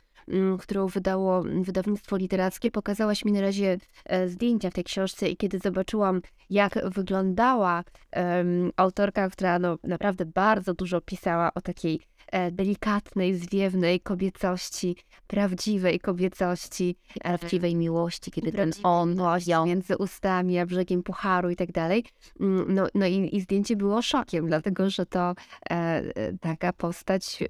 którą 0.61 0.87
wydało 0.87 1.43
wydawnictwo 1.43 2.17
literackie. 2.17 2.71
Pokazałaś 2.71 3.25
mi 3.25 3.33
na 3.33 3.41
razie 3.41 3.79
e, 4.05 4.29
zdjęcia 4.29 4.71
w 4.71 4.75
tej 4.75 4.85
książce 4.85 5.29
i 5.29 5.37
kiedy 5.37 5.59
zobaczyłam, 5.59 6.21
jak 6.51 6.91
wyglądała 6.91 7.85
um, 8.17 8.71
autorka, 8.77 9.31
która 9.31 9.59
no, 9.59 9.79
naprawdę 9.85 10.27
bardzo 10.27 10.75
dużo 10.75 11.01
pisała 11.01 11.55
o 11.55 11.61
takiej 11.61 12.01
delikatnej, 12.53 13.35
zwiewnej 13.35 14.01
kobiecości, 14.01 14.97
prawdziwej 15.27 16.01
kobiecości, 16.01 16.97
prawdziwej 17.23 17.77
miłości, 17.77 18.31
kiedy 18.31 18.53
ten 18.53 18.73
on 18.83 19.17
ją 19.47 19.67
między 19.67 19.97
ustami 19.97 20.59
a 20.59 20.67
brzegiem 20.67 21.03
pucharu 21.03 21.51
i 21.51 21.57
tak 21.57 21.73
dalej. 21.73 22.05
Mm, 22.41 22.75
no, 22.75 22.87
no 22.95 23.07
i, 23.07 23.37
i 23.37 23.41
zdjęcie 23.41 23.77
było 23.77 24.03
szokiem, 24.03 24.47
dlatego 24.47 24.91
że 24.91 25.07
to 25.07 25.35
e, 25.71 26.03
taka 26.41 26.73
postać 26.73 27.45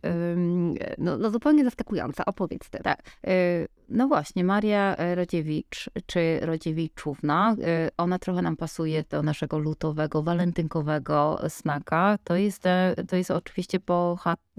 no, 0.98 1.18
no 1.18 1.30
zupełnie 1.30 1.64
zaskakująca. 1.64 2.24
Opowiedz 2.24 2.70
ty. 2.70 2.78
Tak. 2.78 3.02
Y 3.28 3.68
no 3.88 4.08
właśnie, 4.08 4.44
Maria 4.44 4.96
Rodziewicz, 5.14 5.90
czy 6.06 6.40
Rodziewiczówna, 6.42 7.56
y, 7.86 7.90
ona 7.96 8.18
trochę 8.18 8.42
nam 8.42 8.56
pasuje 8.56 9.04
do 9.10 9.22
naszego 9.22 9.58
lutowego, 9.58 10.22
walentynkowego 10.22 11.40
snaka. 11.48 12.18
To 12.24 12.36
jest, 12.36 12.66
e, 12.66 12.94
to 13.08 13.16
jest 13.16 13.30
oczywiście 13.30 13.78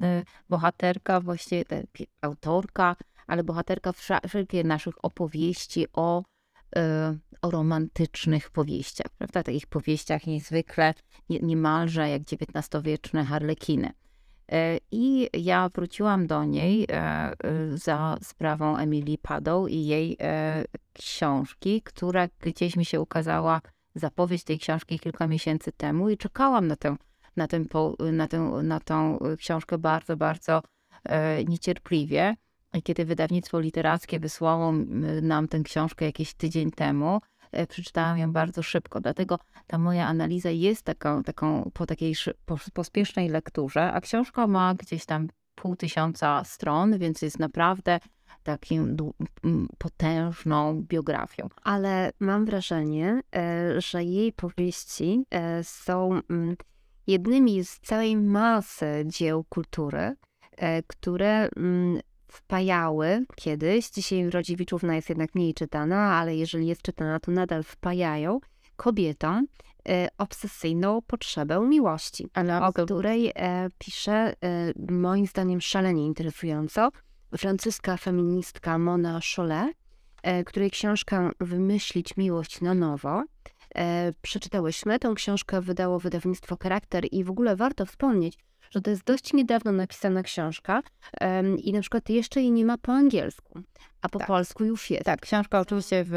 e, 0.01 0.23
bohaterka, 0.49 1.21
właściwie 1.21 1.65
autorka, 2.21 2.95
ale 3.27 3.43
bohaterka 3.43 3.91
wszelkich 4.27 4.63
naszych 4.63 5.05
opowieści 5.05 5.85
o, 5.93 6.23
e, 6.75 7.17
o 7.41 7.51
romantycznych 7.51 8.49
powieściach, 8.49 9.07
prawda? 9.17 9.43
Takich 9.43 9.67
powieściach 9.67 10.27
niezwykle, 10.27 10.93
niemalże 11.29 12.09
jak 12.09 12.21
XIX-wieczne 12.21 13.25
harlekiny. 13.25 13.93
I 14.91 15.29
ja 15.33 15.69
wróciłam 15.69 16.27
do 16.27 16.43
niej 16.43 16.87
za 17.73 18.17
sprawą 18.21 18.77
Emilii 18.77 19.17
Padą 19.17 19.67
i 19.67 19.85
jej 19.85 20.17
książki, 20.93 21.81
która 21.81 22.27
gdzieś 22.39 22.75
mi 22.75 22.85
się 22.85 23.01
ukazała, 23.01 23.61
zapowiedź 23.95 24.43
tej 24.43 24.59
książki 24.59 24.99
kilka 24.99 25.27
miesięcy 25.27 25.71
temu 25.71 26.09
i 26.09 26.17
czekałam 26.17 26.67
na 26.67 26.75
tę, 26.75 26.95
na 27.35 27.47
tę, 27.47 27.63
na 28.11 28.27
tę, 28.27 28.39
na 28.63 28.79
tę 28.79 29.17
książkę 29.37 29.77
bardzo, 29.77 30.17
bardzo 30.17 30.61
niecierpliwie. 31.47 32.35
Kiedy 32.83 33.05
wydawnictwo 33.05 33.59
literackie 33.59 34.19
wysłało 34.19 34.73
nam 35.21 35.47
tę 35.47 35.59
książkę 35.59 36.05
jakiś 36.05 36.33
tydzień 36.33 36.71
temu, 36.71 37.15
e, 37.15 37.19
przeczytałam 37.69 38.17
ją 38.17 38.31
bardzo 38.31 38.63
szybko. 38.63 39.01
Dlatego 39.01 39.39
ta 39.67 39.77
moja 39.77 40.07
analiza 40.07 40.49
jest 40.49 40.83
taką, 40.83 41.23
taką 41.23 41.71
po 41.73 41.85
takiej 41.85 42.15
pospiesznej 42.73 43.29
lekturze, 43.29 43.91
a 43.93 44.01
książka 44.01 44.47
ma 44.47 44.75
gdzieś 44.75 45.05
tam 45.05 45.27
pół 45.55 45.75
tysiąca 45.75 46.43
stron, 46.43 46.97
więc 46.97 47.21
jest 47.21 47.39
naprawdę 47.39 47.99
takim 48.43 48.97
potężną 49.77 50.81
biografią. 50.81 51.49
Ale 51.63 52.11
mam 52.19 52.45
wrażenie, 52.45 53.21
e, 53.35 53.81
że 53.81 54.03
jej 54.03 54.33
powieści 54.33 55.25
e, 55.31 55.63
są 55.63 56.19
jednymi 57.07 57.65
z 57.65 57.79
całej 57.79 58.17
masy 58.17 59.03
dzieł 59.05 59.45
kultury, 59.49 60.15
które 60.87 61.49
wpajały 62.35 63.25
kiedyś, 63.35 63.89
dzisiaj 63.89 64.29
Rodziewiczówna 64.29 64.95
jest 64.95 65.09
jednak 65.09 65.35
mniej 65.35 65.53
czytana, 65.53 65.97
ale 65.97 66.35
jeżeli 66.35 66.67
jest 66.67 66.81
czytana, 66.81 67.19
to 67.19 67.31
nadal 67.31 67.63
wpajają. 67.63 68.39
Kobietom 68.75 69.47
e, 69.89 70.07
obsesyjną 70.17 71.01
potrzebę 71.01 71.59
miłości, 71.59 72.27
ale 72.33 72.61
o 72.61 72.73
której 72.73 73.31
e, 73.35 73.69
pisze 73.77 74.13
e, 74.13 74.35
moim 74.91 75.27
zdaniem 75.27 75.61
szalenie 75.61 76.05
interesująco. 76.05 76.89
Francuska 77.37 77.97
feministka 77.97 78.77
Mona 78.77 79.19
Cholet, 79.35 79.77
e, 80.23 80.43
której 80.43 80.71
książka 80.71 81.31
Wymyślić 81.39 82.17
miłość 82.17 82.61
na 82.61 82.73
nowo. 82.73 83.23
E, 83.75 84.13
przeczytałyśmy. 84.21 84.99
Tą 84.99 85.15
książkę 85.15 85.61
wydało 85.61 85.99
wydawnictwo 85.99 86.57
Charakter 86.63 87.05
i 87.11 87.23
w 87.23 87.29
ogóle 87.29 87.55
warto 87.55 87.85
wspomnieć, 87.85 88.37
że 88.75 88.81
to 88.81 88.89
jest 88.89 89.03
dość 89.03 89.33
niedawno 89.33 89.71
napisana 89.71 90.23
książka 90.23 90.81
um, 91.21 91.59
i 91.59 91.73
na 91.73 91.81
przykład 91.81 92.09
jeszcze 92.09 92.41
jej 92.41 92.51
nie 92.51 92.65
ma 92.65 92.77
po 92.77 92.91
angielsku, 92.91 93.59
a 94.01 94.09
po 94.09 94.19
tak. 94.19 94.27
polsku 94.27 94.65
już 94.65 94.89
jest. 94.89 95.05
Tak, 95.05 95.21
książka 95.21 95.59
oczywiście 95.59 96.03
w, 96.07 96.13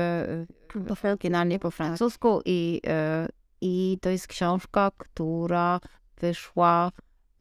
w 0.75 1.05
oryginalnie 1.05 1.59
po 1.59 1.71
francusku 1.71 2.41
i, 2.45 2.81
y, 3.25 3.29
i 3.61 3.99
to 4.01 4.11
jest 4.11 4.27
książka, 4.27 4.91
która 4.99 5.81
wyszła 6.21 6.93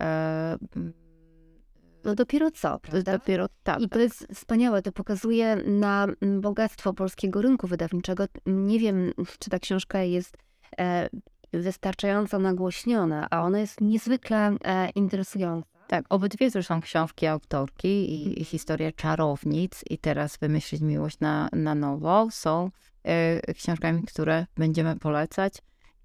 e, 0.01 0.57
no 2.03 2.15
dopiero 2.15 2.51
co, 2.51 2.79
prawda? 2.79 3.11
Dopiero 3.11 3.47
tak. 3.63 3.81
I 3.81 3.89
to 3.89 3.99
jest 3.99 4.27
wspaniałe, 4.33 4.81
to 4.81 4.91
pokazuje 4.91 5.55
na 5.55 6.07
bogactwo 6.39 6.93
polskiego 6.93 7.41
rynku 7.41 7.67
wydawniczego. 7.67 8.25
Nie 8.45 8.79
wiem, 8.79 9.11
czy 9.39 9.49
ta 9.49 9.59
książka 9.59 10.01
jest 10.01 10.37
e, 10.79 11.09
wystarczająco 11.61 12.39
nagłośniona, 12.39 13.27
a 13.29 13.41
ona 13.41 13.59
jest 13.59 13.81
niezwykle 13.81 14.57
e, 14.63 14.89
interesująca. 14.89 15.77
Tak, 15.87 16.05
obydwie 16.09 16.49
zresztą 16.49 16.81
książki 16.81 17.27
autorki 17.27 17.87
i, 17.87 18.41
i 18.41 18.45
historia 18.45 18.91
czarownic 18.91 19.83
i 19.89 19.97
teraz 19.97 20.37
Wymyślić 20.37 20.81
miłość 20.81 21.19
na, 21.19 21.49
na 21.53 21.75
nowo 21.75 22.27
są 22.31 22.71
e, 23.03 23.53
książkami, 23.53 24.03
które 24.03 24.45
będziemy 24.55 24.95
polecać 24.95 25.53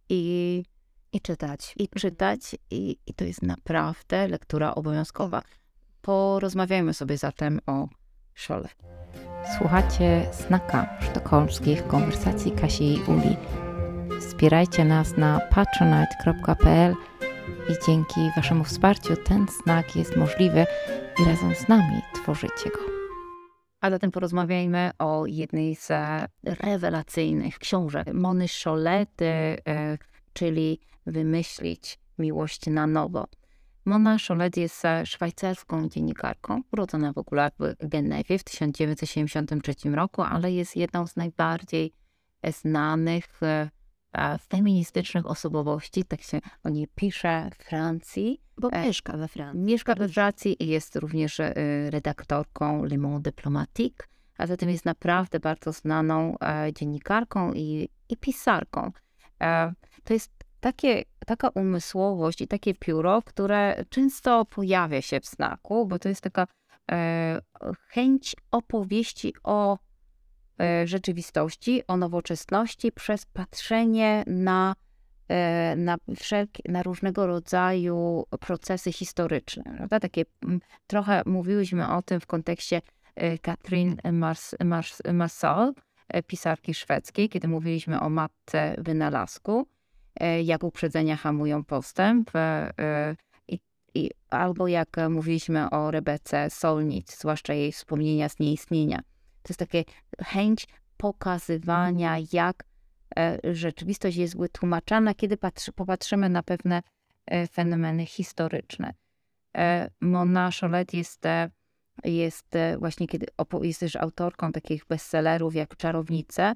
i, 0.09 0.65
i 1.13 1.21
czytać. 1.21 1.75
I 1.77 1.89
czytać 1.89 2.57
i, 2.71 2.97
i 3.07 3.15
to 3.15 3.25
jest 3.25 3.43
naprawdę 3.43 4.29
lektura 4.29 4.75
obowiązkowa. 4.75 5.43
Porozmawiajmy 6.03 6.95
sobie 6.95 7.19
zatem 7.19 7.61
o 7.67 7.89
szole. 8.35 8.69
Słuchacie 9.59 10.29
Snaka 10.33 10.99
sztokholmskich 11.01 11.87
konwersacji 11.87 12.53
Kasi 12.53 12.95
i 12.95 13.03
Uli 13.03 13.37
Wspierajcie 14.43 14.85
nas 14.85 15.17
na 15.17 15.41
patronite.pl 15.41 16.95
i 17.69 17.87
dzięki 17.87 18.21
Waszemu 18.37 18.65
wsparciu 18.65 19.17
ten 19.17 19.47
znak 19.63 19.97
jest 19.97 20.17
możliwy 20.17 20.67
i 21.21 21.25
razem 21.25 21.55
z 21.55 21.69
nami 21.69 22.03
tworzycie 22.15 22.71
go. 22.71 22.79
A 23.81 23.91
zatem 23.91 24.11
porozmawiajmy 24.11 24.91
o 24.99 25.27
jednej 25.27 25.77
z 25.77 25.89
rewelacyjnych 26.45 27.59
książek 27.59 28.15
Mony 28.15 28.49
Szolety, 28.49 29.27
e, 29.27 29.99
czyli 30.33 30.81
Wymyślić 31.07 31.99
miłość 32.19 32.67
na 32.67 32.87
nowo. 32.87 33.27
Mona 33.85 34.19
Szolet 34.19 34.57
jest 34.57 34.83
szwajcarską 35.05 35.89
dziennikarką, 35.89 36.61
urodzona 36.73 37.13
w 37.13 37.19
ogóle 37.19 37.51
w 37.61 37.89
Genewie 37.89 38.39
w 38.39 38.45
1973 38.45 39.75
roku, 39.95 40.23
ale 40.23 40.53
jest 40.53 40.77
jedną 40.77 41.07
z 41.07 41.17
najbardziej 41.17 41.93
znanych 42.45 43.43
e, 43.43 43.71
feministycznych 44.49 45.27
osobowości, 45.27 46.05
tak 46.05 46.23
się 46.23 46.41
o 46.65 46.69
niej 46.69 46.89
pisze 46.95 47.51
w 47.59 47.65
Francji. 47.65 48.41
Bo 48.59 48.69
e, 48.73 48.87
mieszka 48.87 49.17
we 49.17 49.29
Francji. 49.29 49.61
Mieszka 49.61 49.95
we 49.95 50.09
Francji 50.09 50.63
i 50.63 50.67
jest 50.67 50.97
również 50.97 51.41
e, 51.41 51.55
redaktorką 51.91 52.85
Le 52.85 52.99
Monde 52.99 53.31
Diplomatique, 53.31 54.09
a 54.39 54.47
zatem 54.47 54.69
jest 54.69 54.85
naprawdę 54.85 55.41
bardzo 55.41 55.73
znaną 55.73 56.39
e, 56.39 56.73
dziennikarką 56.73 57.53
i, 57.53 57.89
i 58.09 58.17
pisarką. 58.17 58.93
To 60.05 60.15
jest 60.15 60.33
takie, 60.61 61.03
taka 61.27 61.49
umysłowość 61.49 62.41
i 62.41 62.49
takie 62.49 62.75
pióro, 62.75 63.23
które 63.23 63.85
często 63.89 64.45
pojawia 64.45 65.03
się 65.03 65.21
w 65.21 65.27
znaku, 65.27 65.87
bo 65.87 65.99
to 65.99 66.09
jest 66.09 66.21
taka 66.21 66.47
chęć 67.89 68.37
opowieści 68.51 69.35
o 69.45 69.79
rzeczywistości, 70.85 71.83
o 71.87 71.97
nowoczesności 71.97 72.93
przez 72.93 73.27
patrzenie 73.27 74.25
na, 74.27 74.75
e, 75.29 75.77
na, 75.77 75.97
wszelkie, 76.17 76.73
na 76.73 76.83
różnego 76.83 77.27
rodzaju 77.27 78.25
procesy 78.41 78.93
historyczne. 78.93 79.75
Prawda? 79.77 80.01
Takie, 80.01 80.25
trochę 80.87 81.23
mówiłyśmy 81.27 81.89
o 81.89 82.03
tym 82.03 82.21
w 82.21 82.27
kontekście 82.27 82.83
e, 83.15 83.39
Katrin 83.39 83.97
Mars, 84.13 84.55
Mars, 84.65 85.03
Marsal, 85.13 85.73
pisarki 86.27 86.75
szwedzkiej, 86.75 87.29
kiedy 87.29 87.49
mówiliśmy 87.49 88.01
o 88.01 88.09
matce 88.09 88.75
wynalazku, 88.79 89.67
jak 90.45 90.65
uprzedzenia 90.65 91.17
hamują 91.17 91.65
postęp, 91.65 92.31
i, 93.49 93.59
i, 93.95 94.11
albo 94.31 94.69
jak 94.69 94.97
mówiliśmy 95.11 95.71
o 95.71 95.91
Rebece 95.91 96.51
Solnic, 96.51 97.19
zwłaszcza 97.19 97.55
jej 97.55 97.73
wspomnienia 97.73 98.29
z 98.29 98.39
nieistnienia 98.39 99.03
to 99.43 99.49
jest 99.49 99.59
takie 99.59 99.85
chęć 100.21 100.67
pokazywania, 100.97 102.09
mhm. 102.09 102.27
jak 102.33 102.65
e, 103.19 103.39
rzeczywistość 103.55 104.17
jest 104.17 104.37
wytłumaczana, 104.37 105.15
kiedy 105.15 105.37
patrzy, 105.37 105.73
popatrzymy 105.73 106.29
na 106.29 106.43
pewne 106.43 106.83
e, 107.27 107.47
fenomeny 107.47 108.07
historyczne. 108.07 108.95
E, 109.57 109.91
Mona 110.01 110.51
Cholet 110.61 110.95
jest, 110.95 111.25
jest 112.05 112.55
właśnie, 112.79 113.09
kiedy 113.09 113.27
jest 113.63 113.81
też 113.81 113.97
autorką 113.97 114.53
takich 114.53 114.87
bestsellerów 114.87 115.55
jak 115.55 115.77
Czarownice, 115.77 116.55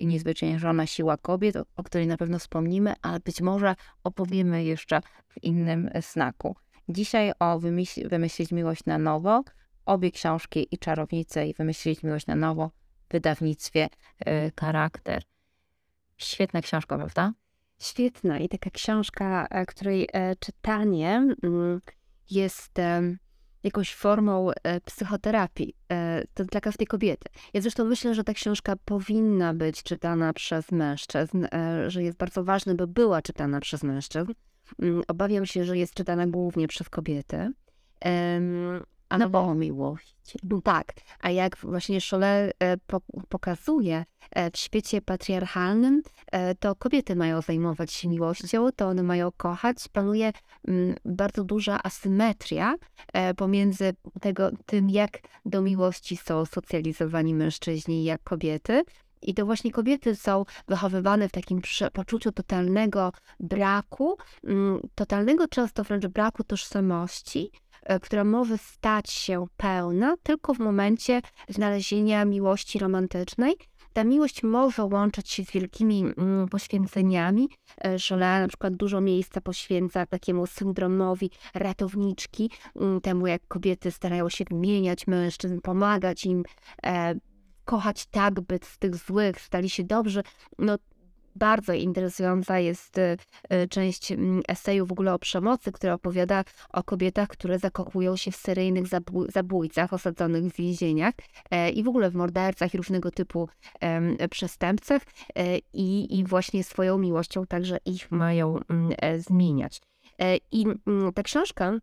Niezwyciężona 0.00 0.86
siła 0.86 1.16
kobiet, 1.16 1.56
o, 1.56 1.64
o 1.76 1.82
której 1.82 2.06
na 2.06 2.16
pewno 2.16 2.38
wspomnimy, 2.38 2.94
ale 3.02 3.20
być 3.20 3.40
może 3.40 3.74
opowiemy 4.04 4.64
jeszcze 4.64 5.00
w 5.28 5.44
innym 5.44 5.90
snaku. 6.00 6.56
Dzisiaj 6.88 7.32
o 7.38 7.58
wymyśl, 7.58 8.08
Wymyślić 8.08 8.52
miłość 8.52 8.84
na 8.84 8.98
nowo 8.98 9.42
obie 9.88 10.10
książki 10.10 10.68
i 10.70 10.78
Czarownice 10.78 11.46
i 11.46 11.54
Wymyślić 11.54 12.02
miłość 12.02 12.26
na 12.26 12.34
nowo 12.34 12.70
w 13.08 13.12
wydawnictwie 13.12 13.88
y, 14.20 14.52
Charakter. 14.60 15.22
Świetna 16.16 16.62
książka, 16.62 16.96
prawda? 16.96 17.32
Świetna 17.78 18.38
i 18.38 18.48
taka 18.48 18.70
książka, 18.70 19.46
e, 19.50 19.66
której 19.66 20.08
e, 20.12 20.36
czytanie 20.36 21.34
mm, 21.42 21.80
jest 22.30 22.72
jakąś 23.62 23.94
formą 23.94 24.50
e, 24.50 24.80
psychoterapii. 24.80 25.74
To 26.34 26.44
dla 26.44 26.60
każdej 26.60 26.86
kobiety. 26.86 27.28
Ja 27.54 27.60
zresztą 27.60 27.84
myślę, 27.84 28.14
że 28.14 28.24
ta 28.24 28.34
książka 28.34 28.76
powinna 28.84 29.54
być 29.54 29.82
czytana 29.82 30.32
przez 30.32 30.72
mężczyzn, 30.72 31.46
że 31.86 32.02
jest 32.02 32.18
bardzo 32.18 32.44
ważne, 32.44 32.74
by 32.74 32.86
była 32.86 33.22
czytana 33.22 33.60
przez 33.60 33.82
mężczyzn. 33.82 34.32
Mm, 34.82 35.02
obawiam 35.08 35.46
się, 35.46 35.64
że 35.64 35.78
jest 35.78 35.94
czytana 35.94 36.26
głównie 36.26 36.68
przez 36.68 36.88
kobiety. 36.88 37.52
No 39.10 39.28
bo 39.28 39.54
miłość. 39.54 40.14
Tak, 40.64 40.92
a 41.20 41.30
jak 41.30 41.56
właśnie 41.56 42.00
Szole 42.00 42.50
e, 42.62 42.76
pokazuje, 43.28 44.04
e, 44.30 44.50
w 44.50 44.56
świecie 44.56 45.02
patriarchalnym 45.02 46.02
e, 46.32 46.54
to 46.54 46.74
kobiety 46.74 47.16
mają 47.16 47.42
zajmować 47.42 47.92
się 47.92 48.08
miłością, 48.08 48.72
to 48.76 48.88
one 48.88 49.02
mają 49.02 49.30
kochać. 49.36 49.76
Panuje 49.92 50.32
mm, 50.68 50.94
bardzo 51.04 51.44
duża 51.44 51.82
asymetria 51.82 52.74
pomiędzy 53.36 53.92
tego, 54.20 54.50
tym, 54.66 54.90
jak 54.90 55.18
do 55.44 55.62
miłości 55.62 56.16
są 56.16 56.44
socjalizowani 56.44 57.34
mężczyźni, 57.34 58.04
jak 58.04 58.22
kobiety. 58.22 58.84
I 59.22 59.34
to 59.34 59.46
właśnie 59.46 59.70
kobiety 59.70 60.16
są 60.16 60.44
wychowywane 60.68 61.28
w 61.28 61.32
takim 61.32 61.60
poczuciu 61.92 62.32
totalnego 62.32 63.12
braku, 63.40 64.16
mm, 64.44 64.80
totalnego 64.94 65.48
często 65.48 65.84
wręcz 65.84 66.06
braku 66.06 66.44
tożsamości, 66.44 67.50
e, 67.50 67.67
która 68.02 68.24
może 68.24 68.58
stać 68.58 69.10
się 69.10 69.46
pełna 69.56 70.14
tylko 70.22 70.54
w 70.54 70.58
momencie 70.58 71.22
znalezienia 71.48 72.24
miłości 72.24 72.78
romantycznej. 72.78 73.56
Ta 73.92 74.04
miłość 74.04 74.42
może 74.42 74.84
łączyć 74.84 75.30
się 75.30 75.44
z 75.44 75.50
wielkimi 75.50 76.04
mm, 76.16 76.48
poświęceniami. 76.48 77.48
Jola 78.10 78.38
e, 78.38 78.40
na 78.40 78.48
przykład 78.48 78.74
dużo 78.74 79.00
miejsca 79.00 79.40
poświęca 79.40 80.06
takiemu 80.06 80.46
syndromowi 80.46 81.30
ratowniczki, 81.54 82.50
mm, 82.76 83.00
temu 83.00 83.26
jak 83.26 83.42
kobiety 83.48 83.90
starają 83.90 84.28
się 84.28 84.44
wymieniać 84.50 85.06
mężczyzn, 85.06 85.60
pomagać 85.60 86.26
im, 86.26 86.42
e, 86.86 87.14
kochać 87.64 88.06
tak, 88.06 88.40
by 88.40 88.58
z 88.62 88.78
tych 88.78 88.96
złych 88.96 89.40
stali 89.40 89.70
się 89.70 89.84
dobrzy. 89.84 90.22
No, 90.58 90.76
bardzo 91.38 91.72
interesująca 91.72 92.58
jest 92.58 92.98
y, 92.98 93.16
y, 93.52 93.68
część 93.68 94.12
mm, 94.12 94.42
eseju 94.48 94.86
w 94.86 94.92
ogóle 94.92 95.14
o 95.14 95.18
przemocy, 95.18 95.72
która 95.72 95.94
opowiada 95.94 96.44
o 96.72 96.82
kobietach, 96.82 97.28
które 97.28 97.58
zakochują 97.58 98.16
się 98.16 98.30
w 98.30 98.36
seryjnych 98.36 98.84
zabójcach 99.28 99.92
osadzonych 99.92 100.44
w 100.44 100.56
więzieniach 100.56 101.14
e, 101.50 101.70
i 101.70 101.82
w 101.82 101.88
ogóle 101.88 102.10
w 102.10 102.14
mordercach 102.14 102.74
i 102.74 102.76
różnego 102.76 103.10
typu 103.10 103.48
przestępcach 104.30 105.02
e, 105.34 105.58
i, 105.58 106.18
i 106.18 106.24
właśnie 106.24 106.64
swoją 106.64 106.98
miłością 106.98 107.46
także 107.46 107.78
ich 107.84 108.10
mają 108.10 108.58
mm, 108.68 108.92
e, 108.98 109.18
zmieniać. 109.18 109.80
I 110.52 110.66
mm, 110.86 111.12
ta 111.12 111.22
książka 111.22 111.78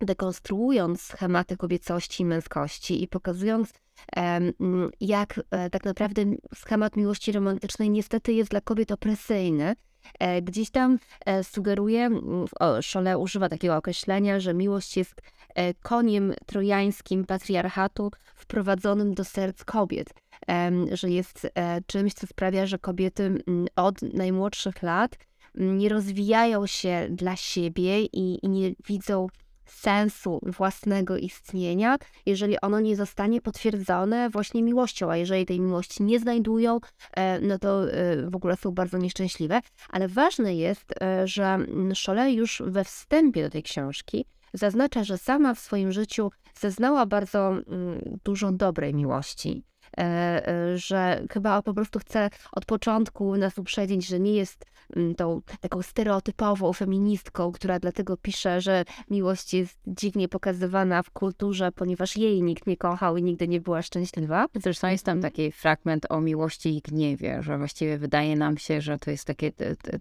dekonstruując 0.00 1.02
schematy 1.02 1.56
kobiecości 1.56 2.22
i 2.22 2.26
męskości 2.26 3.02
i 3.02 3.08
pokazując, 3.08 3.72
jak 5.00 5.40
e, 5.50 5.70
tak 5.70 5.84
naprawdę 5.84 6.22
schemat 6.54 6.96
miłości 6.96 7.32
romantycznej 7.32 7.90
niestety 7.90 8.32
jest 8.32 8.50
dla 8.50 8.60
kobiet 8.60 8.92
opresyjny. 8.92 9.74
E, 10.18 10.42
gdzieś 10.42 10.70
tam 10.70 10.98
e, 11.26 11.44
sugeruje, 11.44 12.10
Szole 12.80 13.18
używa 13.18 13.48
takiego 13.48 13.76
określenia, 13.76 14.40
że 14.40 14.54
miłość 14.54 14.96
jest 14.96 15.22
koniem 15.82 16.34
trojańskim 16.46 17.24
patriarchatu 17.24 18.10
wprowadzonym 18.34 19.14
do 19.14 19.24
serc 19.24 19.64
kobiet, 19.64 20.14
że 20.92 21.10
jest 21.10 21.48
czymś, 21.86 22.14
co 22.14 22.26
sprawia, 22.26 22.66
że 22.66 22.78
kobiety 22.78 23.38
od 23.76 24.02
najmłodszych 24.02 24.82
lat 24.82 25.18
nie 25.54 25.88
rozwijają 25.88 26.66
się 26.66 27.06
dla 27.10 27.36
siebie 27.36 28.04
i 28.04 28.48
nie 28.48 28.72
widzą 28.86 29.26
sensu 29.66 30.40
własnego 30.42 31.16
istnienia, 31.16 31.96
jeżeli 32.26 32.60
ono 32.60 32.80
nie 32.80 32.96
zostanie 32.96 33.40
potwierdzone 33.40 34.30
właśnie 34.30 34.62
miłością, 34.62 35.10
a 35.10 35.16
jeżeli 35.16 35.46
tej 35.46 35.60
miłości 35.60 36.02
nie 36.02 36.20
znajdują, 36.20 36.80
e, 37.12 37.40
no 37.40 37.58
to 37.58 37.92
e, 37.92 38.30
w 38.30 38.36
ogóle 38.36 38.56
są 38.56 38.70
bardzo 38.70 38.98
nieszczęśliwe. 38.98 39.60
Ale 39.88 40.08
ważne 40.08 40.54
jest, 40.54 41.02
e, 41.02 41.26
że 41.26 41.58
Cholet 42.06 42.34
już 42.34 42.62
we 42.66 42.84
wstępie 42.84 43.42
do 43.42 43.50
tej 43.50 43.62
książki 43.62 44.26
zaznacza, 44.52 45.04
że 45.04 45.18
sama 45.18 45.54
w 45.54 45.58
swoim 45.58 45.92
życiu 45.92 46.30
zeznała 46.60 47.06
bardzo 47.06 47.48
mm, 47.48 48.18
dużo 48.24 48.52
dobrej 48.52 48.94
miłości. 48.94 49.64
Że 50.74 51.24
chyba 51.30 51.62
po 51.62 51.74
prostu 51.74 51.98
chce 51.98 52.30
od 52.52 52.64
początku 52.64 53.36
nas 53.36 53.58
uprzedzić, 53.58 54.06
że 54.06 54.20
nie 54.20 54.32
jest 54.32 54.64
tą 55.16 55.40
taką 55.60 55.82
stereotypową 55.82 56.72
feministką, 56.72 57.52
która 57.52 57.78
dlatego 57.78 58.16
pisze, 58.16 58.60
że 58.60 58.84
miłość 59.10 59.54
jest 59.54 59.78
dziwnie 59.86 60.28
pokazywana 60.28 61.02
w 61.02 61.10
kulturze, 61.10 61.72
ponieważ 61.72 62.16
jej 62.16 62.42
nikt 62.42 62.66
nie 62.66 62.76
kochał 62.76 63.16
i 63.16 63.22
nigdy 63.22 63.48
nie 63.48 63.60
była 63.60 63.82
szczęśliwa. 63.82 64.46
Zresztą 64.54 64.88
jest 64.88 65.04
tam 65.04 65.18
mhm. 65.18 65.32
taki 65.32 65.52
fragment 65.52 66.06
o 66.08 66.20
miłości 66.20 66.76
i 66.76 66.80
gniewie, 66.80 67.42
że 67.42 67.58
właściwie 67.58 67.98
wydaje 67.98 68.36
nam 68.36 68.58
się, 68.58 68.80
że 68.80 68.98
to 68.98 69.10
jest 69.10 69.24
takie, 69.24 69.52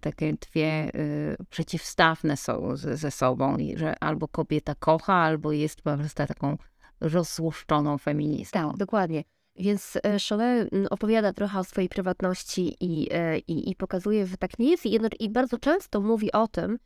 takie 0.02 0.34
dwie 0.34 0.96
y, 0.96 1.38
przeciwstawne 1.50 2.38
są 2.38 2.78
ze 2.78 3.12
sobą 3.12 3.58
i 3.58 3.78
że 3.78 4.00
albo 4.00 4.28
kobieta 4.28 4.76
kocha, 4.76 5.14
albo 5.14 5.52
jest 5.52 5.82
po 5.82 5.98
prostu 5.98 6.28
taką 6.28 6.58
rozłuszczoną 7.02 7.98
feministą. 7.98 8.70
Tak, 8.70 8.78
dokładnie. 8.78 9.24
Więc 9.56 9.98
e, 10.04 10.18
Cholet 10.30 10.74
mm, 10.74 10.88
opowiada 10.90 11.34
trochę 11.34 11.60
o 11.60 11.64
swojej 11.64 11.90
prywatności 11.90 12.76
i, 12.80 13.08
e, 13.12 13.38
i, 13.38 13.72
i 13.72 13.76
pokazuje, 13.76 14.28
że 14.28 14.38
tak 14.38 14.60
nie 14.60 14.72
jest. 14.72 14.86
I, 14.86 15.00
I 15.20 15.30
bardzo 15.30 15.58
często 15.58 16.02
mówi 16.02 16.32
o 16.32 16.48
tym, 16.48 16.78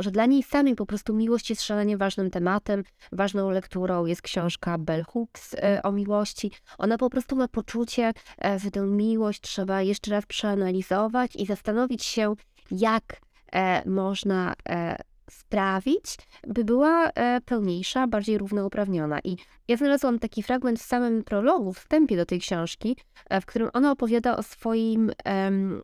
że 0.00 0.10
dla 0.10 0.26
niej 0.26 0.42
samej 0.42 0.74
po 0.74 0.86
prostu 0.86 1.14
miłość 1.14 1.50
jest 1.50 1.62
szalenie 1.62 1.96
ważnym 1.96 2.30
tematem. 2.30 2.84
Ważną 3.12 3.50
lekturą 3.50 4.06
jest 4.06 4.22
książka 4.22 4.78
Bell 4.78 5.04
Hooks 5.04 5.54
e, 5.54 5.82
o 5.82 5.92
miłości. 5.92 6.50
Ona 6.78 6.98
po 6.98 7.10
prostu 7.10 7.36
ma 7.36 7.48
poczucie, 7.48 8.12
że 8.56 8.70
tę 8.70 8.80
miłość 8.80 9.40
trzeba 9.40 9.82
jeszcze 9.82 10.10
raz 10.10 10.26
przeanalizować 10.26 11.36
i 11.36 11.46
zastanowić 11.46 12.04
się, 12.04 12.34
jak 12.70 13.20
można 13.86 14.54
sprawić, 15.30 16.04
by 16.46 16.64
była 16.64 17.10
e, 17.10 17.40
pełniejsza, 17.40 18.06
bardziej 18.06 18.38
równouprawniona. 18.38 19.18
I 19.24 19.36
ja 19.68 19.76
znalazłam 19.76 20.18
taki 20.18 20.42
fragment 20.42 20.78
w 20.78 20.82
samym 20.82 21.24
prologu, 21.24 21.72
wstępie 21.72 22.16
do 22.16 22.26
tej 22.26 22.40
książki, 22.40 22.96
e, 23.30 23.40
w 23.40 23.46
którym 23.46 23.70
ona 23.72 23.90
opowiada 23.90 24.36
o, 24.36 24.42
swoim, 24.42 25.12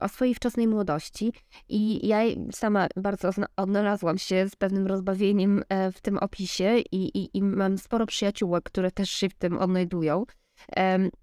o 0.01 0.09
swojej 0.09 0.35
wczesnej 0.35 0.69
młodości. 0.69 1.33
I 1.69 2.09
ja 2.09 2.19
sama 2.53 2.87
bardzo 2.97 3.31
odnalazłam 3.57 4.19
się 4.19 4.49
z 4.49 4.57
pewnym 4.57 4.87
rozbawieniem 4.87 5.63
e, 5.69 5.93
w 5.93 6.01
tym 6.01 6.19
opisie 6.19 6.79
i, 6.93 7.19
i, 7.19 7.39
i 7.39 7.43
mam 7.43 7.79
sporo 7.79 8.07
przyjaciółek, 8.07 8.65
które 8.65 8.91
też 8.91 9.11
się 9.11 9.29
w 9.29 9.35
tym 9.35 9.59
odnajdują. 9.59 10.25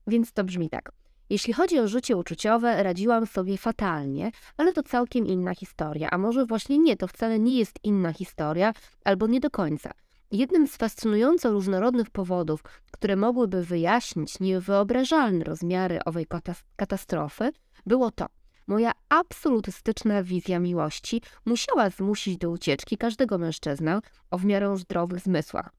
Więc 0.08 0.34
to 0.34 0.44
brzmi 0.44 0.70
tak. 0.70 0.97
Jeśli 1.30 1.54
chodzi 1.54 1.80
o 1.80 1.88
życie 1.88 2.18
uczuciowe, 2.18 2.84
radziłam 2.84 3.26
sobie 3.26 3.58
fatalnie, 3.58 4.32
ale 4.58 4.74
to 4.74 4.84
całkiem 4.84 5.26
inna 5.26 5.56
historia, 5.56 6.10
a 6.12 6.18
może 6.18 6.46
właśnie 6.46 6.78
nie, 6.78 6.98
to 6.98 7.08
wcale 7.08 7.40
nie 7.40 7.60
jest 7.60 7.80
inna 7.84 8.14
historia, 8.14 8.74
albo 9.06 9.28
nie 9.28 9.40
do 9.40 9.50
końca. 9.50 9.92
Jednym 10.32 10.68
z 10.68 10.78
fascynująco 10.78 11.52
różnorodnych 11.52 12.10
powodów, 12.10 12.64
które 12.92 13.16
mogłyby 13.16 13.64
wyjaśnić 13.64 14.40
niewyobrażalne 14.40 15.44
rozmiary 15.44 16.00
owej 16.06 16.28
katastrofy, 16.76 17.52
było 17.86 18.12
to, 18.12 18.26
Moja 18.68 18.92
absolutystyczna 19.10 20.24
wizja 20.24 20.60
miłości 20.60 21.22
musiała 21.46 21.90
zmusić 21.90 22.38
do 22.38 22.50
ucieczki 22.50 22.98
każdego 22.98 23.38
mężczyznę 23.38 24.00
o 24.32 24.38
w 24.38 24.46
miarę 24.46 24.78
zdrowych 24.78 25.20
zmysłach. 25.20 25.70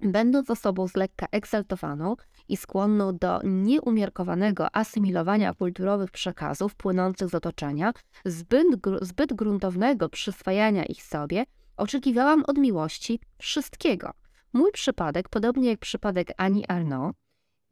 Będąc 0.00 0.50
osobą 0.50 0.88
z 0.88 0.96
lekka 0.96 1.26
i 2.50 2.56
skłonną 2.56 3.16
do 3.16 3.40
nieumiarkowanego 3.44 4.76
asymilowania 4.76 5.54
kulturowych 5.54 6.10
przekazów 6.10 6.74
płynących 6.74 7.28
z 7.28 7.34
otoczenia, 7.34 7.92
zbyt, 8.24 8.66
zbyt 9.02 9.32
gruntownego 9.32 10.08
przyswajania 10.08 10.84
ich 10.84 11.02
sobie, 11.02 11.44
oczekiwałam 11.76 12.44
od 12.46 12.58
miłości 12.58 13.20
wszystkiego. 13.38 14.10
Mój 14.52 14.72
przypadek, 14.72 15.28
podobnie 15.28 15.68
jak 15.68 15.78
przypadek 15.78 16.32
Ani 16.36 16.66
Arnaud, 16.66 17.16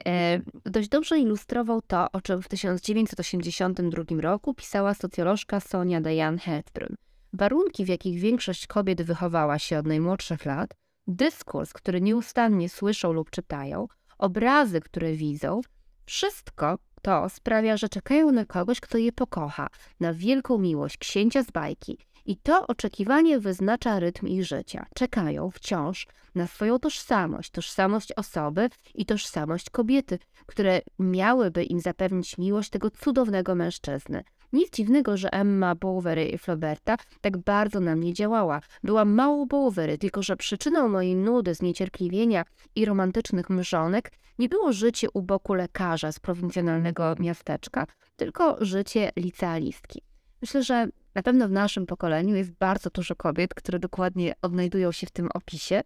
e, 0.06 0.40
dość 0.66 0.88
dobrze 0.88 1.18
ilustrował 1.18 1.82
to, 1.82 2.06
o 2.12 2.20
czym 2.20 2.42
w 2.42 2.48
1982 2.48 4.20
roku 4.20 4.54
pisała 4.54 4.94
socjolożka 4.94 5.60
Sonia 5.60 6.00
Diane 6.00 6.38
Hepburn. 6.38 6.94
Warunki, 7.32 7.84
w 7.84 7.88
jakich 7.88 8.20
większość 8.20 8.66
kobiet 8.66 9.02
wychowała 9.02 9.58
się 9.58 9.78
od 9.78 9.86
najmłodszych 9.86 10.44
lat, 10.44 10.74
dyskurs, 11.06 11.72
który 11.72 12.00
nieustannie 12.00 12.68
słyszą 12.68 13.12
lub 13.12 13.30
czytają, 13.30 13.88
obrazy, 14.18 14.80
które 14.80 15.12
widzą, 15.12 15.60
wszystko 16.06 16.78
to 17.02 17.28
sprawia, 17.28 17.76
że 17.76 17.88
czekają 17.88 18.32
na 18.32 18.44
kogoś, 18.44 18.80
kto 18.80 18.98
je 18.98 19.12
pokocha, 19.12 19.68
na 20.00 20.14
wielką 20.14 20.58
miłość 20.58 20.96
księcia 20.96 21.42
z 21.42 21.50
bajki. 21.50 21.98
I 22.26 22.36
to 22.36 22.66
oczekiwanie 22.66 23.38
wyznacza 23.38 24.00
rytm 24.00 24.26
ich 24.26 24.44
życia. 24.44 24.86
Czekają 24.94 25.50
wciąż 25.50 26.06
na 26.34 26.46
swoją 26.46 26.78
tożsamość, 26.78 27.50
tożsamość 27.50 28.12
osoby 28.12 28.70
i 28.94 29.06
tożsamość 29.06 29.70
kobiety, 29.70 30.18
które 30.46 30.80
miałyby 30.98 31.64
im 31.64 31.80
zapewnić 31.80 32.38
miłość 32.38 32.70
tego 32.70 32.90
cudownego 32.90 33.54
mężczyzny. 33.54 34.24
Nic 34.52 34.70
dziwnego, 34.70 35.16
że 35.16 35.32
Emma 35.32 35.74
Bovary 35.74 36.28
i 36.28 36.38
Flauberta 36.38 36.96
tak 37.20 37.38
bardzo 37.38 37.80
na 37.80 37.96
mnie 37.96 38.12
działała. 38.14 38.60
Była 38.82 39.04
mało 39.04 39.46
Bovary, 39.46 39.98
tylko 39.98 40.22
że 40.22 40.36
przyczyną 40.36 40.88
mojej 40.88 41.16
nudy, 41.16 41.54
zniecierpliwienia 41.54 42.44
i 42.74 42.84
romantycznych 42.84 43.50
mrzonek 43.50 44.12
nie 44.38 44.48
było 44.48 44.72
życie 44.72 45.10
u 45.10 45.22
boku 45.22 45.54
lekarza 45.54 46.12
z 46.12 46.20
prowincjonalnego 46.20 47.14
miasteczka, 47.18 47.86
tylko 48.16 48.64
życie 48.64 49.10
licealistki. 49.16 50.02
Myślę, 50.42 50.62
że 50.62 50.88
na 51.14 51.22
pewno 51.22 51.48
w 51.48 51.52
naszym 51.52 51.86
pokoleniu 51.86 52.36
jest 52.36 52.50
bardzo 52.50 52.90
dużo 52.90 53.16
kobiet, 53.16 53.54
które 53.54 53.78
dokładnie 53.78 54.34
odnajdują 54.42 54.92
się 54.92 55.06
w 55.06 55.10
tym 55.10 55.28
opisie. 55.34 55.82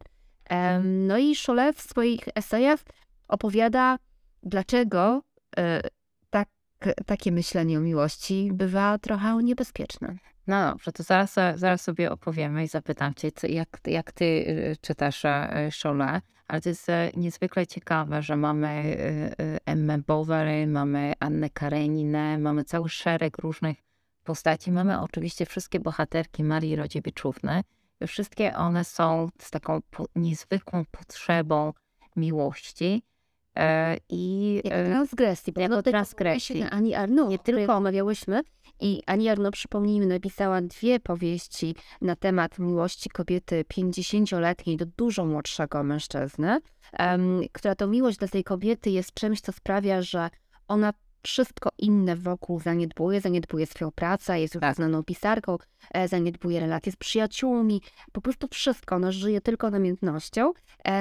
No 0.85 1.19
i 1.19 1.35
Cholet 1.47 1.77
w 1.77 1.83
swoich 1.83 2.21
esejach 2.35 2.81
opowiada, 3.29 3.99
dlaczego 4.43 5.23
e, 5.59 5.81
takie 7.07 7.33
myślenie 7.33 7.79
o 7.79 7.81
miłości 7.81 8.51
bywa 8.53 8.99
trochę 8.99 9.37
niebezpieczne. 9.43 10.17
No 10.47 10.71
dobrze, 10.71 10.93
to 10.93 11.03
zaraz, 11.03 11.35
zaraz 11.55 11.83
sobie 11.83 12.11
opowiemy 12.11 12.65
i 12.65 12.69
zapytam 12.69 13.15
cię, 13.15 13.31
jak, 13.49 13.81
jak 13.87 14.13
ty 14.13 14.25
y, 14.25 14.77
czytasz 14.81 15.23
Cholet, 15.83 16.25
ale 16.53 16.61
to 16.61 16.69
jest 16.69 16.89
e, 16.89 17.11
niezwykle 17.17 17.67
ciekawe, 17.67 18.23
że 18.23 18.37
mamy 18.37 18.69
e, 18.69 19.41
e, 19.41 19.59
Emmę 19.67 19.99
Bovary, 19.99 20.67
mamy 20.67 21.13
Annę 21.21 21.51
Kareninę, 21.51 22.39
mamy 22.39 22.65
cały 22.65 22.89
szereg 22.89 23.39
różnych 23.39 23.77
postaci. 24.25 24.73
Mamy 24.73 25.01
oczywiście 25.01 25.47
wszystkie 25.47 25.81
bohaterki 25.81 26.45
Marii 26.45 26.77
Rodziewiczówny. 26.77 27.63
Wszystkie 28.07 28.57
one 28.57 28.85
są 28.85 29.29
z 29.39 29.51
taką 29.51 29.81
niezwykłą 30.17 30.85
potrzebą 30.91 31.73
miłości. 32.17 33.03
I 34.09 34.63
transgresji, 34.65 35.53
bo 35.53 35.61
jako 35.61 35.83
transgresji. 35.83 36.63
Ani 36.63 36.95
Arno, 36.95 37.29
nie 37.29 37.39
tylko 37.39 37.75
omawiałyśmy. 37.75 38.43
I 38.81 39.03
Ani 39.07 39.29
Arno, 39.29 39.51
przypomnijmy, 39.51 40.07
napisała 40.07 40.63
dwie 40.63 41.01
powieści 41.01 41.75
na 42.01 42.17
temat 42.17 42.59
miłości 42.59 43.11
kobiety 43.11 43.65
50-letniej 43.75 44.77
do 44.77 44.87
dużo 44.87 45.25
młodszego 45.25 45.83
mężczyzny, 45.83 46.61
która 47.53 47.75
to 47.75 47.87
miłość 47.87 48.19
dla 48.19 48.29
tej 48.29 48.45
kobiety 48.45 48.91
jest 48.91 49.15
czymś, 49.15 49.41
co 49.41 49.53
sprawia, 49.53 50.03
że 50.03 50.31
ona 50.69 50.93
wszystko 51.23 51.71
inne 51.79 52.17
wokół 52.17 52.61
zaniedbuje, 52.61 53.21
zaniedbuje 53.21 53.67
swoją 53.67 53.91
pracę, 53.91 54.41
jest 54.41 54.55
już 54.55 54.61
tak. 54.61 54.77
znaną 54.77 55.03
pisarką, 55.03 55.59
e, 55.95 56.09
zaniedbuje 56.09 56.61
relacje 56.61 56.93
z 56.93 56.97
przyjaciółmi, 56.97 57.83
po 58.13 58.21
prostu 58.21 58.49
wszystko, 58.51 58.97
ona 58.97 59.13
żyje 59.13 59.41
tylko 59.41 59.71
namiętnością, 59.71 60.53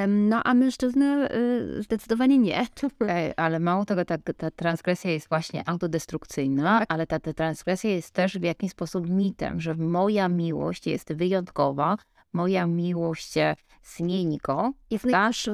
no 0.07 0.41
a 0.43 0.53
mężczyzna 0.53 1.29
y, 1.31 1.83
zdecydowanie 1.83 2.37
nie. 2.37 2.67
Ale 3.37 3.59
mało 3.59 3.85
tego, 3.85 4.05
ta, 4.05 4.17
ta 4.17 4.51
transgresja 4.51 5.11
jest 5.11 5.29
właśnie 5.29 5.69
autodestrukcyjna, 5.69 6.79
tak. 6.79 6.91
ale 6.91 7.07
ta, 7.07 7.19
ta 7.19 7.33
transgresja 7.33 7.89
jest 7.89 8.11
też 8.11 8.39
w 8.39 8.43
jakiś 8.43 8.71
sposób 8.71 9.09
mitem, 9.09 9.59
że 9.59 9.75
moja 9.75 10.29
miłość 10.29 10.87
jest 10.87 11.13
wyjątkowa, 11.13 11.97
moja 12.33 12.67
miłość 12.67 13.33
zmieni 13.83 14.37
go. 14.37 14.71
Jest 14.89 15.05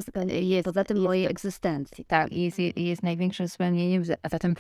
spełnieniem, 0.02 0.44
jest, 0.44 0.66
poza 0.66 0.84
tym 0.84 1.02
mojej 1.02 1.26
egzystencji. 1.26 2.06
Tak, 2.06 2.34
jest, 2.34 2.60
jest 2.76 3.04
największym 3.04 3.48
spełnieniem, 3.48 4.04
a 4.24 4.30
zatem 4.30 4.56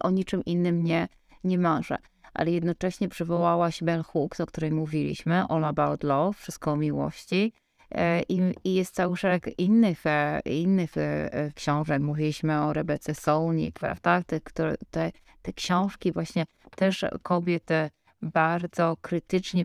o 0.00 0.10
niczym 0.10 0.44
innym 0.44 0.84
nie, 0.84 1.08
nie 1.44 1.58
marzę. 1.58 1.96
Ale 2.34 2.50
jednocześnie 2.50 3.08
przywołałaś 3.08 3.82
Bell 3.82 4.02
Hooks, 4.02 4.40
o 4.40 4.46
której 4.46 4.72
mówiliśmy, 4.72 5.44
All 5.48 5.64
About 5.64 6.02
Love, 6.02 6.38
Wszystko 6.38 6.72
o 6.72 6.76
miłości. 6.76 7.52
E, 7.90 8.22
I, 8.22 8.54
I, 8.64 8.74
jest 8.74 8.94
cały 8.94 9.16
szereg 9.16 9.58
innych, 9.58 10.06
e, 10.06 10.40
innych 10.44 10.96
e, 10.96 11.52
książek. 11.54 12.02
Mówiliśmy 12.02 12.62
o 12.62 12.72
Rebece 12.72 13.14
Solnik, 13.14 13.78
prawda? 13.78 14.22
Te, 14.22 14.40
te, 14.90 15.12
te 15.42 15.52
książki 15.52 16.12
właśnie 16.12 16.44
też 16.76 17.04
kobiety 17.22 17.90
bardzo 18.22 18.96
krytycznie 19.00 19.64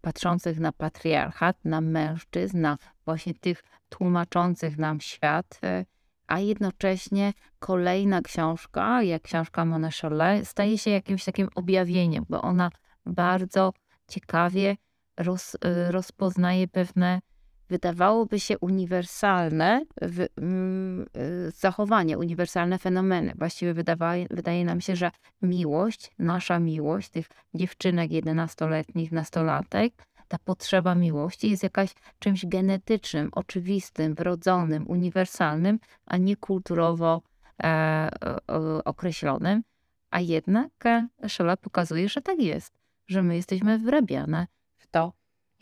patrzących 0.00 0.60
na 0.60 0.72
patriarchat, 0.72 1.64
na 1.64 1.80
mężczyzn, 1.80 2.60
na 2.60 2.78
właśnie 3.04 3.34
tych 3.34 3.64
tłumaczących 3.88 4.78
nam 4.78 5.00
świat, 5.00 5.60
e, 5.62 5.84
a 6.26 6.40
jednocześnie 6.40 7.32
kolejna 7.58 8.22
książka, 8.22 9.02
jak 9.02 9.22
książka 9.22 9.64
Mona 9.64 9.88
Cholet, 10.00 10.48
staje 10.48 10.78
się 10.78 10.90
jakimś 10.90 11.24
takim 11.24 11.48
objawieniem, 11.54 12.24
bo 12.28 12.42
ona 12.42 12.70
bardzo 13.06 13.72
ciekawie 14.08 14.76
roz, 15.16 15.56
e, 15.64 15.92
rozpoznaje 15.92 16.68
pewne 16.68 17.20
wydawałoby 17.68 18.40
się 18.40 18.58
uniwersalne 18.58 19.84
w, 20.02 20.26
mm, 20.36 21.06
y, 21.48 21.50
zachowanie, 21.50 22.18
uniwersalne 22.18 22.78
fenomeny. 22.78 23.32
Właściwie 23.36 23.74
wydaje, 23.74 24.26
wydaje 24.30 24.64
nam 24.64 24.80
się, 24.80 24.96
że 24.96 25.10
miłość, 25.42 26.10
nasza 26.18 26.58
miłość 26.58 27.08
tych 27.08 27.28
dziewczynek 27.54 28.10
11-letnich, 28.10 29.12
nastolatek, 29.12 29.94
ta 30.28 30.38
potrzeba 30.38 30.94
miłości 30.94 31.50
jest 31.50 31.62
jakaś 31.62 31.94
czymś 32.18 32.46
genetycznym, 32.46 33.28
oczywistym, 33.32 34.14
wrodzonym, 34.14 34.88
uniwersalnym, 34.88 35.78
a 36.06 36.16
nie 36.16 36.36
kulturowo 36.36 37.22
e, 37.62 37.66
e, 37.66 38.10
określonym. 38.84 39.62
A 40.10 40.20
jednak 40.20 40.70
Szola 41.28 41.56
pokazuje, 41.56 42.08
że 42.08 42.22
tak 42.22 42.38
jest, 42.38 42.78
że 43.06 43.22
my 43.22 43.36
jesteśmy 43.36 43.78
wrabiane 43.78 44.46
w 44.76 44.86
to, 44.86 45.12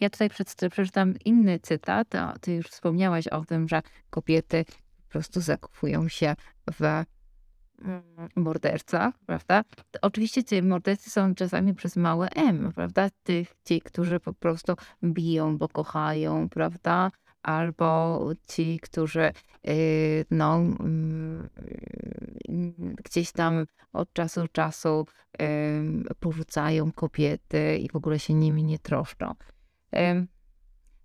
ja 0.01 0.11
tutaj 0.11 0.31
przeczytam 0.71 1.15
inny 1.25 1.59
cytat, 1.59 2.15
a 2.15 2.35
ty 2.41 2.55
już 2.55 2.67
wspomniałaś 2.67 3.29
o 3.29 3.45
tym, 3.45 3.69
że 3.69 3.83
kobiety 4.11 4.65
po 5.07 5.09
prostu 5.09 5.41
zakochują 5.41 6.09
się 6.09 6.37
w 6.73 6.83
mm, 6.83 8.03
mordercach, 8.37 9.15
prawda? 9.27 9.65
Oczywiście 10.03 10.45
ci 10.45 10.63
mordercy 10.63 11.11
są 11.11 11.35
czasami 11.35 11.75
przez 11.75 11.97
małe 11.97 12.29
M, 12.29 12.73
prawda? 12.75 13.09
Tych, 13.23 13.55
ci, 13.65 13.81
którzy 13.81 14.21
po 14.21 14.33
prostu 14.33 14.75
biją, 15.05 15.59
bo 15.59 15.69
kochają, 15.69 16.49
prawda? 16.49 17.11
Albo 17.43 18.21
ci, 18.49 18.81
którzy 18.81 19.33
yy, 19.65 19.75
no, 20.31 20.61
yy, 22.49 22.73
gdzieś 23.05 23.33
tam 23.33 23.67
od 23.93 24.13
czasu 24.13 24.41
do 24.41 24.49
czasu 24.49 25.07
yy, 25.41 25.47
porzucają 26.21 26.93
kobiety 26.93 27.79
i 27.79 27.89
w 27.89 27.97
ogóle 27.97 28.19
się 28.19 28.35
nimi 28.35 28.65
nie 28.65 28.79
troszczą. 28.79 29.35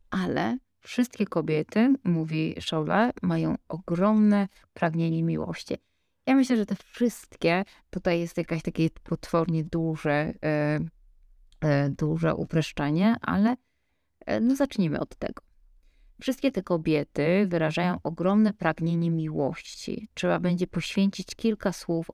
Ale 0.10 0.58
wszystkie 0.80 1.26
kobiety, 1.26 1.96
mówi 2.04 2.56
Scholle, 2.60 3.12
mają 3.22 3.56
ogromne 3.68 4.48
pragnienie 4.74 5.24
miłości. 5.24 5.78
Ja 6.26 6.36
myślę, 6.36 6.58
że 6.58 6.66
te 6.66 6.76
wszystkie, 6.76 7.64
tutaj 7.89 8.20
jest 8.20 8.38
jakieś 8.38 8.62
takie 8.62 8.89
potwornie 9.04 9.64
duże, 9.64 10.34
e, 10.44 10.80
e, 11.62 11.89
duże 11.89 12.36
upraszczanie, 12.36 13.16
ale 13.22 13.56
e, 14.26 14.39
no 14.39 14.56
zacznijmy 14.56 15.00
od 15.00 15.16
tego. 15.16 15.44
Wszystkie 16.22 16.52
te 16.52 16.64
kobiety 16.64 17.48
wyrażają 17.48 17.98
ogromne 18.04 18.54
pragnienie 18.54 19.12
miłości. 19.12 20.10
Trzeba 20.14 20.39
będzie 20.39 20.68
poświęcić 20.68 21.36
kilka 21.36 21.74
słów 21.74 22.12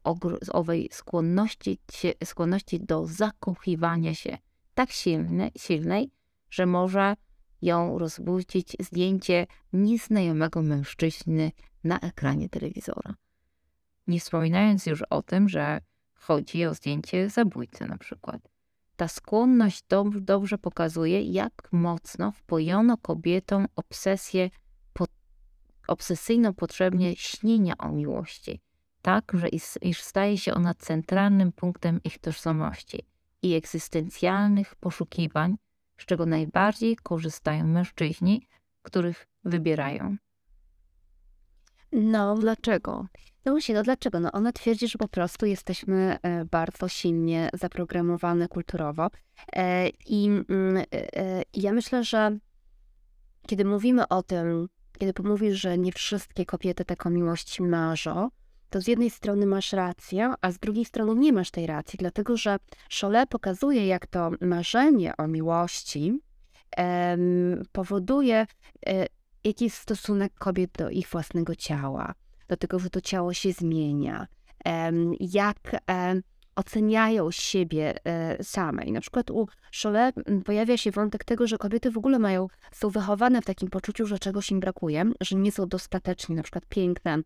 owej 0.51 0.89
skłonności, 0.91 1.79
skłonności 2.23 2.79
do 2.79 3.05
zakochiwania 3.05 4.13
się 4.15 4.37
tak 4.73 4.91
silne, 4.91 5.51
silnej, 5.57 6.11
że 6.57 6.65
może 6.65 7.15
ją 7.61 7.99
rozbudzić 7.99 8.75
zdjęcie 8.79 9.47
nieznajomego 9.73 10.61
mężczyzny 10.61 11.51
na 11.83 11.99
ekranie 11.99 12.49
telewizora. 12.49 13.15
Nie 14.07 14.19
wspominając 14.19 14.85
już 14.85 15.01
o 15.01 15.21
tym, 15.21 15.49
że 15.49 15.81
chodzi 16.15 16.65
o 16.65 16.73
zdjęcie 16.73 17.29
zabójcy 17.29 17.85
na 17.85 17.97
przykład. 17.97 18.49
Ta 18.95 19.07
skłonność 19.07 19.83
dobrze, 19.89 20.21
dobrze 20.21 20.57
pokazuje, 20.57 21.21
jak 21.21 21.69
mocno 21.71 22.31
wpojono 22.31 22.97
kobietom 22.97 23.67
obsesję, 23.75 24.49
po, 24.93 25.05
obsesyjną 25.87 26.53
potrzebnie 26.53 27.15
śnienia 27.15 27.77
o 27.77 27.91
miłości, 27.91 28.61
tak, 29.01 29.31
że 29.33 29.47
iż 29.81 30.01
staje 30.01 30.37
się 30.37 30.53
ona 30.53 30.73
centralnym 30.73 31.51
punktem 31.51 31.99
ich 32.03 32.19
tożsamości 32.19 33.05
i 33.41 33.55
egzystencjalnych 33.55 34.75
poszukiwań, 34.75 35.57
z 35.97 36.05
czego 36.05 36.25
najbardziej 36.25 36.95
korzystają 36.95 37.67
mężczyźni, 37.67 38.47
których 38.81 39.27
wybierają. 39.43 40.17
No, 41.91 42.35
dlaczego? 42.35 43.05
No 43.45 43.51
właśnie, 43.51 43.75
no 43.75 43.83
dlaczego? 43.83 44.19
No 44.19 44.31
ona 44.31 44.51
twierdzi, 44.51 44.87
że 44.87 44.97
po 44.97 45.07
prostu 45.07 45.45
jesteśmy 45.45 46.17
e, 46.21 46.45
bardzo 46.45 46.87
silnie 46.87 47.49
zaprogramowane 47.53 48.47
kulturowo. 48.47 49.07
E, 49.53 49.89
I 49.89 50.25
mm, 50.25 50.83
e, 50.93 51.43
ja 51.53 51.73
myślę, 51.73 52.03
że 52.03 52.37
kiedy 53.47 53.65
mówimy 53.65 54.07
o 54.07 54.23
tym, 54.23 54.69
kiedy 54.99 55.23
mówisz, 55.23 55.61
że 55.61 55.77
nie 55.77 55.91
wszystkie 55.91 56.45
kobiety 56.45 56.85
taką 56.85 57.09
miłość 57.09 57.59
marzą, 57.59 58.29
to 58.69 58.81
z 58.81 58.87
jednej 58.87 59.09
strony 59.09 59.45
masz 59.45 59.73
rację, 59.73 60.33
a 60.41 60.51
z 60.51 60.59
drugiej 60.59 60.85
strony 60.85 61.15
nie 61.15 61.33
masz 61.33 61.51
tej 61.51 61.67
racji, 61.67 61.97
dlatego 61.99 62.37
że 62.37 62.57
Cholet 63.01 63.29
pokazuje, 63.29 63.87
jak 63.87 64.07
to 64.07 64.31
marzenie 64.41 65.17
o 65.17 65.27
miłości 65.27 66.19
em, 66.77 67.63
powoduje, 67.71 68.47
e, 68.87 69.05
jaki 69.43 69.63
jest 69.63 69.77
stosunek 69.77 70.33
kobiet 70.33 70.71
do 70.77 70.89
ich 70.89 71.07
własnego 71.07 71.55
ciała, 71.55 72.13
do 72.47 72.57
tego, 72.57 72.79
że 72.79 72.89
to 72.89 73.01
ciało 73.01 73.33
się 73.33 73.51
zmienia, 73.51 74.27
em, 74.65 75.13
jak 75.19 75.57
em, 75.87 76.21
oceniają 76.55 77.31
siebie 77.31 78.05
e, 78.05 78.43
same. 78.43 78.83
I 78.85 78.91
na 78.91 79.01
przykład 79.01 79.31
u 79.31 79.47
Cholet 79.83 80.15
pojawia 80.45 80.77
się 80.77 80.91
wątek 80.91 81.23
tego, 81.23 81.47
że 81.47 81.57
kobiety 81.57 81.91
w 81.91 81.97
ogóle 81.97 82.19
mają, 82.19 82.47
są 82.71 82.89
wychowane 82.89 83.41
w 83.41 83.45
takim 83.45 83.69
poczuciu, 83.69 84.05
że 84.05 84.19
czegoś 84.19 84.51
im 84.51 84.59
brakuje, 84.59 85.11
że 85.21 85.35
nie 85.35 85.51
są 85.51 85.67
dostatecznie 85.67 86.35
na 86.35 86.43
przykład 86.43 86.65
piękne, 86.65 87.17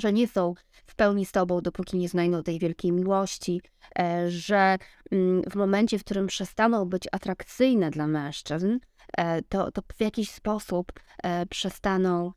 że 0.00 0.12
nie 0.12 0.28
są 0.28 0.54
w 0.86 0.94
pełni 0.94 1.26
z 1.26 1.32
tobą, 1.32 1.60
dopóki 1.60 1.98
nie 1.98 2.08
znajdą 2.08 2.42
tej 2.42 2.58
wielkiej 2.58 2.92
miłości, 2.92 3.62
e, 3.98 4.30
że 4.30 4.78
mm, 5.10 5.42
w 5.50 5.54
momencie, 5.54 5.98
w 5.98 6.04
którym 6.04 6.26
przestaną 6.26 6.84
być 6.84 7.08
atrakcyjne 7.12 7.90
dla 7.90 8.06
mężczyzn, 8.06 8.78
e, 9.18 9.42
to, 9.42 9.72
to 9.72 9.82
w 9.96 10.00
jakiś 10.00 10.30
sposób 10.30 10.92
e, 11.22 11.46
przestaną 11.46 12.32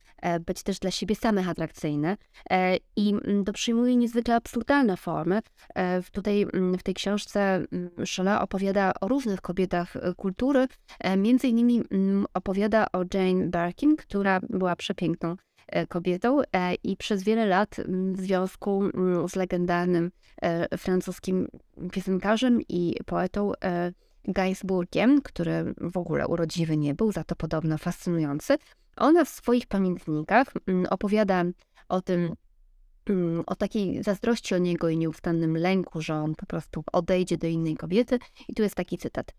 być 0.45 0.64
też 0.64 0.80
dla 0.80 0.91
siebie 0.91 1.16
samych 1.16 1.49
atrakcyjne 1.49 2.18
i 2.95 3.09
mm, 3.09 3.45
to 3.45 3.53
przyjmuje 3.53 3.95
niezwykle 3.95 4.36
absurdalne 4.36 4.97
formy. 4.97 5.41
Tutaj 6.11 6.41
mm, 6.41 6.78
w 6.78 6.84
tej 6.84 6.93
książce 6.93 7.66
Shelley 8.05 8.39
opowiada 8.39 8.93
o 9.01 9.07
różnych 9.07 9.41
kobietach 9.41 9.93
kultury, 10.18 10.68
między 11.18 11.47
innymi 11.47 11.82
opowiada 12.34 12.88
o 12.93 13.03
Jane 13.14 13.47
Birkin, 13.47 13.95
która 13.95 14.39
była 14.49 14.76
przepiękną 14.76 15.36
kobietą 15.89 16.41
e, 16.41 16.76
i 16.76 16.97
przez 16.97 17.24
wiele 17.24 17.45
lat 17.45 17.76
w 18.13 18.21
związku 18.21 18.84
z 19.28 19.36
legendarnym 19.36 20.11
e, 20.41 20.78
francuskim 20.78 21.47
piosenkarzem 21.91 22.61
i 22.69 22.95
poetą 23.05 23.51
Gainsbourgiem, 24.28 25.21
który 25.21 25.74
w 25.78 25.97
ogóle 25.97 26.28
urodziwy 26.28 26.78
nie 26.78 26.93
był, 26.93 27.11
za 27.11 27.24
to 27.24 27.36
podobno 27.36 27.78
fascynujący, 27.78 28.57
ona 28.97 29.26
w 29.26 29.30
swoich 29.30 29.67
pamiętnikach 29.67 30.47
opowiada 30.89 31.43
o 31.89 32.01
tym, 32.01 32.36
o 33.45 33.55
takiej 33.55 34.03
zazdrości 34.03 34.55
o 34.55 34.57
niego 34.57 34.89
i 34.89 34.97
nieustannym 34.97 35.57
lęku, 35.57 36.01
że 36.01 36.15
on 36.15 36.36
po 36.36 36.45
prostu 36.45 36.84
odejdzie 36.91 37.38
do 37.38 37.47
innej 37.47 37.76
kobiety. 37.76 38.19
I 38.47 38.53
tu 38.53 38.63
jest 38.63 38.76
taki 38.76 38.97
cytat. 38.97 39.34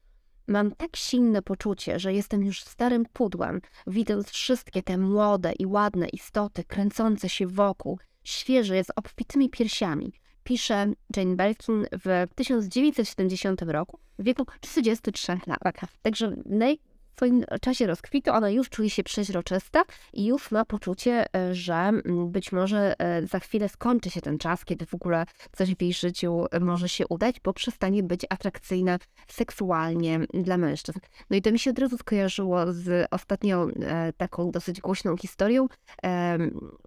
Mam 0.46 0.70
tak 0.70 0.96
silne 0.96 1.42
poczucie, 1.42 1.98
że 1.98 2.14
jestem 2.14 2.44
już 2.44 2.62
starym 2.62 3.06
pudłem, 3.12 3.60
widząc 3.86 4.30
wszystkie 4.30 4.82
te 4.82 4.98
młode 4.98 5.52
i 5.58 5.66
ładne 5.66 6.08
istoty 6.08 6.64
kręcące 6.64 7.28
się 7.28 7.46
wokół, 7.46 7.98
świeże 8.24 8.84
z 8.84 8.90
obfitymi 8.96 9.50
piersiami. 9.50 10.12
Pisze 10.44 10.92
Jane 11.16 11.36
Birkin 11.36 11.86
w 11.92 12.26
1970 12.34 13.62
roku 13.62 13.98
w 14.18 14.24
wieku 14.24 14.46
33 14.60 15.32
lat. 15.46 15.74
Także 16.02 16.36
naj, 16.46 16.78
w 17.14 17.16
swoim 17.16 17.44
czasie 17.60 17.86
rozkwitu 17.86 18.30
ona 18.30 18.50
już 18.50 18.70
czuje 18.70 18.90
się 18.90 19.02
przeźroczysta 19.02 19.84
i 20.12 20.26
już 20.26 20.50
ma 20.50 20.64
poczucie, 20.64 21.24
e, 21.36 21.54
że 21.54 21.74
mm, 21.74 22.30
być 22.30 22.52
może 22.52 23.00
e, 23.00 23.26
za 23.26 23.40
chwilę 23.40 23.68
skończy 23.68 24.10
się 24.10 24.20
ten 24.20 24.38
czas, 24.38 24.64
kiedy 24.64 24.86
w 24.86 24.94
ogóle 24.94 25.24
coś 25.52 25.74
w 25.74 25.82
jej 25.82 25.92
życiu 25.92 26.46
e, 26.50 26.60
może 26.60 26.88
się 26.88 27.06
udać, 27.08 27.40
bo 27.40 27.52
przestanie 27.52 28.02
być 28.02 28.26
atrakcyjna 28.30 28.98
seksualnie 29.28 30.20
dla 30.34 30.56
mężczyzn. 30.56 30.98
No 31.30 31.36
i 31.36 31.42
to 31.42 31.52
mi 31.52 31.58
się 31.58 31.70
od 31.70 31.78
razu 31.78 31.98
skojarzyło 31.98 32.72
z 32.72 33.08
ostatnią 33.10 33.68
taką 34.16 34.50
dosyć 34.50 34.80
głośną 34.80 35.16
historią. 35.16 35.66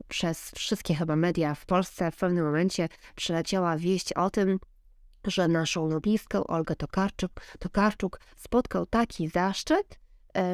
Przez 0.08 0.52
wszystkie 0.52 0.96
chyba 0.96 1.16
media 1.16 1.56
w 1.56 1.66
Polsce 1.66 2.12
w 2.12 2.18
pewnym 2.18 2.46
momencie 2.46 2.90
przyleciała 3.16 3.78
wieść 3.78 4.14
o 4.14 4.30
tym, 4.30 4.60
że 5.28 5.48
naszą 5.48 5.88
noblistkę 5.88 6.48
Olgę 6.48 6.76
Tokarczuk, 6.76 7.32
Tokarczuk 7.60 8.20
spotkał 8.36 8.86
taki 8.86 9.28
zaszczyt, 9.28 10.00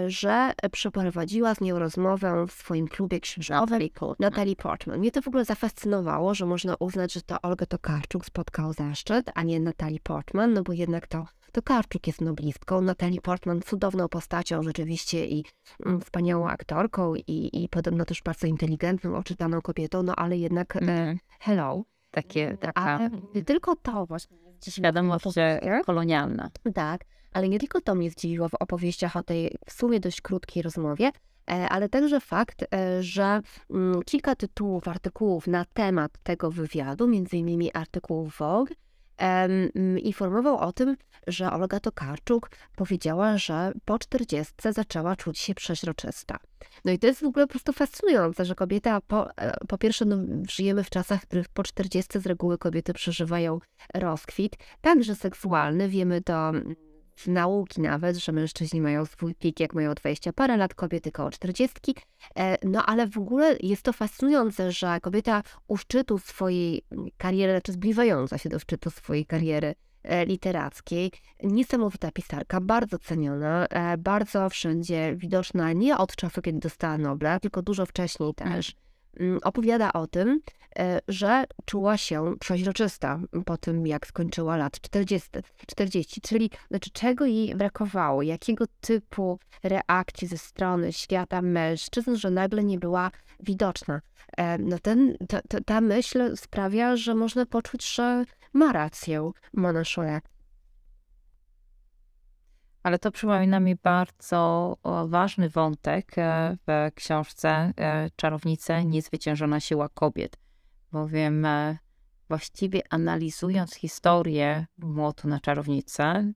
że 0.08 0.52
przeprowadziła 0.72 1.56
z 1.56 1.62
nią 1.62 1.80
rozmowę 1.80 2.46
w 2.48 2.52
swoim 2.52 2.88
klubie 2.88 3.20
księżowym 3.20 3.80
Natalie 4.20 4.56
Portman. 4.56 5.00
Mnie 5.00 5.12
to 5.12 5.22
w 5.22 5.28
ogóle 5.28 5.46
zafascynowało, 5.46 6.34
że 6.34 6.46
można 6.46 6.76
uznać, 6.80 7.14
że 7.14 7.22
to 7.22 7.42
Olga 7.42 7.66
Tokarczuk 7.66 8.26
spotkał 8.26 8.74
zaszczyt, 8.74 9.32
a 9.36 9.44
nie 9.44 9.60
Natalie 9.60 10.00
Portman, 10.00 10.54
no 10.54 10.64
bo 10.64 10.74
jednak 10.74 11.08
to 11.08 11.26
Tokarczuk 11.52 12.08
jest 12.08 12.22
noblistką, 12.22 12.82
Natalie 12.82 13.22
Portman 13.22 13.62
cudowną 13.62 14.10
postacią 14.10 14.64
rzeczywiście 14.64 15.28
i 15.28 15.46
mm, 15.86 16.02
wspaniałą 16.02 16.48
aktorką 16.48 17.16
i, 17.16 17.64
i 17.64 17.70
podobno 17.70 18.06
też 18.06 18.22
bardzo 18.22 18.48
inteligentną, 18.48 19.16
oczytaną 19.16 19.62
kobietą, 19.62 20.04
no 20.04 20.16
ale 20.16 20.38
jednak 20.38 20.76
mm. 20.76 21.18
hello. 21.40 21.84
Takie, 22.12 22.58
taka... 22.58 22.82
Ale 22.82 23.10
tylko 23.46 23.76
to 23.76 24.06
właśnie. 24.06 24.38
Świadomość 24.70 25.26
kolonialna. 25.86 26.50
Tak. 26.74 27.06
Ale 27.34 27.50
nie 27.50 27.60
tylko 27.60 27.82
to 27.82 27.96
mnie 27.96 28.12
zdziwiło 28.12 28.50
w 28.50 28.54
opowieściach 28.54 29.16
o 29.16 29.24
tej 29.24 29.56
w 29.66 29.74
sumie 29.74 30.00
dość 30.00 30.22
krótkiej 30.22 30.64
rozmowie, 30.64 31.12
e, 31.52 31.70
ale 31.70 31.90
także 31.90 32.20
fakt, 32.20 32.64
e, 32.64 33.04
że 33.04 33.42
mm, 33.70 34.04
kilka 34.04 34.36
tytułów, 34.36 34.88
artykułów 34.88 35.48
na 35.48 35.66
temat 35.74 36.12
tego 36.24 36.52
wywiadu, 36.52 37.08
między 37.08 37.38
innymi 37.38 37.74
artykuł 37.74 38.30
Vogue, 38.40 38.74
informował 40.04 40.58
o 40.58 40.74
tym, 40.74 40.98
że 41.28 41.52
Olga 41.52 41.80
Tokarczuk 41.80 42.50
powiedziała, 42.76 43.38
że 43.38 43.72
po 43.86 44.00
40 44.00 44.54
zaczęła 44.72 45.16
czuć 45.16 45.40
się 45.40 45.56
przeźroczysta. 45.56 46.38
No 46.86 46.92
i 46.92 47.00
to 47.00 47.08
jest 47.08 47.22
w 47.22 47.26
ogóle 47.26 47.48
po 47.48 47.52
prostu 47.52 47.74
fascynujące, 47.74 48.46
że 48.46 48.56
kobieta, 48.56 49.02
po, 49.02 49.38
e, 49.38 49.58
po 49.68 49.78
pierwsze, 49.78 50.06
no, 50.06 50.18
żyjemy 50.50 50.84
w 50.84 50.90
czasach, 50.90 51.22
w 51.22 51.26
których 51.26 51.50
po 51.50 51.64
40 51.64 52.20
z 52.20 52.26
reguły 52.26 52.58
kobiety 52.58 52.94
przeżywają 52.94 53.60
rozkwit, 53.94 54.58
także 54.82 55.16
seksualny, 55.16 55.90
wiemy 55.90 56.22
to 56.22 56.52
z 57.16 57.28
nauki 57.28 57.82
nawet, 57.82 58.18
że 58.18 58.32
mężczyźni 58.32 58.82
mają 58.82 59.06
swój 59.06 59.36
pik, 59.36 59.60
jak 59.60 59.74
mają 59.74 59.94
20 59.94 60.34
parę 60.34 60.58
lat, 60.58 60.74
kobiety 60.74 61.12
koło 61.12 61.32
40. 61.32 61.76
E, 62.36 62.58
no 62.68 62.86
ale 62.86 63.08
w 63.08 63.18
ogóle 63.18 63.56
jest 63.60 63.84
to 63.84 63.94
fascynujące, 63.94 64.72
że 64.72 65.00
kobieta 65.02 65.44
u 65.68 65.78
szczytu 65.78 66.18
swojej 66.18 66.86
kariery, 67.18 67.62
czy 67.64 67.72
zbliżająca 67.72 68.38
się 68.38 68.50
do 68.50 68.60
szczytu 68.60 68.90
swojej 68.90 69.26
kariery 69.26 69.76
e, 70.04 70.26
literackiej, 70.26 71.12
niesamowita 71.44 72.12
pisarka, 72.12 72.62
bardzo 72.62 73.00
ceniona, 73.00 73.68
e, 73.68 73.98
bardzo 73.98 74.50
wszędzie 74.50 75.16
widoczna, 75.16 75.74
nie 75.74 75.98
od 75.98 76.16
czasu, 76.16 76.42
kiedy 76.42 76.60
dostała 76.60 76.98
Nobla, 76.98 77.40
tylko 77.40 77.62
dużo 77.62 77.86
wcześniej 77.86 78.34
też. 78.34 78.76
Mm, 79.20 79.40
opowiada 79.44 79.94
o 79.94 80.08
tym, 80.08 80.42
e, 80.80 81.00
że 81.08 81.44
czuła 81.66 81.98
się 81.98 82.36
przeźroczysta 82.40 83.20
po 83.46 83.58
tym, 83.58 83.88
jak 83.88 84.08
skończyła 84.08 84.58
lat 84.58 84.82
40, 84.82 85.30
40. 85.68 86.22
Czyli 86.22 86.50
znaczy, 86.72 86.90
czego 86.90 87.26
jej 87.26 87.56
brakowało, 87.56 88.22
jakiego 88.22 88.66
typu 88.82 89.40
reakcji 89.64 90.28
ze 90.28 90.38
strony 90.38 90.94
świata 90.94 91.42
mężczyzn, 91.42 92.16
że 92.16 92.32
nagle 92.32 92.64
nie 92.64 92.80
była 92.80 93.12
widoczna. 93.40 94.02
E, 94.38 94.58
no 94.58 94.80
ten, 94.80 95.18
ta, 95.30 95.42
ta 95.66 95.82
myśl 95.82 96.38
sprawia, 96.38 96.96
że 96.96 97.16
można 97.16 97.46
poczuć, 97.46 97.96
że 97.96 98.26
ma 98.54 98.72
rację 98.72 99.32
Mona 99.54 99.84
Chollet. 99.96 100.33
Ale 102.84 103.00
to 103.00 103.12
przypomina 103.12 103.60
mi 103.60 103.76
bardzo 103.76 104.78
ważny 105.08 105.50
wątek 105.50 106.18
e, 106.18 106.58
w 106.68 106.92
książce 106.96 107.50
e, 107.50 108.10
Czarownice 108.16 108.86
Niezwyciężona 108.86 109.60
siła 109.60 109.90
kobiet, 109.90 110.38
bowiem 110.92 111.46
e, 111.46 111.78
właściwie 112.28 112.82
analizując 112.90 113.76
historię 113.76 114.66
Młotu 114.78 115.28
na 115.28 115.40
czarownicę, 115.40 116.34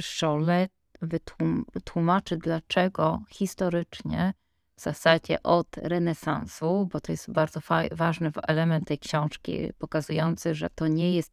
Scholle 0.00 0.68
wytłumaczy, 1.02 2.36
dlaczego 2.36 3.22
historycznie, 3.30 4.34
w 4.76 4.80
zasadzie 4.80 5.42
od 5.42 5.76
renesansu, 5.76 6.88
bo 6.92 7.00
to 7.00 7.12
jest 7.12 7.32
bardzo 7.32 7.60
ważny 7.92 8.30
element 8.48 8.88
tej 8.88 8.98
książki, 8.98 9.72
pokazujący, 9.78 10.54
że 10.54 10.70
to 10.70 10.88
nie 10.88 11.14
jest, 11.14 11.32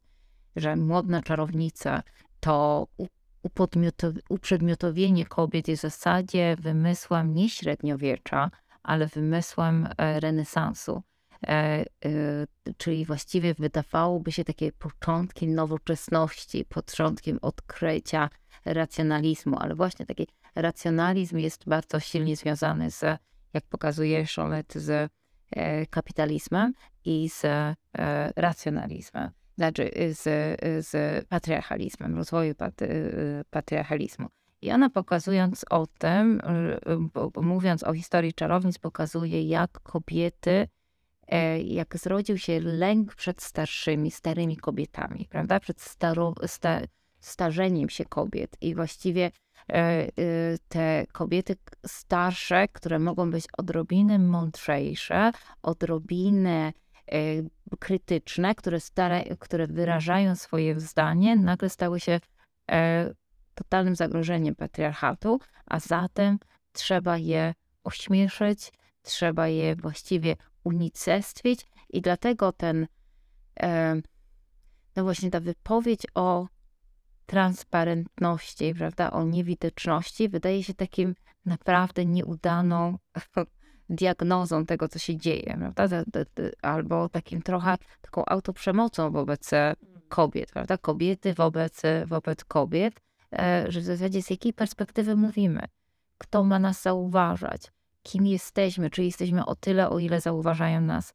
że 0.56 0.76
młodna 0.76 1.22
czarownica 1.22 2.04
to 2.42 2.88
uprzedmiotowienie 4.30 5.26
kobiet 5.26 5.68
jest 5.68 5.80
w 5.80 5.82
zasadzie 5.82 6.56
wymysłem 6.60 7.34
nie 7.34 7.50
średniowiecza, 7.50 8.52
ale 8.84 9.08
wymysłem 9.08 9.88
e, 9.98 10.20
renesansu. 10.20 11.04
E, 11.48 11.50
e, 11.50 11.86
czyli 12.78 13.06
właściwie 13.06 13.54
wydawałoby 13.54 14.32
się 14.32 14.44
takie 14.44 14.72
początki 14.72 15.48
nowoczesności, 15.48 16.66
początkiem 16.66 17.40
odkrycia 17.42 18.30
racjonalizmu, 18.66 19.58
ale 19.60 19.76
właśnie 19.76 20.06
taki 20.06 20.28
racjonalizm 20.56 21.38
jest 21.38 21.66
bardzo 21.66 22.00
silnie 22.00 22.36
związany 22.36 22.92
z, 22.92 23.20
jak 23.54 23.64
pokazuje 23.70 24.28
Szolet, 24.28 24.74
z 24.74 25.12
kapitalizmem 25.90 26.74
i 27.06 27.30
z 27.30 27.46
racjonalizmem 28.36 29.32
znaczy 29.58 29.92
y, 30.02 30.14
z, 30.14 30.28
y, 30.28 30.82
z 30.82 31.26
patriarchalizmem, 31.28 32.16
rozwoju 32.16 32.52
y, 32.52 32.56
patriarchalizmu. 33.50 34.28
I 34.62 34.72
ona 34.72 34.90
pokazując 34.90 35.66
o 35.70 35.88
tym, 35.88 36.42
mówiąc 37.42 37.84
o 37.84 37.94
historii 37.94 38.34
czarownic, 38.34 38.78
pokazuje 38.78 39.44
jak 39.44 39.72
kobiety, 39.72 40.68
e, 41.28 41.62
jak 41.62 41.98
zrodził 41.98 42.38
się 42.38 42.60
lęk 42.60 43.16
przed 43.16 43.42
starszymi, 43.42 44.12
starymi 44.12 44.58
kobietami, 44.58 45.28
prawda? 45.30 45.60
Przed 45.60 45.82
sta, 46.46 46.82
starzeniem 47.20 47.90
się 47.90 48.06
kobiet. 48.06 48.58
I 48.62 48.76
właściwie 48.76 49.32
e, 49.70 50.08
te 50.68 51.06
kobiety 51.12 51.56
starsze, 51.86 52.68
które 52.68 53.00
mogą 53.00 53.32
być 53.32 53.46
odrobinę 53.58 54.20
mądrzejsze, 54.20 55.32
odrobinę 55.62 56.74
krytyczne, 57.80 58.56
które, 58.56 58.80
stara, 58.80 59.22
które 59.40 59.68
wyrażają 59.68 60.36
swoje 60.36 60.80
zdanie, 60.80 61.36
nagle 61.36 61.70
stały 61.70 62.00
się 62.00 62.20
e, 62.72 63.14
totalnym 63.56 63.96
zagrożeniem 63.96 64.56
patriarchatu, 64.56 65.40
a 65.66 65.80
zatem 65.80 66.40
trzeba 66.72 67.18
je 67.18 67.54
ośmieszyć, 67.84 68.72
trzeba 69.02 69.48
je 69.48 69.76
właściwie 69.76 70.36
unicestwić 70.64 71.68
i 71.90 72.02
dlatego 72.02 72.52
ten, 72.52 72.88
e, 73.60 74.02
no 74.96 75.04
właśnie 75.04 75.32
ta 75.32 75.40
wypowiedź 75.40 76.08
o 76.16 76.48
transparentności, 77.26 78.76
prawda, 78.76 79.12
o 79.12 79.24
niewideczności 79.24 80.30
wydaje 80.30 80.64
się 80.64 80.74
takim 80.74 81.16
naprawdę 81.46 82.06
nieudaną 82.06 82.98
diagnozą 83.92 84.66
tego, 84.66 84.88
co 84.88 85.00
się 85.00 85.18
dzieje, 85.18 85.58
prawda? 85.76 86.04
Albo 86.62 87.10
takim 87.10 87.42
trochę 87.42 87.78
taką 88.02 88.26
autoprzemocą 88.26 89.12
wobec 89.12 89.54
e, 89.54 89.76
kobiet, 90.10 90.52
prawda? 90.52 90.78
Kobiety 90.78 91.34
wobec, 91.34 91.86
e, 91.86 92.06
wobec 92.06 92.44
kobiet, 92.44 93.02
e, 93.34 93.66
że 93.68 93.80
w 93.80 93.84
zasadzie 93.84 94.24
z 94.24 94.30
jakiej 94.30 94.54
perspektywy 94.54 95.16
mówimy, 95.16 95.62
kto 96.18 96.44
ma 96.44 96.60
nas 96.60 96.82
zauważać, 96.82 97.72
kim 98.04 98.26
jesteśmy, 98.26 98.90
czy 98.90 99.04
jesteśmy 99.04 99.46
o 99.46 99.56
tyle, 99.56 99.90
o 99.90 100.00
ile 100.00 100.22
zauważają 100.22 100.82
nas, 100.82 101.14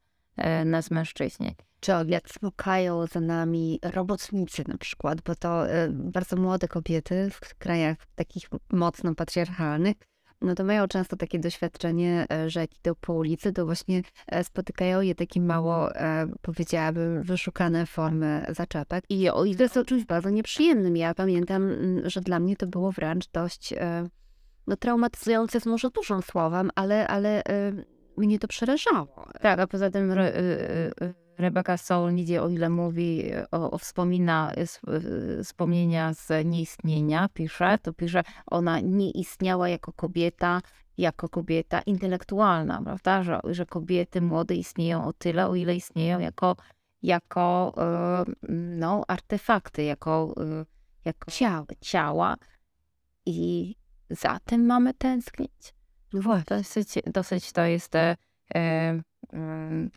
nas 0.65 0.91
mężczyźni. 0.91 1.57
Czy 1.81 1.93
jak 2.07 2.31
smukają 2.31 3.07
za 3.07 3.21
nami 3.21 3.79
robotnicy 3.83 4.65
na 4.69 4.79
przykład, 4.79 5.21
bo 5.21 5.35
to 5.35 5.65
bardzo 5.91 6.37
młode 6.37 6.69
kobiety 6.69 7.31
w 7.31 7.55
krajach 7.55 7.97
takich 8.15 8.49
mocno 8.73 9.15
patriarchalnych 9.15 9.97
no 10.41 10.55
to 10.55 10.65
mają 10.65 10.89
często 10.89 11.17
takie 11.17 11.39
doświadczenie, 11.39 12.27
e, 12.33 12.51
że 12.51 12.61
jak 12.61 12.79
idą 12.79 12.93
po 13.01 13.13
ulicy, 13.15 13.53
to 13.53 13.67
właśnie 13.67 14.03
e, 14.27 14.45
spotykają 14.45 15.01
je 15.01 15.15
takie 15.15 15.41
mało, 15.41 15.95
e, 15.95 16.27
powiedziałabym, 16.43 17.23
wyszukane 17.23 17.87
formy 17.87 18.47
zaczepek. 18.49 19.05
I 19.09 19.31
o 19.31 19.45
ile 19.45 19.63
jest 19.63 19.79
czymś 19.87 20.05
bardzo 20.05 20.31
nieprzyjemnym. 20.31 20.97
Ja 20.97 21.15
pamiętam, 21.15 21.71
że 22.05 22.21
dla 22.21 22.39
mnie 22.41 22.57
to 22.57 22.67
było 22.67 22.93
wręcz 22.93 23.29
dość 23.29 23.75
no, 24.67 24.77
traumatyzujące, 24.77 25.57
jest 25.57 25.67
może 25.67 25.91
dużym 25.91 26.23
słowem, 26.23 26.71
ale, 26.75 27.09
ale 27.09 27.43
mnie 28.17 28.39
to 28.39 28.49
przerażało. 28.49 29.29
Tak, 29.41 29.59
a 29.59 29.67
poza 29.67 29.91
tym 29.91 30.13
Rebecca 31.39 32.11
nigdzie, 32.11 32.43
o 32.43 32.49
ile 32.49 32.69
mówi, 32.69 33.31
o, 33.51 33.71
o 33.71 33.79
wspomina 33.79 34.53
wspomnienia 35.45 36.15
z 36.15 36.47
nieistnienia, 36.47 37.29
pisze, 37.35 37.79
to 37.83 37.93
pisze, 37.93 38.23
ona 38.47 38.81
nie 38.81 39.11
istniała 39.11 39.69
jako 39.69 39.93
kobieta, 39.93 40.63
jako 40.99 41.29
kobieta 41.29 41.81
intelektualna, 41.81 42.83
prawda, 42.83 43.23
że, 43.23 43.41
że 43.45 43.67
kobiety 43.67 44.21
młode 44.21 44.55
istnieją 44.55 45.05
o 45.05 45.13
tyle, 45.13 45.49
o 45.49 45.55
ile 45.55 45.77
istnieją 45.77 46.19
jako, 46.19 46.57
jako 47.03 47.75
no, 48.49 49.05
artefakty, 49.09 49.83
jako, 49.83 50.35
jako 51.05 51.31
ciała. 51.31 51.67
ciała 51.81 52.37
i 53.27 53.75
za 54.11 54.39
tym 54.45 54.67
mamy 54.67 54.95
tęsknić. 54.95 55.75
No. 56.13 56.43
Dosyć, 56.49 56.89
dosyć 57.07 57.53
to 57.53 57.65
jest 57.65 57.95
e, 57.95 58.17
e, 58.55 58.99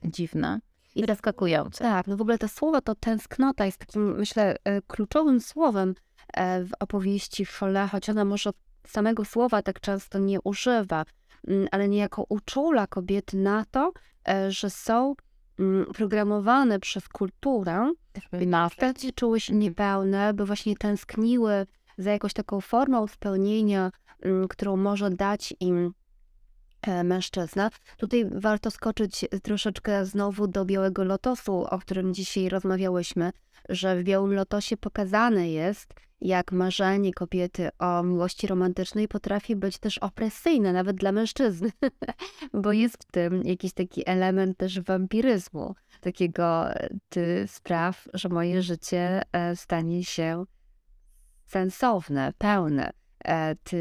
dziwne 0.04 0.60
i 1.00 1.08
zaskakujące. 1.08 1.84
Tak, 1.84 2.08
no 2.08 2.18
w 2.18 2.22
ogóle 2.22 2.38
to 2.38 2.48
słowo, 2.48 2.82
to 2.82 2.96
tęsknota 2.96 3.66
jest 3.66 3.78
takim, 3.78 4.18
myślę, 4.18 4.56
e, 4.64 4.82
kluczowym 4.82 5.42
słowem 5.42 5.96
e, 6.34 6.64
w 6.64 6.72
opowieści 6.80 7.46
Folle, 7.46 7.88
choć 7.88 8.10
ona 8.10 8.26
może 8.26 8.50
samego 8.88 9.26
słowa 9.26 9.62
tak 9.62 9.80
często 9.80 10.20
nie 10.20 10.42
używa, 10.42 11.06
mm, 11.48 11.68
ale 11.72 11.90
niejako 11.90 12.26
uczula 12.30 12.88
kobiety 12.88 13.38
na 13.38 13.66
to, 13.72 13.92
e, 14.30 14.52
że 14.52 14.70
są 14.70 15.16
mm, 15.60 15.86
programowane 15.86 16.80
przez 16.80 17.10
kulturę, 17.10 17.94
by 18.32 18.46
wtedy 18.72 19.14
czuły 19.14 19.40
się 19.40 19.56
niepełne, 19.56 20.34
by 20.34 20.46
właśnie 20.46 20.76
tęskniły 20.76 21.66
za 21.98 22.12
jakąś 22.12 22.34
taką 22.34 22.62
formą 22.62 23.08
spełnienia, 23.08 23.92
mm, 24.22 24.48
którą 24.48 24.78
może 24.78 25.10
dać 25.10 25.54
im 25.60 25.94
mężczyzna. 27.04 27.70
Tutaj 27.98 28.26
warto 28.32 28.72
skoczyć 28.72 29.26
troszeczkę 29.44 30.06
znowu 30.06 30.48
do 30.48 30.66
Białego 30.66 31.04
Lotosu, 31.04 31.66
o 31.70 31.80
którym 31.80 32.14
dzisiaj 32.14 32.50
rozmawiałyśmy, 32.50 33.32
że 33.70 33.98
w 33.98 34.04
Białym 34.04 34.34
Lotosie 34.34 34.78
pokazane 34.78 35.50
jest, 35.50 35.94
jak 36.22 36.52
marzenie 36.52 37.14
kobiety 37.14 37.70
o 37.80 38.04
miłości 38.04 38.48
romantycznej 38.48 39.08
potrafi 39.08 39.56
być 39.56 39.78
też 39.78 39.98
opresyjne, 39.98 40.74
nawet 40.74 40.96
dla 40.98 41.12
mężczyzn, 41.12 41.70
bo 42.64 42.72
jest 42.72 43.04
w 43.04 43.12
tym 43.12 43.44
jakiś 43.44 43.74
taki 43.74 44.10
element 44.10 44.58
też 44.58 44.80
wampiryzmu, 44.80 45.76
takiego 46.02 46.66
ty 47.10 47.46
spraw, 47.48 48.08
że 48.14 48.30
moje 48.30 48.62
życie 48.62 49.22
e, 49.32 49.56
stanie 49.56 50.04
się 50.04 50.46
sensowne, 51.46 52.34
pełne. 52.38 52.92
E, 53.26 53.56
ty 53.56 53.78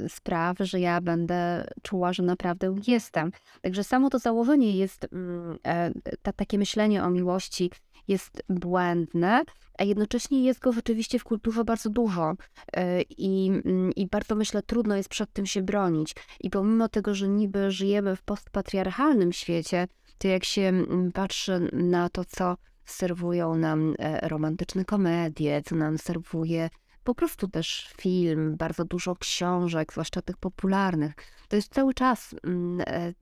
y, 0.00 0.08
spraw, 0.08 0.56
że 0.60 0.80
ja 0.80 1.00
będę 1.00 1.66
czuła, 1.82 2.12
że 2.12 2.22
naprawdę 2.22 2.74
jestem. 2.86 3.32
Także 3.62 3.84
samo 3.84 4.10
to 4.10 4.18
założenie 4.18 4.76
jest, 4.76 5.06
mm, 5.12 5.58
e, 5.66 5.92
ta, 6.22 6.32
takie 6.32 6.58
myślenie 6.58 7.04
o 7.04 7.10
miłości 7.10 7.70
jest 8.08 8.42
błędne, 8.48 9.42
a 9.78 9.84
jednocześnie 9.84 10.44
jest 10.44 10.60
go 10.60 10.72
rzeczywiście 10.72 11.18
w 11.18 11.24
kulturze 11.24 11.64
bardzo 11.64 11.90
dużo 11.90 12.34
e, 12.72 13.02
i, 13.02 13.48
mm, 13.64 13.92
i 13.96 14.06
bardzo 14.06 14.34
myślę 14.34 14.62
trudno 14.62 14.96
jest 14.96 15.08
przed 15.08 15.32
tym 15.32 15.46
się 15.46 15.62
bronić. 15.62 16.14
I 16.40 16.50
pomimo 16.50 16.88
tego, 16.88 17.14
że 17.14 17.28
niby 17.28 17.70
żyjemy 17.70 18.16
w 18.16 18.22
postpatriarchalnym 18.22 19.32
świecie, 19.32 19.86
to 20.18 20.28
jak 20.28 20.44
się 20.44 20.62
mm, 20.62 21.12
patrzy 21.12 21.68
na 21.72 22.08
to, 22.08 22.24
co 22.24 22.56
serwują 22.84 23.54
nam 23.54 23.94
romantyczne 24.22 24.84
komedie, 24.84 25.62
co 25.64 25.76
nam 25.76 25.98
serwuje 25.98 26.68
po 27.04 27.14
prostu 27.14 27.48
też 27.48 27.92
film, 27.98 28.56
bardzo 28.56 28.84
dużo 28.84 29.16
książek, 29.16 29.92
zwłaszcza 29.92 30.22
tych 30.22 30.36
popularnych. 30.36 31.14
To 31.48 31.56
jest 31.56 31.74
cały 31.74 31.94
czas 31.94 32.34
mm, 32.44 32.80
e, 32.86 33.12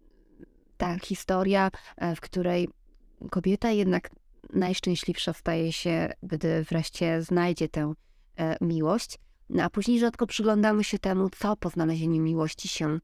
ta 0.76 0.99
historia, 0.99 1.70
e, 1.97 2.16
w 2.16 2.20
której 2.20 2.68
kobieta 3.31 3.70
jednak 3.70 4.11
najszczęśliwsza 4.53 5.33
staje 5.33 5.72
się, 5.72 6.12
gdy 6.22 6.64
wreszcie 6.64 7.22
znajdzie 7.22 7.68
tę 7.68 7.93
e, 8.37 8.57
miłość, 8.61 9.18
no, 9.49 9.62
a 9.62 9.70
później 9.70 10.01
rzadko 10.01 10.26
przyglądamy 10.26 10.85
się 10.85 10.99
temu, 10.99 11.31
co 11.39 11.57
po 11.57 11.70
znalezieniu 11.70 12.22
miłości 12.22 12.68
się 12.68 12.99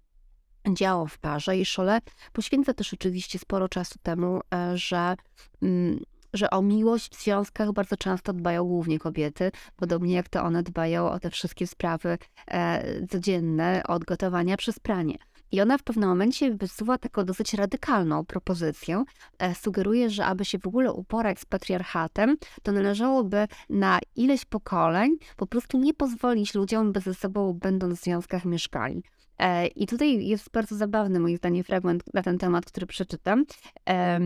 działo 0.74 1.06
w 1.06 1.18
parze. 1.18 1.56
I 1.56 1.64
Szole 1.64 2.00
poświęca 2.32 2.74
też 2.74 2.94
oczywiście 2.94 3.38
sporo 3.38 3.68
czasu 3.68 3.98
temu, 4.02 4.40
że 4.74 5.16
mm, 5.62 6.00
że 6.36 6.50
o 6.50 6.62
miłość 6.62 7.16
w 7.16 7.22
związkach 7.22 7.72
bardzo 7.72 7.96
często 7.96 8.32
dbają 8.32 8.64
głównie 8.64 8.98
kobiety, 8.98 9.50
podobnie 9.76 10.14
jak 10.14 10.28
to 10.28 10.42
one 10.42 10.62
dbają 10.62 11.10
o 11.10 11.20
te 11.20 11.30
wszystkie 11.30 11.66
sprawy 11.66 12.18
e, 12.46 13.06
codzienne, 13.06 13.82
od 13.88 14.04
gotowania 14.04 14.56
przez 14.56 14.78
pranie. 14.78 15.18
I 15.52 15.60
ona 15.60 15.78
w 15.78 15.82
pewnym 15.82 16.08
momencie 16.08 16.54
wysuwa 16.54 16.98
taką 16.98 17.24
dosyć 17.24 17.54
radykalną 17.54 18.24
propozycję. 18.24 19.04
E, 19.38 19.54
sugeruje, 19.54 20.10
że 20.10 20.24
aby 20.24 20.44
się 20.44 20.58
w 20.58 20.66
ogóle 20.66 20.92
uporać 20.92 21.40
z 21.40 21.44
patriarchatem, 21.44 22.36
to 22.62 22.72
należałoby 22.72 23.46
na 23.70 23.98
ileś 24.16 24.44
pokoleń 24.44 25.16
po 25.36 25.46
prostu 25.46 25.78
nie 25.78 25.94
pozwolić 25.94 26.54
ludziom, 26.54 26.92
by 26.92 27.00
ze 27.00 27.14
sobą 27.14 27.52
będąc 27.52 28.00
w 28.00 28.02
związkach 28.02 28.44
mieszkali. 28.44 29.02
E, 29.38 29.66
I 29.66 29.86
tutaj 29.86 30.26
jest 30.26 30.50
bardzo 30.50 30.76
zabawny, 30.76 31.20
moim 31.20 31.36
zdaniem, 31.36 31.64
fragment 31.64 32.02
na 32.14 32.22
ten 32.22 32.38
temat, 32.38 32.64
który 32.64 32.86
przeczytam. 32.86 33.44
E, 33.88 34.20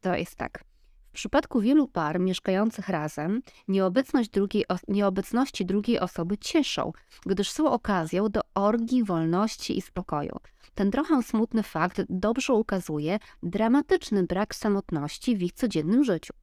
to 0.00 0.14
jest 0.14 0.36
tak. 0.36 0.64
W 1.08 1.12
przypadku 1.12 1.60
wielu 1.60 1.88
par 1.88 2.20
mieszkających 2.20 2.88
razem, 2.88 3.42
nieobecność 3.68 4.30
drugiej, 4.30 4.64
nieobecności 4.88 5.66
drugiej 5.66 6.00
osoby 6.00 6.38
cieszą, 6.38 6.92
gdyż 7.26 7.50
są 7.50 7.70
okazją 7.70 8.28
do 8.28 8.40
orgii, 8.54 9.04
wolności 9.04 9.78
i 9.78 9.82
spokoju. 9.82 10.36
Ten 10.74 10.90
trochę 10.90 11.22
smutny 11.22 11.62
fakt 11.62 12.02
dobrze 12.08 12.52
ukazuje 12.52 13.18
dramatyczny 13.42 14.22
brak 14.22 14.54
samotności 14.54 15.36
w 15.36 15.42
ich 15.42 15.52
codziennym 15.52 16.04
życiu. 16.04 16.34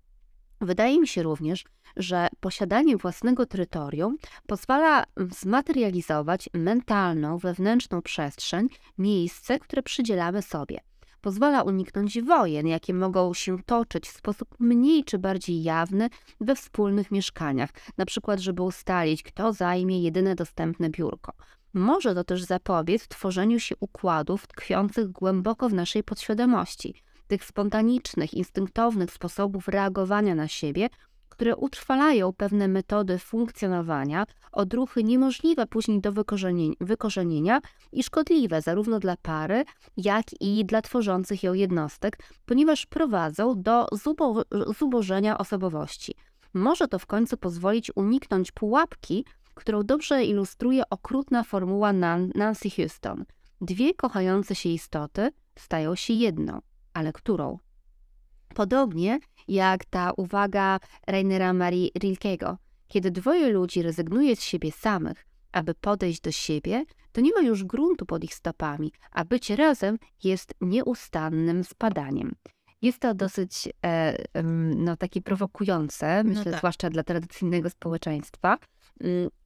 Wydaje 0.62 1.00
mi 1.00 1.08
się 1.08 1.24
również, 1.24 1.66
że 1.98 2.28
posiadanie 2.40 2.98
własnego 2.98 3.46
terytorium 3.46 4.18
pozwala 4.48 5.04
zmaterializować 5.32 6.50
mentalną, 6.54 7.38
wewnętrzną 7.38 8.02
przestrzeń, 8.02 8.68
miejsce, 8.98 9.60
które 9.60 9.84
przydzielamy 9.84 10.42
sobie– 10.42 10.80
pozwala 11.26 11.64
uniknąć 11.64 12.22
wojen, 12.22 12.68
jakie 12.68 12.94
mogą 12.94 13.34
się 13.34 13.64
toczyć 13.64 14.08
w 14.08 14.18
sposób 14.18 14.56
mniej 14.60 15.04
czy 15.04 15.20
bardziej 15.20 15.64
jawny 15.64 16.10
we 16.42 16.56
wspólnych 16.56 17.12
mieszkaniach, 17.12 17.70
na 17.98 18.06
przykład 18.06 18.40
żeby 18.40 18.62
ustalić, 18.62 19.24
kto 19.24 19.54
zajmie 19.54 20.02
jedyne 20.02 20.36
dostępne 20.36 20.90
biurko. 20.90 21.34
Może 21.74 22.16
to 22.16 22.24
też 22.24 22.44
zapobiec 22.44 23.08
tworzeniu 23.08 23.60
się 23.60 23.76
układów 23.80 24.48
tkwiących 24.48 25.12
głęboko 25.12 25.70
w 25.70 25.74
naszej 25.74 26.04
podświadomości, 26.04 27.04
tych 27.28 27.46
spontanicznych, 27.46 28.34
instynktownych 28.34 29.12
sposobów 29.12 29.68
reagowania 29.68 30.36
na 30.36 30.48
siebie, 30.48 30.90
które 31.36 31.56
utrwalają 31.56 32.34
pewne 32.34 32.68
metody 32.68 33.18
funkcjonowania, 33.18 34.26
odruchy 34.52 35.04
niemożliwe 35.04 35.68
później 35.68 36.02
do 36.02 36.14
wykorzenienia 36.80 37.60
i 37.92 38.04
szkodliwe 38.04 38.62
zarówno 38.62 39.00
dla 39.00 39.18
pary, 39.18 39.64
jak 39.98 40.26
i 40.42 40.66
dla 40.66 40.82
tworzących 40.82 41.44
ją 41.44 41.54
jednostek, 41.54 42.18
ponieważ 42.46 42.86
prowadzą 42.86 43.62
do 43.62 43.88
zubo 43.92 44.44
zubożenia 44.80 45.38
osobowości. 45.38 46.16
Może 46.54 46.88
to 46.88 47.00
w 47.00 47.06
końcu 47.06 47.38
pozwolić 47.38 47.92
uniknąć 47.96 48.52
pułapki, 48.52 49.26
którą 49.54 49.84
dobrze 49.84 50.24
ilustruje 50.24 50.84
okrutna 50.90 51.44
formuła 51.44 51.94
Nancy 52.36 52.70
Houston. 52.70 53.26
Dwie 53.62 53.94
kochające 53.94 54.56
się 54.56 54.70
istoty 54.70 55.30
stają 55.56 55.96
się 55.96 56.14
jedną. 56.14 56.62
ale 56.94 57.14
którą? 57.14 57.58
Podobnie 58.56 59.20
jak 59.48 59.86
ta 59.86 60.12
uwaga 60.18 60.80
Rainera 61.08 61.54
Marii 61.54 61.92
Rilkego. 62.00 62.58
Kiedy 62.88 63.12
dwoje 63.12 63.50
ludzi 63.50 63.82
rezygnuje 63.82 64.36
z 64.36 64.44
siebie 64.44 64.72
samych, 64.72 65.26
aby 65.52 65.74
podejść 65.74 66.22
do 66.22 66.32
siebie, 66.32 66.86
to 67.12 67.22
nie 67.22 67.32
ma 67.34 67.42
już 67.42 67.64
gruntu 67.64 68.06
pod 68.06 68.24
ich 68.24 68.34
stopami, 68.34 68.92
a 69.12 69.26
bycie 69.26 69.56
razem 69.56 69.98
jest 70.24 70.54
nieustannym 70.62 71.64
spadaniem. 71.64 72.36
Jest 72.82 73.00
to 73.00 73.14
dosyć 73.14 73.70
e, 73.86 74.18
no, 74.76 74.98
takie 74.98 75.22
prowokujące, 75.22 76.24
no 76.24 76.30
myślę, 76.30 76.52
tak. 76.52 76.58
zwłaszcza 76.58 76.90
dla 76.90 77.04
tradycyjnego 77.04 77.70
społeczeństwa, 77.70 78.58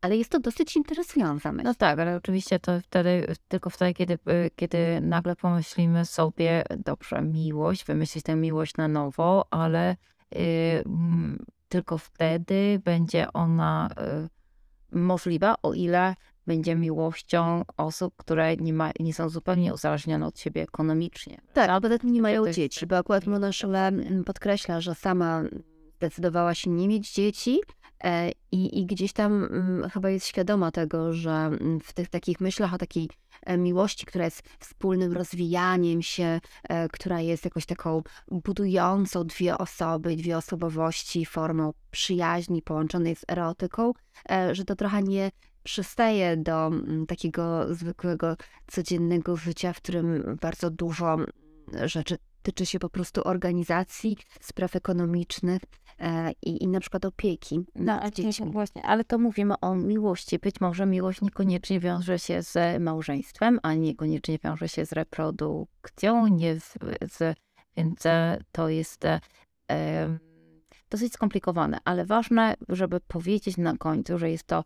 ale 0.01 0.17
jest 0.17 0.31
to 0.31 0.39
dosyć 0.39 0.75
interesująca 0.75 1.51
myśl. 1.51 1.67
No 1.67 1.73
tak, 1.73 1.99
ale 1.99 2.15
oczywiście 2.15 2.59
to 2.59 2.81
wtedy, 2.81 3.35
tylko 3.47 3.69
wtedy, 3.69 3.93
kiedy, 3.93 4.13
y, 4.13 4.51
kiedy 4.55 5.01
nagle 5.01 5.35
pomyślimy 5.35 6.05
sobie, 6.05 6.63
dobrze, 6.77 7.21
miłość, 7.21 7.85
wymyślić 7.85 8.23
tę 8.23 8.35
miłość 8.35 8.77
na 8.77 8.87
nowo, 8.87 9.45
ale 9.51 9.95
y, 10.35 10.83
tylko 11.69 11.97
wtedy 11.97 12.81
będzie 12.83 13.33
ona 13.33 13.89
y, 14.93 14.97
możliwa, 14.99 15.55
o 15.63 15.73
ile 15.73 16.15
będzie 16.47 16.75
miłością 16.75 17.63
osób, 17.77 18.13
które 18.17 18.57
nie, 18.57 18.73
ma, 18.73 18.91
nie 18.99 19.13
są 19.13 19.29
zupełnie 19.29 19.73
uzależnione 19.73 20.25
od 20.25 20.39
siebie 20.39 20.61
ekonomicznie. 20.61 21.41
Tak, 21.53 21.69
ale 21.69 21.81
poza 21.81 21.99
tym 21.99 22.13
nie 22.13 22.21
mają 22.21 22.53
dzieci, 22.53 22.87
bo 22.87 22.97
akurat 22.97 23.27
Mona 23.27 23.51
Szule 23.51 23.91
podkreśla, 24.25 24.81
że 24.81 24.95
sama 24.95 25.43
zdecydowała 25.95 26.55
się 26.55 26.69
nie 26.69 26.87
mieć 26.87 27.13
dzieci 27.13 27.59
e, 27.59 27.78
i, 28.51 28.79
i 28.79 28.85
gdzieś 28.85 29.13
tam 29.13 29.43
mm, 29.43 29.89
chyba 29.89 30.09
jest 30.09 30.25
świadoma 30.25 30.71
tego, 30.71 31.13
że 31.13 31.31
mm, 31.31 31.79
w 31.79 31.93
tych 31.93 32.09
takich 32.09 32.41
myślach 32.41 32.73
o 32.73 32.77
takiej 32.77 33.09
e, 33.43 33.57
miłości, 33.57 34.05
która 34.05 34.25
jest 34.25 34.43
wspólnym 34.59 35.13
rozwijaniem 35.13 36.01
się, 36.01 36.39
e, 36.63 36.89
która 36.89 37.21
jest 37.21 37.45
jakoś 37.45 37.65
taką 37.65 38.01
budującą 38.31 39.23
dwie 39.23 39.57
osoby, 39.57 40.15
dwie 40.15 40.37
osobowości 40.37 41.25
formą 41.25 41.73
przyjaźni 41.91 42.61
połączonej 42.61 43.15
z 43.15 43.25
erotyką, 43.27 43.93
że 44.51 44.65
to 44.65 44.75
trochę 44.75 45.03
nie 45.03 45.31
przystaje 45.63 46.37
do 46.37 46.67
mm, 46.67 47.05
takiego 47.05 47.75
zwykłego, 47.75 48.35
codziennego 48.67 49.35
życia, 49.35 49.73
w 49.73 49.77
którym 49.77 50.37
bardzo 50.41 50.69
dużo 50.69 51.17
rzeczy 51.85 52.17
tyczy 52.41 52.65
się 52.65 52.79
po 52.79 52.89
prostu 52.89 53.21
organizacji, 53.23 54.17
spraw 54.41 54.75
ekonomicznych. 54.75 55.61
e, 55.61 55.88
i, 56.41 56.63
i 56.63 56.67
na 56.67 56.79
przykład 56.79 57.05
opieki 57.05 57.59
no, 57.75 58.11
dziećmi. 58.11 58.51
Właśnie, 58.51 58.81
ale 58.81 59.03
to 59.03 59.17
mówimy 59.17 59.53
o 59.61 59.75
miłości. 59.75 60.39
Być 60.39 60.61
może 60.61 60.85
miłość 60.85 61.21
niekoniecznie 61.21 61.79
wiąże 61.79 62.19
się 62.19 62.43
z 62.43 62.81
małżeństwem, 62.81 63.59
a 63.63 63.73
niekoniecznie 63.73 64.39
wiąże 64.43 64.69
się 64.69 64.85
z 64.85 64.91
reprodukcją, 64.91 66.27
nie 66.27 66.59
z, 66.59 66.77
z 67.11 67.37
więc 67.77 68.05
e, 68.05 68.39
to 68.51 68.69
jest 68.69 69.05
e, 69.05 69.19
dosyć 70.89 71.13
skomplikowane, 71.13 71.77
ale 71.85 72.05
ważne, 72.05 72.55
żeby 72.69 72.99
powiedzieć 72.99 73.57
na 73.57 73.77
końcu, 73.77 74.17
że 74.17 74.31
jest 74.31 74.43
to 74.43 74.63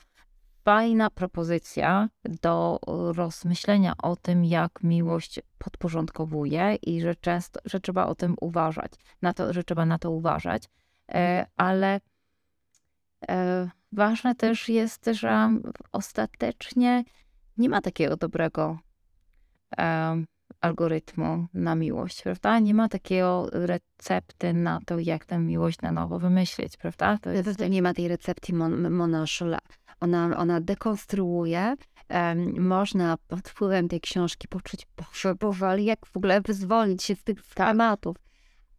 fajna 0.65 1.09
propozycja 1.09 2.09
do 2.41 2.79
rozmyślenia 3.15 3.93
o 4.03 4.15
tym, 4.15 4.45
jak 4.45 4.83
miłość 4.83 5.39
podporządkowuje 5.57 6.75
i 6.81 7.01
że 7.01 7.15
często, 7.15 7.59
że 7.65 7.79
trzeba 7.79 8.05
o 8.05 8.15
tym 8.15 8.35
uważać, 8.41 8.91
na 9.21 9.33
to, 9.33 9.53
że 9.53 9.63
trzeba 9.63 9.85
na 9.85 9.99
to 9.99 10.11
uważać, 10.11 10.63
e, 10.65 10.69
ale 11.57 11.99
e, 13.29 13.69
ważne 13.91 14.35
też 14.35 14.69
jest, 14.69 15.05
że 15.11 15.49
ostatecznie 15.91 17.03
nie 17.57 17.69
ma 17.69 17.81
takiego 17.81 18.17
dobrego 18.17 18.79
e, 19.77 20.23
algorytmu 20.61 21.47
na 21.53 21.75
miłość, 21.75 22.21
prawda? 22.23 22.59
Nie 22.59 22.73
ma 22.73 22.89
takiego 22.89 23.47
recepty 23.51 24.53
na 24.53 24.79
to, 24.85 24.99
jak 24.99 25.25
tę 25.25 25.39
miłość 25.39 25.81
na 25.81 25.91
nowo 25.91 26.19
wymyślić, 26.19 26.77
prawda? 26.77 27.17
To 27.21 27.29
jest... 27.29 27.59
Nie 27.69 27.81
ma 27.81 27.93
tej 27.93 28.07
recepty 28.07 28.53
mon, 28.53 28.89
Mona 28.89 29.25
Ona, 29.99 30.37
ona 30.37 30.61
dekonstruuje. 30.61 31.75
Um, 32.09 32.67
można 32.67 33.17
pod 33.27 33.49
wpływem 33.49 33.87
tej 33.87 34.01
książki 34.01 34.47
poczuć, 34.47 34.87
Boże, 34.97 35.35
powoli, 35.35 35.85
jak 35.85 36.05
w 36.05 36.17
ogóle 36.17 36.41
wyzwolić 36.41 37.03
się 37.03 37.15
z 37.15 37.23
tych 37.23 37.45
tematów. 37.55 38.17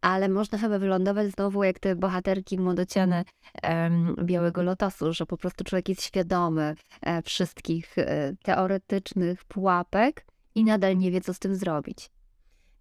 Ale 0.05 0.29
można 0.29 0.57
chyba 0.57 0.79
wylądować 0.79 1.31
znowu 1.31 1.63
jak 1.63 1.79
te 1.79 1.95
bohaterki 1.95 2.59
młodociane 2.59 3.23
um, 3.63 4.15
Białego 4.23 4.63
Lotosu, 4.63 5.13
że 5.13 5.25
po 5.25 5.37
prostu 5.37 5.63
człowiek 5.63 5.89
jest 5.89 6.03
świadomy 6.03 6.75
e, 7.01 7.21
wszystkich 7.21 7.97
e, 7.97 8.33
teoretycznych 8.43 9.45
pułapek, 9.45 10.25
i 10.55 10.63
nadal 10.63 10.97
nie 10.97 11.11
wie, 11.11 11.21
co 11.21 11.33
z 11.33 11.39
tym 11.39 11.55
zrobić. 11.55 12.09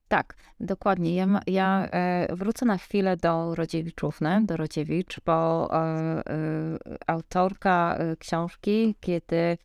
Tak, 0.08 0.36
dokładnie. 0.60 1.14
Ja, 1.14 1.40
ja 1.46 1.88
e, 1.92 2.36
wrócę 2.36 2.66
na 2.66 2.78
chwilę 2.78 3.16
do 3.16 3.54
Rodziewiczówny, 3.54 4.40
do 4.44 4.56
Rodziewicz, 4.56 5.20
bo 5.26 5.70
autorka 7.06 7.98
książki, 8.18 8.96
kiedy, 9.00 9.58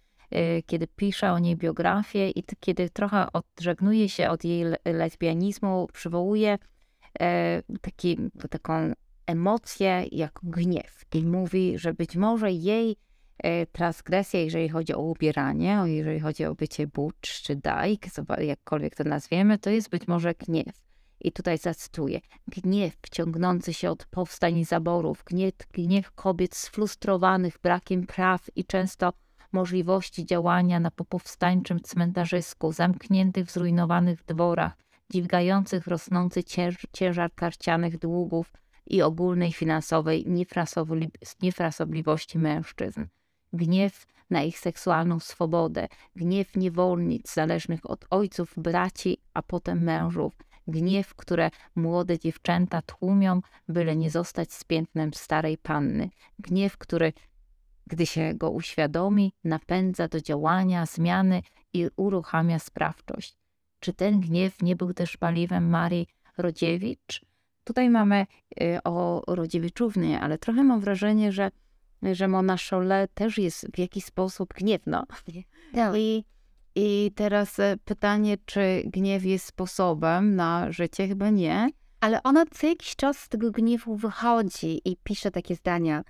kiedy 0.66 0.88
pisze 0.88 1.32
o 1.32 1.40
niej 1.40 1.56
biografię 1.56 2.30
i 2.30 2.44
kiedy 2.60 2.90
trochę 2.90 3.28
odżegnuje 3.34 4.10
się 4.10 4.30
od 4.30 4.44
jej 4.44 4.66
lesbianizmu, 4.86 5.88
przywołuje 5.94 6.58
taki, 7.82 8.18
taką 8.50 8.94
emocję 9.26 10.06
jak 10.12 10.40
gniew 10.44 11.06
i 11.14 11.24
mówi, 11.24 11.78
że 11.78 11.94
być 11.94 12.16
może 12.16 12.52
jej 12.52 12.98
E, 13.44 13.66
transgresja, 13.66 14.40
jeżeli 14.40 14.70
chodzi 14.70 14.94
o 14.94 15.00
ubieranie, 15.00 15.84
jeżeli 15.86 16.20
chodzi 16.20 16.46
o 16.46 16.56
bycie 16.56 16.88
butch 16.88 17.42
czy 17.42 17.56
dajk, 17.56 18.06
jakkolwiek 18.40 18.96
to 18.96 19.04
nazwiemy, 19.04 19.58
to 19.58 19.70
jest 19.70 19.90
być 19.90 20.08
może 20.08 20.34
gniew. 20.34 20.76
I 21.22 21.32
tutaj 21.32 21.58
zacytuję. 21.58 22.20
Gniew 22.48 22.94
ciągnący 23.12 23.74
się 23.74 23.90
od 23.90 24.06
powstań 24.06 24.58
i 24.58 24.66
zaborów, 24.66 25.24
gniew, 25.26 25.54
gniew 25.74 26.12
kobiet 26.12 26.56
sfrustrowanych 26.56 27.60
brakiem 27.64 28.06
praw 28.06 28.50
i 28.56 28.66
często 28.66 29.14
możliwości 29.52 30.26
działania 30.26 30.80
na 30.80 30.92
popowstańczym 30.92 31.80
cmentarzysku, 31.80 32.72
zamkniętych 32.72 33.46
w 33.46 33.52
zrujnowanych 33.52 34.24
dworach, 34.26 34.78
dźwigających 35.12 35.88
rosnący 35.88 36.44
ciężar 36.94 37.34
karcianych 37.36 38.00
długów 38.00 38.54
i 38.88 39.02
ogólnej 39.02 39.54
finansowej 39.54 40.26
niefrasobliwości 41.42 42.40
mężczyzn. 42.40 43.06
Gniew 43.54 44.06
na 44.30 44.44
ich 44.44 44.60
seksualną 44.60 45.20
swobodę, 45.20 45.88
gniew 46.16 46.56
niewolnic 46.56 47.34
zależnych 47.34 47.90
od 47.90 48.06
ojców, 48.10 48.54
braci, 48.58 49.18
a 49.34 49.42
potem 49.42 49.84
mężów, 49.84 50.34
gniew, 50.68 51.16
które 51.16 51.52
młode 51.76 52.20
dziewczęta 52.20 52.82
tłumią, 52.82 53.42
byle 53.68 53.96
nie 53.96 54.10
zostać 54.10 54.54
z 54.54 54.64
piętnem 54.64 55.14
starej 55.14 55.58
panny, 55.58 56.10
gniew, 56.40 56.78
który, 56.78 57.14
gdy 57.88 58.06
się 58.06 58.34
go 58.34 58.52
uświadomi, 58.52 59.34
napędza 59.44 60.08
do 60.08 60.22
działania, 60.22 60.86
zmiany 60.86 61.42
i 61.74 61.90
uruchamia 61.96 62.60
sprawczość. 62.60 63.38
Czy 63.80 63.94
ten 63.94 64.20
gniew 64.20 64.62
nie 64.62 64.76
był 64.76 64.94
też 64.94 65.18
paliwem 65.18 65.70
Marii 65.70 66.08
Rodziewicz? 66.38 67.22
Tutaj 67.64 67.90
mamy 67.90 68.26
y, 68.62 68.84
o 68.84 69.24
Rodziewiczównie, 69.28 70.22
ale 70.22 70.38
trochę 70.38 70.64
mam 70.64 70.80
wrażenie, 70.80 71.32
że 71.32 71.52
że 72.14 72.28
Mona 72.28 72.56
Chole 72.70 73.08
też 73.14 73.38
jest 73.38 73.68
w 73.74 73.78
jakiś 73.78 74.06
sposób 74.06 74.54
gniewna. 74.54 75.06
Tak. 75.74 75.94
I, 75.98 76.26
I 76.76 77.12
teraz 77.16 77.60
e, 77.60 77.78
pytanie, 77.86 78.38
czy 78.46 78.84
gniew 78.86 79.26
jest 79.26 79.46
sposobem 79.46 80.36
na 80.36 80.72
życie? 80.72 81.08
Chyba 81.08 81.30
nie. 81.30 81.70
Ale 82.00 82.24
ona 82.24 82.46
co 82.46 82.68
jakiś 82.68 82.96
czas 82.96 83.20
z 83.20 83.30
tego 83.30 83.52
gniewu 83.52 83.96
wychodzi 83.96 84.82
i 84.86 84.98
pisze 85.04 85.32
takie 85.32 85.56
zdania. 85.56 86.04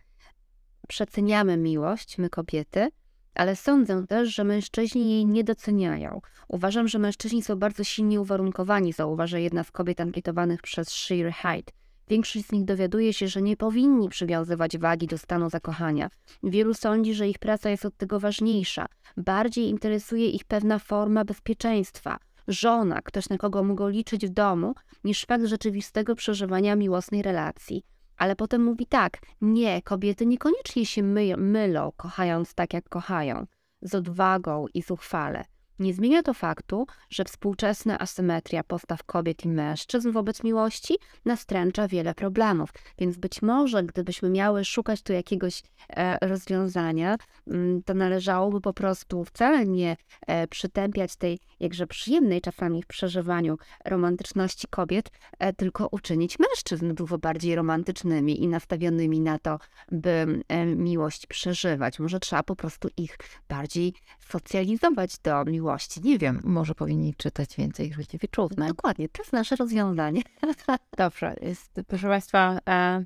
Przeceniamy 0.88 1.58
miłość, 1.58 2.18
my 2.18 2.30
kobiety, 2.30 2.90
ale 3.36 3.56
sądzę 3.56 4.08
też, 4.08 4.36
że 4.36 4.44
mężczyźni 4.44 5.12
jej 5.12 5.26
nie 5.26 5.44
doceniają. 5.44 6.22
Uważam, 6.48 6.88
że 6.88 7.00
mężczyźni 7.00 7.44
są 7.44 7.56
bardzo 7.56 7.84
silnie 7.84 8.22
uwarunkowani, 8.22 8.94
zauważa 8.94 9.40
jedna 9.40 9.64
z 9.64 9.72
kobiet 9.72 10.02
ankietowanych 10.02 10.62
przez 10.62 10.90
Sheer 10.90 11.32
Height. 11.34 11.74
Większość 12.10 12.46
z 12.46 12.52
nich 12.52 12.66
dowiaduje 12.66 13.14
się, 13.14 13.28
że 13.28 13.42
nie 13.42 13.58
powinni 13.58 14.10
przywiązywać 14.10 14.78
wagi 14.78 15.08
do 15.08 15.18
stanu 15.18 15.50
zakochania. 15.50 16.10
Wielu 16.44 16.74
sądzi, 16.74 17.14
że 17.14 17.28
ich 17.28 17.40
praca 17.40 17.70
jest 17.70 17.86
od 17.86 17.98
tego 17.98 18.20
ważniejsza. 18.20 18.86
Bardziej 19.18 19.70
interesuje 19.70 20.30
ich 20.30 20.46
pewna 20.46 20.80
forma 20.80 21.26
bezpieczeństwa. 21.26 22.18
Żona, 22.48 23.02
ktoś 23.02 23.30
na 23.30 23.38
kogo 23.38 23.64
mogą 23.64 23.90
liczyć 23.90 24.28
w 24.28 24.30
domu, 24.30 24.74
niż 25.04 25.26
fakt 25.26 25.46
rzeczywistego 25.46 26.16
przeżywania 26.16 26.76
miłosnej 26.76 27.22
relacji. 27.22 27.84
Ale 28.20 28.36
potem 28.36 28.64
mówi 28.64 28.86
tak, 28.86 29.18
nie, 29.42 29.82
kobiety 29.82 30.26
niekoniecznie 30.26 30.86
się 30.86 31.04
my 31.04 31.38
mylą, 31.38 31.92
kochając 31.98 32.54
tak, 32.54 32.74
jak 32.74 32.90
kochają, 32.90 33.46
z 33.82 33.96
odwagą 33.96 34.66
i 34.74 34.82
zuchwale. 34.82 35.46
Nie 35.80 35.94
zmienia 35.94 36.24
to 36.24 36.34
faktu, 36.34 36.88
że 37.10 37.24
współczesna 37.24 38.00
asymetria 38.00 38.64
postaw 38.64 39.04
kobiet 39.04 39.46
i 39.46 39.48
mężczyzn 39.48 40.12
wobec 40.12 40.44
miłości 40.44 40.98
nastręcza 41.26 41.88
wiele 41.88 42.14
problemów. 42.14 42.70
Więc 42.98 43.18
być 43.18 43.42
może, 43.42 43.84
gdybyśmy 43.84 44.30
miały 44.30 44.66
szukać 44.66 45.02
tu 45.02 45.14
jakiegoś 45.14 45.64
e, 45.90 46.28
rozwiązania, 46.28 47.18
mm, 47.48 47.84
to 47.84 47.94
należałoby 47.94 48.62
po 48.62 48.74
prostu 48.74 49.26
wcale 49.26 49.66
nie 49.66 49.98
e, 50.28 50.48
przytępiać 50.48 51.16
tej 51.16 51.40
jakże 51.60 51.88
przyjemnej 51.88 52.42
czasami 52.42 52.84
w 52.84 52.88
przeżywaniu 52.88 53.58
romantyczności 53.86 54.68
kobiet, 54.70 55.12
e, 55.40 55.54
tylko 55.54 55.88
uczynić 55.92 56.40
mężczyzn 56.40 56.94
dużo 56.94 57.18
bardziej 57.18 57.56
romantycznymi 57.56 58.44
i 58.44 58.48
nastawionymi 58.48 59.22
na 59.22 59.40
to, 59.40 59.60
by 59.92 60.44
miłość 60.76 61.28
przeżywać. 61.28 62.00
Może 62.00 62.20
trzeba 62.20 62.44
po 62.44 62.56
prostu 62.56 62.88
ich 62.98 63.18
bardziej 63.50 63.94
socjalizować 64.20 65.20
do 65.20 65.46
miłości. 65.46 65.69
Nie 66.04 66.18
wiem, 66.18 66.42
może 66.44 66.76
powinni 66.76 67.16
czytać 67.16 67.56
więcej 67.56 67.94
życie 67.94 68.18
wieczówne. 68.18 68.68
Dokładnie, 68.68 69.10
to 69.10 69.22
jest 69.22 69.34
nasze 69.34 69.56
rozwiązanie. 69.56 70.22
Dobrze, 70.98 71.36
jest, 71.42 71.82
proszę 71.88 72.08
Państwa, 72.08 72.60
e, 72.70 73.06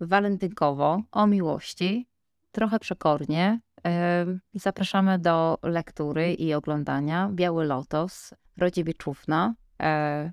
walentynkowo 0.00 1.02
o 1.12 1.26
miłości, 1.26 2.06
trochę 2.52 2.78
przekornie. 2.78 3.60
E, 3.86 4.26
zapraszamy 4.54 5.18
do 5.18 5.58
lektury 5.62 6.34
i 6.34 6.54
oglądania. 6.54 7.30
Biały 7.32 7.64
Lotos, 7.64 8.34
Rodziewiczówna, 8.56 9.54
e, 9.82 10.32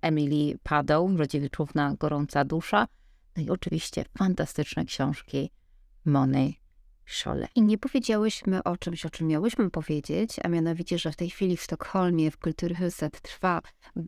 Emily 0.00 0.58
Padeł, 0.62 1.16
Rodziewiczówna, 1.16 1.94
Gorąca 2.00 2.44
Dusza. 2.44 2.86
No 3.36 3.42
i 3.42 3.50
oczywiście 3.50 4.04
fantastyczne 4.18 4.84
książki 4.84 5.50
Mony 6.04 6.52
I 7.54 7.62
nie 7.62 7.78
powiedziałyśmy 7.78 8.64
o 8.64 8.76
czymś, 8.76 9.06
o 9.06 9.10
czym 9.10 9.26
miałyśmy 9.26 9.70
powiedzieć, 9.70 10.36
a 10.42 10.48
mianowicie, 10.48 10.98
że 10.98 11.12
w 11.12 11.16
tej 11.16 11.30
chwili 11.30 11.56
w 11.56 11.62
Sztokholmie, 11.62 12.30
w 12.30 12.38
Kulturhuset 12.38 13.20
trwa 13.20 13.60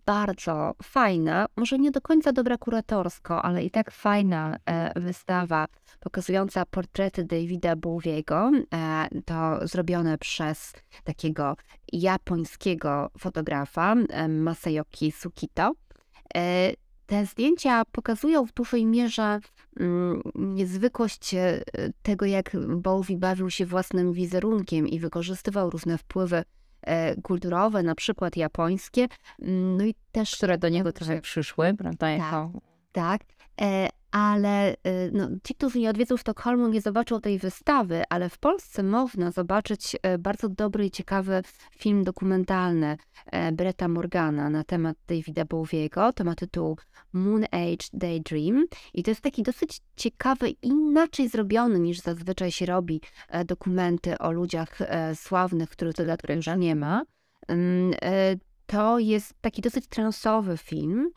bardzo 0.07 0.75
fajna, 0.83 1.47
może 1.57 1.79
nie 1.79 1.91
do 1.91 2.01
końca 2.01 2.33
dobra 2.33 2.59
kuratorsko, 2.59 3.43
ale 3.43 3.65
i 3.65 3.71
tak 3.71 3.91
fajna 3.91 4.57
e, 4.67 5.01
wystawa 5.01 5.67
pokazująca 6.01 6.67
portrety 6.67 7.25
Davida 7.25 7.77
Bowiego. 7.77 8.51
E, 8.75 9.09
to 9.25 9.67
zrobione 9.67 10.19
przez 10.19 10.73
takiego 11.05 11.57
japońskiego 11.93 13.11
fotografa 13.19 13.95
e, 13.95 14.29
Masayoki 14.29 15.13
Sukito. 15.13 15.73
E, 17.11 17.21
te 17.21 17.27
zdjęcia 17.27 17.83
pokazują 17.93 18.47
w 18.47 18.53
dużej 18.53 18.87
mierze 18.87 19.41
mm, 19.81 20.23
niezwykłość 20.35 21.35
e, 21.35 21.63
tego, 22.03 22.27
jak 22.27 22.57
Bowie 22.77 23.17
bawił 23.19 23.51
się 23.51 23.67
własnym 23.67 24.13
wizerunkiem 24.13 24.89
i 24.89 24.99
wykorzystywał 24.99 25.71
różne 25.71 25.99
wpływy 25.99 26.43
e, 26.83 27.23
kulturowe, 27.23 27.83
na 27.83 27.95
przykład 27.95 28.37
japońskie, 28.37 29.09
mm, 29.43 29.77
no 29.77 29.85
i 29.85 29.95
też... 30.13 30.37
Które 30.37 30.59
do 30.59 30.69
niego 30.69 30.93
trochę 30.93 31.21
przyszły, 31.21 31.75
prawda? 31.75 32.19
Tak, 32.19 32.49
tak. 32.93 33.21
Ale 34.11 34.73
y, 34.73 34.77
no, 35.13 35.29
ci, 35.45 35.55
którzy 35.55 35.79
nie 35.79 35.91
odwiedzą 35.91 36.17
Sztokholmu, 36.17 36.69
nie 36.69 36.81
zobaczą 36.81 37.21
tej 37.21 37.39
wystawy, 37.39 38.03
ale 38.09 38.29
w 38.29 38.39
Polsce 38.39 38.83
można 38.83 39.31
zobaczyć 39.31 39.97
e, 40.03 40.19
bardzo 40.19 40.49
dobry 40.49 40.87
i 40.87 40.91
ciekawy 40.91 41.43
film 41.77 42.05
dokumentalny 42.05 42.97
e, 43.27 43.53
Bretta 43.53 43.89
Morgana 43.89 44.51
na 44.51 44.65
temat 44.65 44.97
Davida 45.07 45.45
Bowiego. 45.45 46.13
To 46.13 46.25
ma 46.25 46.35
tytuł 46.35 46.77
Moon 47.13 47.45
Age 47.45 47.87
Daydream 47.93 48.65
i 48.95 49.03
to 49.03 49.11
jest 49.11 49.21
taki 49.21 49.43
dosyć 49.43 49.81
ciekawy, 49.97 50.51
inaczej 50.51 51.29
zrobiony 51.29 51.81
niż 51.81 52.01
zazwyczaj 52.01 52.53
się 52.53 52.67
robi 52.67 53.01
dokumenty 53.45 54.19
o 54.19 54.33
ludziach 54.33 54.79
sławnych, 55.15 55.71
których 55.71 55.99
lat 55.99 56.23
już 56.37 56.47
nie 56.59 56.77
ma. 56.77 57.03
Mm, 57.49 57.95
to 58.67 58.99
jest 58.99 59.35
taki 59.41 59.63
dosyć 59.63 59.87
transowy 59.87 60.57
film, 60.57 61.11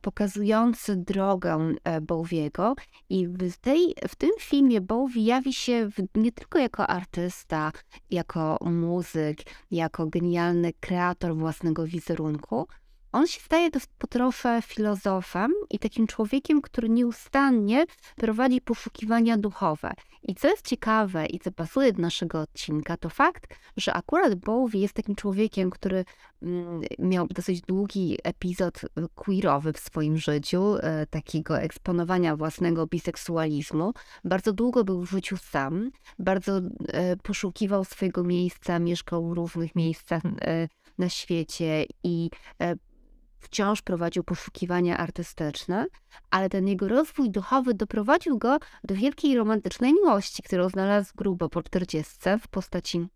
pokazujący 0.00 0.96
drogę 0.96 1.74
e, 1.84 2.00
Bowiego. 2.00 2.74
I 3.08 3.28
w, 3.28 3.56
tej, 3.56 3.94
w 4.08 4.16
tym 4.16 4.30
filmie 4.40 4.80
Bowie 4.80 5.22
jawi 5.22 5.52
się 5.52 5.88
nie 6.14 6.32
tylko 6.32 6.58
jako 6.58 6.86
artysta, 6.86 7.72
jako 8.10 8.58
muzyk, 8.60 9.38
jako 9.70 10.06
genialny 10.06 10.72
kreator 10.80 11.36
własnego 11.36 11.84
wizerunku, 11.86 12.66
on 13.12 13.26
się 13.26 13.40
staje 13.40 13.70
po 13.98 14.06
trochę 14.06 14.62
filozofem 14.62 15.52
i 15.70 15.78
takim 15.78 16.06
człowiekiem, 16.06 16.62
który 16.62 16.88
nieustannie 16.88 17.84
prowadzi 18.16 18.60
poszukiwania 18.60 19.38
duchowe. 19.38 19.92
I 20.22 20.34
co 20.34 20.48
jest 20.48 20.66
ciekawe 20.66 21.26
i 21.26 21.38
co 21.38 21.52
pasuje 21.52 21.92
do 21.92 22.02
naszego 22.02 22.40
odcinka, 22.40 22.96
to 22.96 23.08
fakt, 23.08 23.54
że 23.76 23.92
akurat 23.92 24.34
Bowie 24.34 24.80
jest 24.80 24.94
takim 24.94 25.14
człowiekiem, 25.14 25.70
który 25.70 26.04
mm, 26.42 26.80
miał 26.98 27.26
dosyć 27.26 27.60
długi 27.60 28.18
epizod 28.24 28.80
queerowy 29.14 29.72
w 29.72 29.78
swoim 29.78 30.18
życiu, 30.18 30.76
e, 30.76 31.06
takiego 31.06 31.60
eksponowania 31.60 32.36
własnego 32.36 32.86
biseksualizmu. 32.86 33.92
Bardzo 34.24 34.52
długo 34.52 34.84
był 34.84 35.06
w 35.06 35.10
życiu 35.10 35.36
sam, 35.36 35.90
bardzo 36.18 36.60
e, 36.88 37.16
poszukiwał 37.16 37.84
swojego 37.84 38.24
miejsca, 38.24 38.78
mieszkał 38.78 39.28
w 39.28 39.32
różnych 39.32 39.74
miejscach 39.76 40.22
e, 40.40 40.68
na 40.98 41.08
świecie 41.08 41.86
i 42.04 42.30
wciąż 43.40 43.82
prowadził 43.82 44.24
poszukiwania 44.24 44.96
artystyczne, 44.96 45.86
ale 46.30 46.48
ten 46.48 46.68
jego 46.68 46.88
rozwój 46.88 47.30
duchowy 47.30 47.74
doprowadził 47.74 48.38
go 48.38 48.58
do 48.84 48.94
wielkiej 48.94 49.36
romantycznej 49.36 49.92
miłości, 49.92 50.42
którą 50.42 50.68
znalazł 50.68 51.12
grubo 51.16 51.48
po 51.48 51.62
40 51.62 52.14
w 52.42 52.48
postaci 52.48 53.06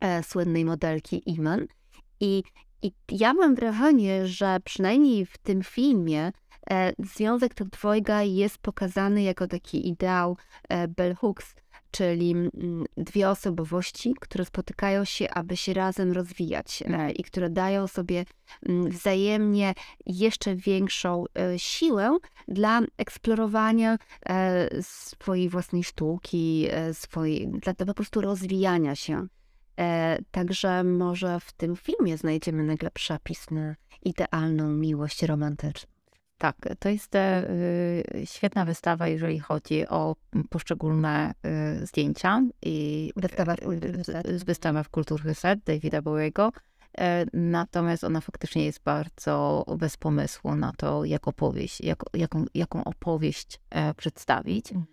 e, 0.00 0.22
słynnej 0.22 0.64
modelki 0.64 1.30
Iman. 1.30 1.66
I, 2.20 2.42
I 2.82 2.92
ja 3.08 3.34
mam 3.34 3.54
wrażenie, 3.54 4.26
że 4.26 4.58
przynajmniej 4.64 5.26
w 5.26 5.38
tym 5.38 5.62
filmie 5.62 6.32
e, 6.70 6.92
związek 6.98 7.54
tych 7.54 7.68
dwojga 7.68 8.22
jest 8.22 8.58
pokazany 8.58 9.22
jako 9.22 9.46
taki 9.46 9.88
ideał 9.88 10.36
e, 10.68 10.88
Bell 10.88 11.14
Hooks, 11.14 11.54
czyli 11.90 12.30
mm, 12.30 12.84
dwie 12.96 13.28
osobowości, 13.28 14.14
które 14.20 14.44
spotykają 14.44 15.04
się, 15.04 15.30
aby 15.30 15.56
się 15.56 15.74
razem 15.74 16.12
rozwijać 16.12 16.82
e, 16.86 17.10
i 17.10 17.22
które 17.24 17.50
dają 17.50 17.86
sobie 17.86 18.24
mm, 18.68 18.90
wzajemnie 18.90 19.74
jeszcze 20.06 20.56
większą 20.56 21.24
e, 21.38 21.58
siłę 21.58 22.18
dla 22.48 22.80
eksplorowania 22.98 23.98
e, 24.28 24.68
swojej 24.82 25.48
własnej 25.48 25.84
sztuki, 25.84 26.68
swojej, 26.92 27.48
dla 27.48 27.74
po 27.74 27.94
prostu 27.94 28.20
rozwijania 28.20 28.94
się. 28.94 29.26
Także 30.30 30.84
może 30.84 31.40
w 31.40 31.52
tym 31.52 31.76
filmie 31.76 32.16
znajdziemy 32.16 32.62
nagle 32.64 32.90
przepis 32.90 33.50
na 33.50 33.74
idealną 34.02 34.68
miłość 34.68 35.22
romantyczną. 35.22 35.99
Tak, 36.40 36.56
to 36.78 36.88
jest 36.88 37.14
e, 37.14 37.50
y, 37.50 38.26
świetna 38.26 38.64
wystawa, 38.64 39.08
jeżeli 39.08 39.38
chodzi 39.38 39.88
o 39.88 40.16
poszczególne 40.50 41.34
y, 41.82 41.86
zdjęcia. 41.86 42.42
I 42.62 43.12
wystawa, 43.16 43.54
y, 43.54 44.44
wystawa 44.44 44.82
w 44.82 44.88
Kulturhuset 44.88 45.60
Davida 45.64 46.02
Bowiego. 46.02 46.52
E, 46.98 47.26
natomiast 47.32 48.04
ona 48.04 48.20
faktycznie 48.20 48.64
jest 48.64 48.82
bardzo 48.82 49.64
bez 49.78 49.96
pomysłu 49.96 50.56
na 50.56 50.72
to, 50.72 51.04
jak 51.04 51.28
opowieść, 51.28 51.80
jak, 51.80 52.02
jaką, 52.14 52.44
jaką 52.54 52.84
opowieść 52.84 53.60
e, 53.70 53.94
przedstawić. 53.94 54.72
Mhm. 54.72 54.86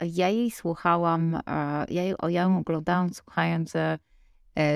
Ja 0.00 0.28
jej 0.28 0.50
słuchałam, 0.50 1.40
ja, 1.90 2.04
ją, 2.04 2.16
ja 2.28 2.42
ją 2.42 2.58
oglądałam 2.58 3.14
słuchając 3.14 3.72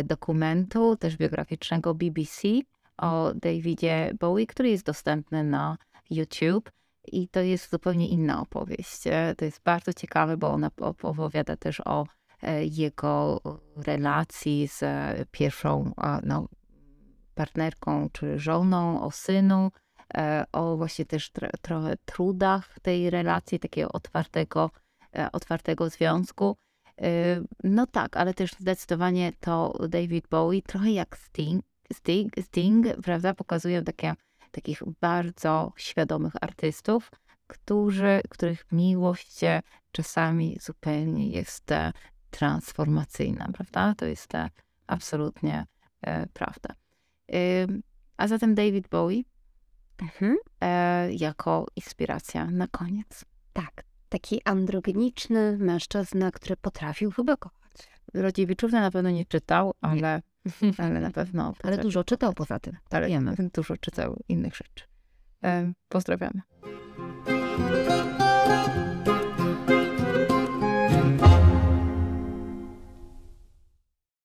dokumentu, 0.04 0.96
też 0.96 1.16
biograficznego 1.16 1.94
BBC, 1.94 2.48
o 2.96 3.34
Davidzie 3.34 4.12
Bowie, 4.20 4.46
który 4.46 4.70
jest 4.70 4.86
dostępny 4.86 5.44
na 5.44 5.76
YouTube. 6.10 6.70
I 7.12 7.28
to 7.28 7.40
jest 7.40 7.70
zupełnie 7.70 8.08
inna 8.08 8.40
opowieść. 8.40 9.06
E, 9.06 9.34
to 9.38 9.44
jest 9.44 9.62
bardzo 9.62 9.92
ciekawe, 9.92 10.36
bo 10.36 10.50
ona 10.50 10.70
opowiada 10.80 11.56
też 11.56 11.80
o 11.84 12.06
e, 12.42 12.64
jego 12.64 13.40
relacji 13.76 14.68
z 14.68 14.82
e, 14.82 15.24
pierwszą 15.30 15.92
no, 16.22 16.48
partnerką 17.34 18.08
czy 18.12 18.38
żoną, 18.38 19.02
o 19.02 19.10
synu, 19.10 19.70
o 20.52 20.76
właśnie 20.76 21.04
też 21.04 21.30
trochę 21.62 21.96
trudach 22.04 22.80
tej 22.82 23.10
relacji, 23.10 23.58
takiego 23.58 23.92
otwartego, 23.92 24.70
otwartego 25.32 25.90
związku. 25.90 26.56
No 27.64 27.86
tak, 27.86 28.16
ale 28.16 28.34
też 28.34 28.52
zdecydowanie 28.52 29.32
to 29.40 29.78
David 29.88 30.28
Bowie, 30.28 30.62
trochę 30.62 30.90
jak 30.90 31.16
Sting, 31.18 31.64
Sting, 31.92 32.32
Sting 32.42 32.86
prawda, 33.02 33.34
pokazują 33.34 33.84
takie, 33.84 34.14
takich 34.50 34.82
bardzo 35.00 35.72
świadomych 35.76 36.32
artystów, 36.40 37.10
którzy, 37.46 38.20
których 38.30 38.72
miłość 38.72 39.40
czasami 39.94 40.58
zupełnie 40.60 41.28
jest 41.28 41.72
e, 41.72 41.92
transformacyjna, 42.30 43.48
prawda? 43.54 43.94
To 43.94 44.06
jest 44.06 44.34
e, 44.34 44.48
absolutnie 44.86 45.66
e, 46.02 46.26
prawda. 46.26 46.74
A 48.16 48.28
zatem 48.28 48.54
David 48.54 48.88
Bowie 48.88 49.22
mhm. 50.02 50.36
jako 51.10 51.66
inspiracja 51.76 52.50
na 52.50 52.66
koniec. 52.66 53.24
Tak, 53.52 53.84
taki 54.08 54.40
androgeniczny 54.44 55.58
mężczyzna, 55.58 56.30
który 56.30 56.56
potrafił 56.56 57.10
chyba 57.10 57.36
kochać. 57.36 57.63
Rodziewiczówny 58.14 58.80
na 58.80 58.90
pewno 58.90 59.10
nie 59.10 59.24
czytał, 59.24 59.74
ale, 59.80 60.22
ale 60.78 61.00
na 61.00 61.10
pewno... 61.10 61.54
Ale 61.62 61.78
dużo 61.78 62.04
czytał 62.04 62.32
poza 62.32 62.58
tym. 62.58 62.76
Ale 62.90 63.08
wiemy. 63.08 63.34
dużo 63.54 63.76
czytał 63.76 64.20
innych 64.28 64.56
rzeczy. 64.56 64.84
Pozdrawiamy. 65.88 66.40